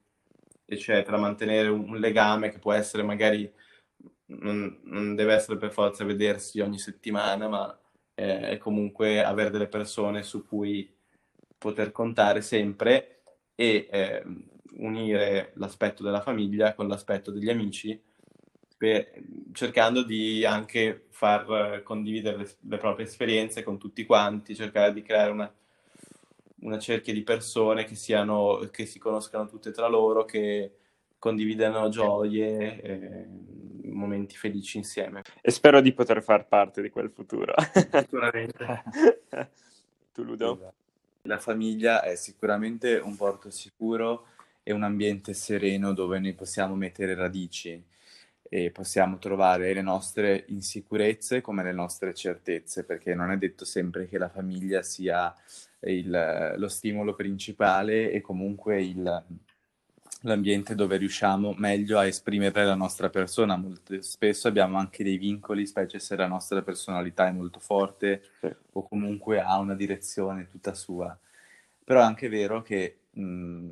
eccetera, 0.64 1.18
mantenere 1.18 1.68
un, 1.68 1.88
un 1.90 1.98
legame 1.98 2.48
che 2.50 2.58
può 2.58 2.72
essere 2.72 3.02
magari, 3.02 3.50
non, 4.40 4.80
non, 4.84 5.14
deve 5.14 5.34
essere 5.34 5.56
per 5.56 5.72
forza 5.72 6.04
vedersi 6.04 6.60
ogni 6.60 6.78
settimana, 6.78 7.48
ma 7.48 7.78
eh, 8.14 8.58
comunque 8.58 9.22
avere 9.22 9.50
delle 9.50 9.68
persone 9.68 10.22
su 10.22 10.46
cui 10.46 10.92
poter 11.58 11.92
contare 11.92 12.42
sempre 12.42 13.22
e 13.54 13.88
eh, 13.90 14.22
unire 14.76 15.52
l'aspetto 15.56 16.02
della 16.02 16.20
famiglia 16.20 16.74
con 16.74 16.88
l'aspetto 16.88 17.30
degli 17.30 17.48
amici, 17.50 18.00
per, 18.76 19.12
cercando 19.52 20.02
di 20.02 20.44
anche 20.44 21.06
far 21.10 21.82
condividere 21.82 22.36
le, 22.36 22.50
le, 22.60 22.76
proprie 22.76 23.06
esperienze 23.06 23.62
con 23.62 23.78
tutti 23.78 24.04
quanti, 24.04 24.54
cercare 24.54 24.92
di 24.92 25.02
creare 25.02 25.30
una, 25.30 25.52
una 26.60 26.78
cerchia 26.78 27.12
di 27.12 27.22
persone 27.22 27.84
che, 27.84 27.94
siano, 27.94 28.68
che 28.70 28.86
si 28.86 28.98
conoscano 28.98 29.46
tutte 29.46 29.70
tra 29.70 29.86
loro, 29.86 30.24
che 30.24 30.72
condividano 31.18 31.88
gioie, 31.88 32.82
eh, 32.82 33.26
momenti 33.94 34.36
felici 34.36 34.76
insieme. 34.76 35.22
E 35.40 35.50
spero 35.50 35.80
di 35.80 35.92
poter 35.92 36.22
far 36.22 36.46
parte 36.46 36.82
di 36.82 36.90
quel 36.90 37.10
futuro. 37.10 37.54
Sicuramente. 37.92 38.82
tu, 40.12 40.22
Ludo? 40.22 40.72
La 41.22 41.38
famiglia 41.38 42.02
è 42.02 42.16
sicuramente 42.16 42.96
un 42.96 43.16
porto 43.16 43.50
sicuro 43.50 44.26
e 44.62 44.72
un 44.72 44.82
ambiente 44.82 45.32
sereno 45.32 45.92
dove 45.92 46.18
noi 46.18 46.34
possiamo 46.34 46.74
mettere 46.74 47.14
radici 47.14 47.82
e 48.48 48.70
possiamo 48.70 49.18
trovare 49.18 49.72
le 49.72 49.82
nostre 49.82 50.44
insicurezze 50.48 51.40
come 51.40 51.62
le 51.62 51.72
nostre 51.72 52.14
certezze, 52.14 52.84
perché 52.84 53.14
non 53.14 53.30
è 53.30 53.36
detto 53.36 53.64
sempre 53.64 54.06
che 54.06 54.18
la 54.18 54.28
famiglia 54.28 54.82
sia 54.82 55.34
il, 55.80 56.54
lo 56.56 56.68
stimolo 56.68 57.14
principale 57.14 58.10
e 58.10 58.20
comunque 58.20 58.82
il, 58.82 59.24
l'ambiente 60.24 60.74
dove 60.74 60.96
riusciamo 60.96 61.54
meglio 61.56 61.98
a 61.98 62.06
esprimere 62.06 62.64
la 62.64 62.74
nostra 62.74 63.08
persona. 63.10 63.56
Molto 63.56 64.00
spesso 64.02 64.48
abbiamo 64.48 64.78
anche 64.78 65.04
dei 65.04 65.16
vincoli, 65.16 65.66
specie 65.66 65.98
se 65.98 66.16
la 66.16 66.26
nostra 66.26 66.62
personalità 66.62 67.28
è 67.28 67.32
molto 67.32 67.60
forte 67.60 68.22
sì. 68.40 68.54
o 68.72 68.88
comunque 68.88 69.40
ha 69.40 69.58
una 69.58 69.74
direzione 69.74 70.48
tutta 70.50 70.74
sua. 70.74 71.16
Però 71.84 72.00
è 72.00 72.04
anche 72.04 72.28
vero 72.28 72.62
che 72.62 72.98
mh, 73.10 73.68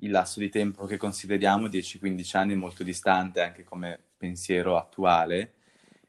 il 0.00 0.10
lasso 0.10 0.40
di 0.40 0.48
tempo 0.48 0.86
che 0.86 0.96
consideriamo, 0.96 1.66
10-15 1.66 2.36
anni, 2.36 2.52
è 2.52 2.56
molto 2.56 2.82
distante 2.82 3.42
anche 3.42 3.64
come 3.64 3.98
pensiero 4.16 4.76
attuale 4.76 5.54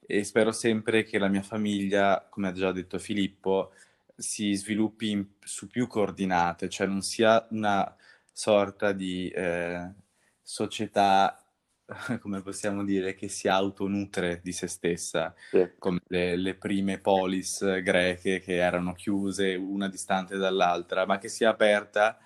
e 0.05 0.23
spero 0.23 0.51
sempre 0.51 1.03
che 1.03 1.17
la 1.17 1.27
mia 1.27 1.41
famiglia, 1.41 2.27
come 2.29 2.49
ha 2.49 2.51
già 2.51 2.71
detto 2.71 2.99
Filippo, 2.99 3.71
si 4.15 4.53
sviluppi 4.53 5.09
in, 5.09 5.25
su 5.39 5.67
più 5.67 5.87
coordinate, 5.87 6.69
cioè 6.69 6.85
non 6.85 7.01
sia 7.01 7.47
una 7.51 7.95
sorta 8.31 8.91
di 8.91 9.29
eh, 9.29 9.93
società, 10.41 11.43
come 12.19 12.41
possiamo 12.41 12.83
dire, 12.83 13.15
che 13.15 13.27
si 13.27 13.47
autonutre 13.47 14.41
di 14.43 14.51
se 14.51 14.67
stessa, 14.67 15.33
sì. 15.49 15.71
come 15.77 15.99
le, 16.07 16.35
le, 16.35 16.55
prime 16.55 16.99
polis 16.99 17.63
greche 17.81 18.39
che 18.39 18.55
erano 18.55 18.93
chiuse 18.93 19.55
una 19.55 19.89
distante 19.89 20.37
dall'altra, 20.37 21.05
ma 21.05 21.17
che 21.17 21.27
sia 21.27 21.49
aperta 21.49 22.17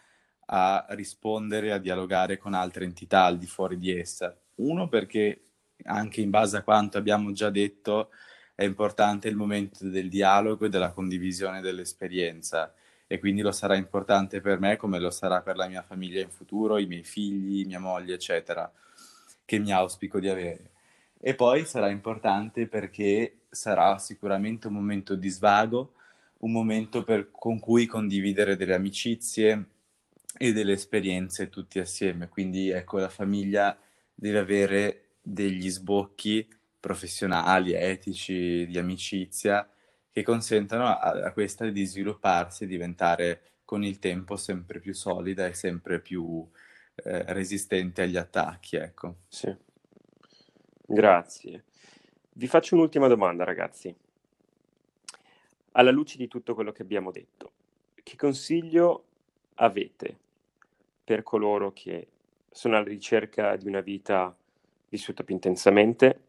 a 0.48 0.86
rispondere, 0.90 1.72
a 1.72 1.80
dialogare 1.80 2.38
con 2.38 2.54
altre 2.54 2.86
entità 2.86 3.26
al 3.26 3.38
di 3.38 3.48
fuori 3.48 3.78
di 3.78 3.98
essa. 3.98 4.38
Uno 4.56 4.88
perché 4.88 5.46
anche 5.86 6.22
in 6.22 6.30
base 6.30 6.58
a 6.58 6.64
quanto 6.64 6.98
abbiamo 6.98 7.32
già 7.32 7.50
detto, 7.50 8.12
è 8.54 8.64
importante 8.64 9.28
il 9.28 9.36
momento 9.36 9.88
del 9.90 10.08
dialogo 10.08 10.66
e 10.66 10.70
della 10.70 10.92
condivisione 10.92 11.62
dell'esperienza 11.62 12.74
e 13.08 13.20
quindi 13.20 13.42
lo 13.42 13.52
sarà 13.52 13.76
importante 13.76 14.42
per 14.42 14.60
me 14.60 14.78
come 14.78 15.00
lo 15.00 15.12
sarà 15.12 15.42
per 15.42 15.56
la 15.56 15.68
mia 15.68 15.84
famiglia 15.84 16.22
in 16.22 16.30
futuro, 16.30 16.78
i 16.78 16.88
miei 16.88 17.04
figli, 17.04 17.66
mia 17.66 17.80
moglie, 17.80 18.16
eccetera, 18.16 18.72
che 19.46 19.60
mi 19.60 19.72
auspico 19.72 20.20
di 20.20 20.28
avere. 20.28 20.72
E 21.20 21.36
poi 21.36 21.66
sarà 21.66 21.90
importante 21.90 22.68
perché 22.68 23.42
sarà 23.50 23.98
sicuramente 24.00 24.68
un 24.68 24.74
momento 24.74 25.16
di 25.16 25.30
svago, 25.30 25.94
un 26.40 26.52
momento 26.52 27.04
per, 27.04 27.30
con 27.32 27.60
cui 27.60 27.86
condividere 27.86 28.56
delle 28.56 28.74
amicizie 28.74 29.66
e 30.38 30.52
delle 30.52 30.74
esperienze 30.74 31.50
tutti 31.50 31.80
assieme. 31.80 32.28
Quindi 32.28 32.70
ecco, 32.70 32.98
la 32.98 33.10
famiglia 33.10 33.78
deve 34.14 34.40
avere 34.40 35.02
degli 35.22 35.70
sbocchi 35.70 36.48
professionali, 36.80 37.74
etici, 37.74 38.66
di 38.68 38.78
amicizia 38.78 39.68
che 40.16 40.24
consentano 40.24 40.86
a, 40.86 41.26
a 41.26 41.34
questa 41.34 41.68
di 41.68 41.84
svilupparsi 41.84 42.64
e 42.64 42.68
diventare 42.68 43.42
con 43.66 43.84
il 43.84 44.00
tempo 44.00 44.38
sempre 44.38 44.80
più 44.80 44.94
solida 44.94 45.46
e 45.46 45.54
sempre 45.54 46.00
più 46.00 46.50
eh, 46.96 47.34
resistente 47.34 48.04
agli 48.04 48.16
attacchi. 48.16 48.78
Ecco. 48.78 49.16
Sì. 49.28 49.54
Grazie. 50.88 51.66
Vi 52.32 52.48
faccio 52.48 52.76
un'ultima 52.76 53.10
domanda, 53.10 53.44
ragazzi. 53.44 53.94
Alla 55.74 55.92
luce 55.92 56.16
di 56.16 56.30
tutto 56.30 56.54
quello 56.54 56.72
che 56.72 56.84
abbiamo 56.84 57.12
detto, 57.12 57.52
che 58.02 58.16
consiglio 58.16 59.04
avete 59.56 60.18
per 61.04 61.24
coloro 61.24 61.74
che 61.74 62.08
sono 62.50 62.78
alla 62.78 62.88
ricerca 62.88 63.58
di 63.58 63.68
una 63.68 63.82
vita 63.82 64.34
vissuta 64.88 65.26
più 65.26 65.34
intensamente 65.34 66.22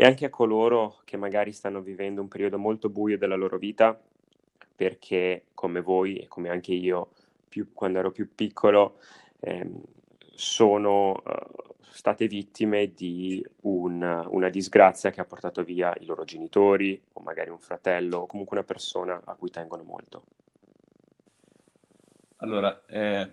e 0.00 0.04
anche 0.06 0.24
a 0.24 0.30
coloro 0.30 1.02
che 1.04 1.18
magari 1.18 1.52
stanno 1.52 1.82
vivendo 1.82 2.22
un 2.22 2.28
periodo 2.28 2.56
molto 2.56 2.88
buio 2.88 3.18
della 3.18 3.34
loro 3.34 3.58
vita, 3.58 4.00
perché 4.74 5.48
come 5.52 5.82
voi 5.82 6.16
e 6.16 6.26
come 6.26 6.48
anche 6.48 6.72
io, 6.72 7.10
più, 7.46 7.74
quando 7.74 7.98
ero 7.98 8.10
più 8.10 8.34
piccolo, 8.34 8.96
ehm, 9.40 9.78
sono 10.30 11.10
uh, 11.10 11.74
state 11.90 12.28
vittime 12.28 12.94
di 12.94 13.46
un, 13.64 14.26
una 14.30 14.48
disgrazia 14.48 15.10
che 15.10 15.20
ha 15.20 15.26
portato 15.26 15.62
via 15.64 15.94
i 16.00 16.06
loro 16.06 16.24
genitori 16.24 16.98
o 17.12 17.20
magari 17.20 17.50
un 17.50 17.58
fratello 17.58 18.20
o 18.20 18.26
comunque 18.26 18.56
una 18.56 18.64
persona 18.64 19.20
a 19.22 19.34
cui 19.34 19.50
tengono 19.50 19.82
molto. 19.82 20.22
Allora, 22.36 22.86
eh, 22.86 23.30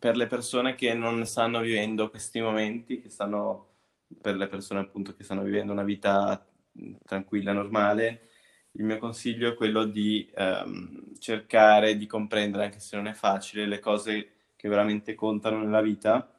per 0.00 0.16
le 0.16 0.26
persone 0.26 0.74
che 0.74 0.94
non 0.94 1.24
stanno 1.26 1.60
vivendo 1.60 2.10
questi 2.10 2.40
momenti, 2.40 3.00
che 3.00 3.08
stanno 3.08 3.74
per 4.20 4.36
le 4.36 4.46
persone 4.48 4.80
appunto 4.80 5.14
che 5.14 5.24
stanno 5.24 5.42
vivendo 5.42 5.72
una 5.72 5.84
vita 5.84 6.44
tranquilla, 7.04 7.52
normale, 7.52 8.28
il 8.72 8.84
mio 8.84 8.98
consiglio 8.98 9.48
è 9.50 9.54
quello 9.54 9.84
di 9.84 10.30
ehm, 10.34 11.16
cercare 11.18 11.96
di 11.96 12.06
comprendere, 12.06 12.64
anche 12.64 12.78
se 12.80 12.96
non 12.96 13.06
è 13.06 13.12
facile, 13.12 13.66
le 13.66 13.80
cose 13.80 14.30
che 14.56 14.68
veramente 14.68 15.14
contano 15.14 15.58
nella 15.58 15.80
vita 15.80 16.30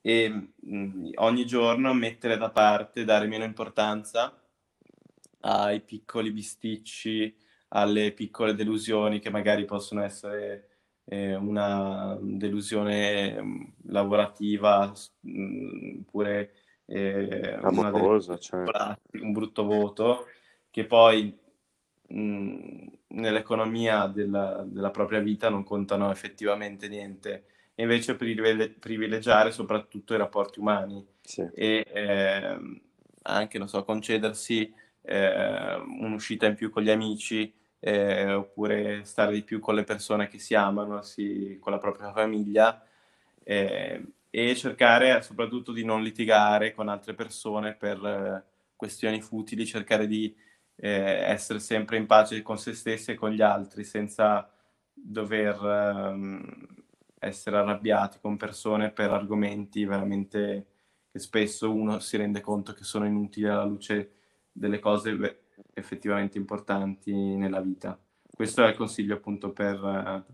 e 0.00 0.28
mh, 0.60 1.10
ogni 1.16 1.44
giorno 1.46 1.92
mettere 1.94 2.36
da 2.36 2.50
parte, 2.50 3.04
dare 3.04 3.26
meno 3.26 3.44
importanza 3.44 4.38
ai 5.40 5.80
piccoli 5.80 6.30
bisticci, 6.30 7.34
alle 7.68 8.12
piccole 8.12 8.54
delusioni 8.54 9.18
che 9.20 9.30
magari 9.30 9.64
possono 9.64 10.02
essere 10.02 10.68
eh, 11.04 11.34
una 11.34 12.16
delusione 12.20 13.72
lavorativa, 13.88 14.92
mh, 15.20 15.98
oppure 16.00 16.52
eh, 16.86 17.58
Amorosa, 17.62 18.38
cioè. 18.38 18.64
un 19.20 19.32
brutto 19.32 19.64
voto, 19.64 20.26
che 20.70 20.84
poi 20.84 21.36
mh, 22.08 22.86
nell'economia 23.08 24.06
della, 24.06 24.64
della, 24.66 24.90
propria 24.90 25.20
vita 25.20 25.48
non 25.48 25.64
contano 25.64 26.10
effettivamente 26.10 26.88
niente, 26.88 27.44
e 27.74 27.82
invece 27.82 28.16
privilegiare 28.16 29.50
soprattutto 29.50 30.14
i 30.14 30.18
rapporti 30.18 30.60
umani 30.60 31.04
sì. 31.20 31.48
e 31.54 31.84
eh, 31.92 32.58
anche, 33.22 33.58
non 33.58 33.68
so, 33.68 33.84
concedersi 33.84 34.72
eh, 35.02 35.74
un'uscita 35.74 36.46
in 36.46 36.54
più 36.54 36.70
con 36.70 36.82
gli 36.82 36.90
amici, 36.90 37.52
eh, 37.80 38.32
oppure 38.32 39.04
stare 39.04 39.32
di 39.32 39.42
più 39.42 39.60
con 39.60 39.74
le 39.74 39.84
persone 39.84 40.28
che 40.28 40.38
si 40.38 40.54
amano, 40.54 41.02
si, 41.02 41.58
con 41.60 41.72
la 41.72 41.78
propria 41.78 42.12
famiglia 42.12 42.82
eh, 43.44 44.02
e 44.36 44.56
cercare 44.56 45.22
soprattutto 45.22 45.70
di 45.70 45.84
non 45.84 46.02
litigare 46.02 46.74
con 46.74 46.88
altre 46.88 47.14
persone 47.14 47.76
per 47.76 48.04
eh, 48.04 48.44
questioni 48.74 49.20
futili, 49.20 49.64
cercare 49.64 50.08
di 50.08 50.34
eh, 50.74 50.90
essere 50.90 51.60
sempre 51.60 51.98
in 51.98 52.06
pace 52.06 52.42
con 52.42 52.58
se 52.58 52.74
stessi 52.74 53.12
e 53.12 53.14
con 53.14 53.30
gli 53.30 53.42
altri 53.42 53.84
senza 53.84 54.50
dover 54.92 55.56
ehm, 55.64 56.66
essere 57.20 57.58
arrabbiati 57.58 58.18
con 58.20 58.36
persone 58.36 58.90
per 58.90 59.12
argomenti 59.12 59.84
veramente 59.84 60.66
che 61.12 61.20
spesso 61.20 61.72
uno 61.72 62.00
si 62.00 62.16
rende 62.16 62.40
conto 62.40 62.72
che 62.72 62.82
sono 62.82 63.06
inutili 63.06 63.46
alla 63.46 63.62
luce 63.62 64.14
delle 64.50 64.80
cose 64.80 65.44
effettivamente 65.74 66.38
importanti 66.38 67.12
nella 67.12 67.60
vita. 67.60 67.96
Questo 68.34 68.64
è 68.64 68.68
il 68.70 68.74
consiglio 68.74 69.14
appunto 69.14 69.52
per, 69.52 70.24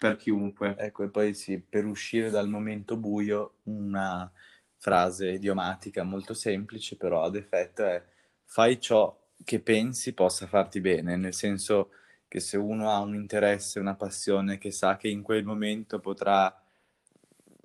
per 0.00 0.16
chiunque. 0.16 0.76
Ecco, 0.78 1.02
e 1.04 1.10
poi 1.10 1.34
sì, 1.34 1.58
per 1.60 1.84
uscire 1.84 2.30
dal 2.30 2.48
momento 2.48 2.96
buio, 2.96 3.56
una 3.64 4.30
frase 4.78 5.28
idiomatica 5.32 6.02
molto 6.04 6.32
semplice, 6.32 6.96
però 6.96 7.22
ad 7.22 7.36
effetto 7.36 7.84
è 7.84 8.02
fai 8.46 8.80
ciò 8.80 9.14
che 9.44 9.60
pensi 9.60 10.14
possa 10.14 10.46
farti 10.46 10.80
bene, 10.80 11.16
nel 11.16 11.34
senso 11.34 11.90
che 12.28 12.40
se 12.40 12.56
uno 12.56 12.90
ha 12.90 13.00
un 13.00 13.14
interesse, 13.14 13.78
una 13.78 13.94
passione 13.94 14.56
che 14.56 14.70
sa 14.70 14.96
che 14.96 15.08
in 15.08 15.20
quel 15.22 15.44
momento 15.44 16.00
potrà 16.00 16.58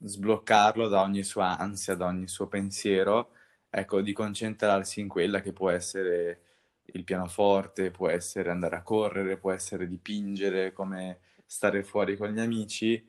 sbloccarlo 0.04 0.90
da 0.90 1.02
ogni 1.02 1.24
sua 1.24 1.58
ansia, 1.58 1.96
da 1.96 2.08
ogni 2.08 2.28
suo 2.28 2.48
pensiero, 2.48 3.32
ecco, 3.70 4.02
di 4.02 4.12
concentrarsi 4.12 5.00
in 5.00 5.08
quella 5.08 5.40
che 5.42 5.54
può 5.54 5.70
essere 5.70 6.42
il 6.88 7.04
pianoforte, 7.06 7.92
può 7.92 8.10
essere 8.10 8.50
andare 8.52 8.76
a 8.76 8.84
correre, 8.84 9.38
può 9.38 9.52
essere 9.52 9.88
dipingere, 9.88 10.74
come 10.74 11.20
stare 11.46 11.84
fuori 11.84 12.18
con 12.18 12.30
gli 12.30 12.40
amici, 12.40 13.04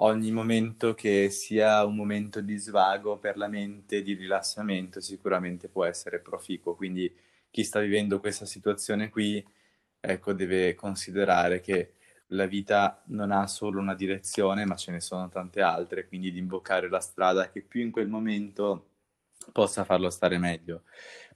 ogni 0.00 0.30
momento 0.30 0.94
che 0.94 1.30
sia 1.30 1.84
un 1.84 1.96
momento 1.96 2.40
di 2.40 2.56
svago 2.56 3.18
per 3.18 3.36
la 3.36 3.48
mente, 3.48 4.02
di 4.02 4.14
rilassamento, 4.14 5.00
sicuramente 5.00 5.68
può 5.68 5.84
essere 5.84 6.20
proficuo. 6.20 6.74
Quindi 6.74 7.12
chi 7.50 7.64
sta 7.64 7.80
vivendo 7.80 8.20
questa 8.20 8.46
situazione 8.46 9.08
qui, 9.08 9.44
ecco, 10.00 10.32
deve 10.32 10.74
considerare 10.74 11.60
che 11.60 11.94
la 12.32 12.46
vita 12.46 13.02
non 13.06 13.30
ha 13.32 13.46
solo 13.46 13.80
una 13.80 13.94
direzione, 13.94 14.66
ma 14.66 14.76
ce 14.76 14.92
ne 14.92 15.00
sono 15.00 15.28
tante 15.28 15.60
altre, 15.62 16.06
quindi 16.06 16.30
di 16.30 16.38
imboccare 16.38 16.88
la 16.88 17.00
strada 17.00 17.50
che 17.50 17.62
più 17.62 17.80
in 17.80 17.90
quel 17.90 18.08
momento 18.08 18.90
possa 19.52 19.84
farlo 19.84 20.10
stare 20.10 20.38
meglio. 20.38 20.82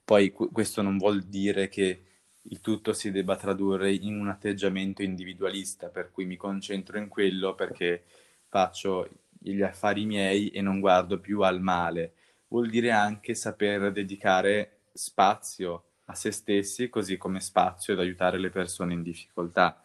Poi 0.05 0.31
questo 0.33 0.83
non 0.83 0.99
vuol 0.99 1.23
dire 1.23 1.69
che 1.69 2.05
il 2.45 2.61
tutto 2.61 2.93
si 2.93 3.11
debba 3.11 3.37
tradurre 3.37 3.93
in 3.93 4.19
un 4.19 4.29
atteggiamento 4.29 5.03
individualista, 5.03 5.89
per 5.89 6.11
cui 6.11 6.25
mi 6.25 6.37
concentro 6.37 6.99
in 6.99 7.09
quello 7.09 7.55
perché 7.55 8.05
faccio 8.49 9.09
gli 9.39 9.63
affari 9.63 10.05
miei 10.05 10.49
e 10.49 10.61
non 10.61 10.81
guardo 10.81 11.21
più 11.21 11.43
al 11.43 11.61
male. 11.61 12.15
Vuol 12.49 12.69
dire 12.69 12.91
anche 12.91 13.35
saper 13.35 13.93
dedicare 13.93 14.81
spazio 14.93 15.85
a 16.07 16.15
se 16.15 16.31
stessi, 16.33 16.89
così 16.89 17.17
come 17.17 17.41
spazio 17.41 17.93
ad 17.93 18.01
aiutare 18.01 18.39
le 18.39 18.51
persone 18.51 18.93
in 18.93 19.03
difficoltà, 19.03 19.81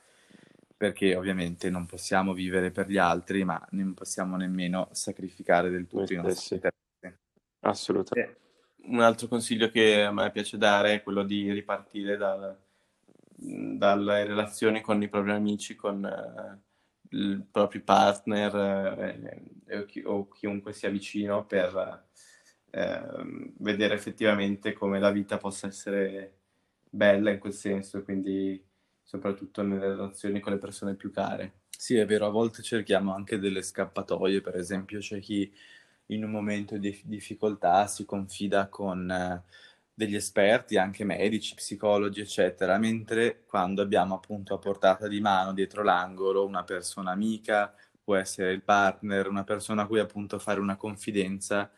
perché 0.75 1.15
ovviamente 1.15 1.69
non 1.69 1.85
possiamo 1.85 2.33
vivere 2.33 2.71
per 2.71 2.89
gli 2.89 2.97
altri, 2.97 3.43
ma 3.43 3.65
non 3.71 3.93
possiamo 3.93 4.35
nemmeno 4.35 4.89
sacrificare 4.91 5.69
del 5.69 5.87
tutto 5.87 6.13
i 6.13 6.17
nostri 6.17 6.55
interessi. 6.55 7.19
Assolutamente 7.61 8.46
un 8.87 9.01
altro 9.01 9.27
consiglio 9.27 9.69
che 9.69 10.03
a 10.03 10.11
me 10.11 10.31
piace 10.31 10.57
dare 10.57 10.95
è 10.95 11.03
quello 11.03 11.23
di 11.23 11.51
ripartire 11.51 12.17
dal, 12.17 12.57
dalle 13.35 14.25
relazioni 14.25 14.81
con 14.81 15.01
i 15.01 15.09
propri 15.09 15.31
amici, 15.31 15.75
con 15.75 16.05
eh, 16.05 17.15
i 17.15 17.41
propri 17.49 17.79
partner 17.79 18.55
eh, 19.67 20.03
o 20.05 20.27
chiunque 20.29 20.73
sia 20.73 20.89
vicino 20.89 21.45
per 21.45 22.05
eh, 22.69 23.01
vedere 23.57 23.93
effettivamente 23.93 24.73
come 24.73 24.99
la 24.99 25.11
vita 25.11 25.37
possa 25.37 25.67
essere 25.67 26.33
bella 26.89 27.31
in 27.31 27.39
quel 27.39 27.53
senso, 27.53 28.03
quindi 28.03 28.63
soprattutto 29.03 29.61
nelle 29.61 29.87
relazioni 29.87 30.39
con 30.39 30.53
le 30.53 30.57
persone 30.59 30.95
più 30.95 31.11
care. 31.11 31.59
Sì, 31.69 31.95
è 31.95 32.05
vero, 32.05 32.25
a 32.25 32.29
volte 32.29 32.63
cerchiamo 32.63 33.13
anche 33.13 33.37
delle 33.37 33.61
scappatoie, 33.61 34.41
per 34.41 34.55
esempio 34.55 34.99
c'è 34.99 35.19
chi 35.19 35.53
in 36.07 36.23
un 36.23 36.31
momento 36.31 36.77
di 36.77 36.99
difficoltà 37.05 37.87
si 37.87 38.05
confida 38.05 38.67
con 38.67 39.09
eh, 39.09 39.43
degli 39.93 40.15
esperti, 40.15 40.77
anche 40.77 41.03
medici, 41.03 41.55
psicologi, 41.55 42.21
eccetera, 42.21 42.77
mentre 42.77 43.43
quando 43.47 43.81
abbiamo 43.81 44.15
appunto 44.15 44.53
a 44.53 44.59
portata 44.59 45.07
di 45.07 45.19
mano 45.19 45.53
dietro 45.53 45.83
l'angolo 45.83 46.45
una 46.45 46.63
persona 46.63 47.11
amica, 47.11 47.73
può 48.03 48.15
essere 48.15 48.51
il 48.53 48.61
partner, 48.61 49.27
una 49.27 49.43
persona 49.43 49.83
a 49.83 49.87
cui 49.87 49.99
appunto 49.99 50.37
fare 50.39 50.59
una 50.59 50.75
confidenza 50.77 51.69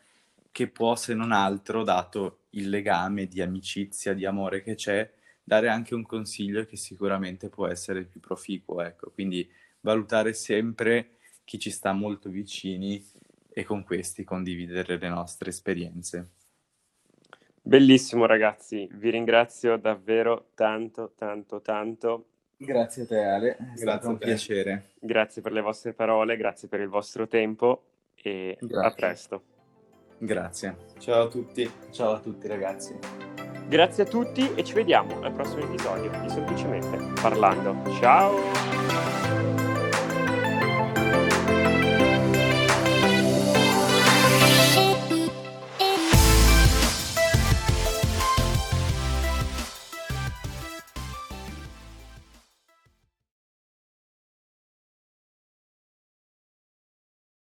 che 0.52 0.68
può, 0.68 0.96
se 0.96 1.14
non 1.14 1.32
altro, 1.32 1.82
dato 1.82 2.40
il 2.50 2.68
legame 2.68 3.26
di 3.26 3.40
amicizia, 3.40 4.12
di 4.12 4.26
amore 4.26 4.62
che 4.62 4.74
c'è, 4.74 5.10
dare 5.42 5.68
anche 5.68 5.94
un 5.94 6.04
consiglio 6.04 6.64
che 6.66 6.76
sicuramente 6.76 7.48
può 7.48 7.66
essere 7.66 8.04
più 8.04 8.20
proficuo, 8.20 8.82
ecco. 8.82 9.10
Quindi 9.10 9.48
valutare 9.80 10.32
sempre 10.34 11.16
chi 11.44 11.58
ci 11.58 11.70
sta 11.70 11.92
molto 11.92 12.28
vicini 12.28 13.04
e 13.52 13.64
con 13.64 13.84
questi 13.84 14.24
condividere 14.24 14.96
le 14.96 15.08
nostre 15.08 15.50
esperienze. 15.50 16.28
Bellissimo 17.62 18.26
ragazzi, 18.26 18.88
vi 18.92 19.10
ringrazio 19.10 19.76
davvero 19.76 20.50
tanto, 20.54 21.12
tanto, 21.16 21.60
tanto. 21.60 22.24
Grazie 22.56 23.02
a 23.02 23.06
te 23.06 23.18
Ale, 23.22 23.50
è 23.50 23.56
grazie 23.56 23.76
stato 23.76 24.08
un 24.08 24.18
piacere. 24.18 24.90
Grazie 24.98 25.42
per 25.42 25.52
le 25.52 25.60
vostre 25.60 25.92
parole, 25.92 26.36
grazie 26.36 26.68
per 26.68 26.80
il 26.80 26.88
vostro 26.88 27.26
tempo 27.26 27.84
e 28.14 28.56
grazie. 28.60 28.88
a 28.88 28.94
presto. 28.94 29.42
Grazie. 30.18 30.76
Ciao 30.98 31.24
a 31.24 31.28
tutti. 31.28 31.70
Ciao 31.90 32.12
a 32.12 32.20
tutti 32.20 32.46
ragazzi. 32.46 32.98
Grazie 33.66 34.02
a 34.02 34.06
tutti 34.06 34.52
e 34.54 34.64
ci 34.64 34.74
vediamo 34.74 35.20
al 35.20 35.32
prossimo 35.32 35.62
episodio 35.62 36.10
di 36.20 36.28
Semplicemente 36.28 36.98
Parlando. 37.20 37.74
Ciao! 38.00 38.89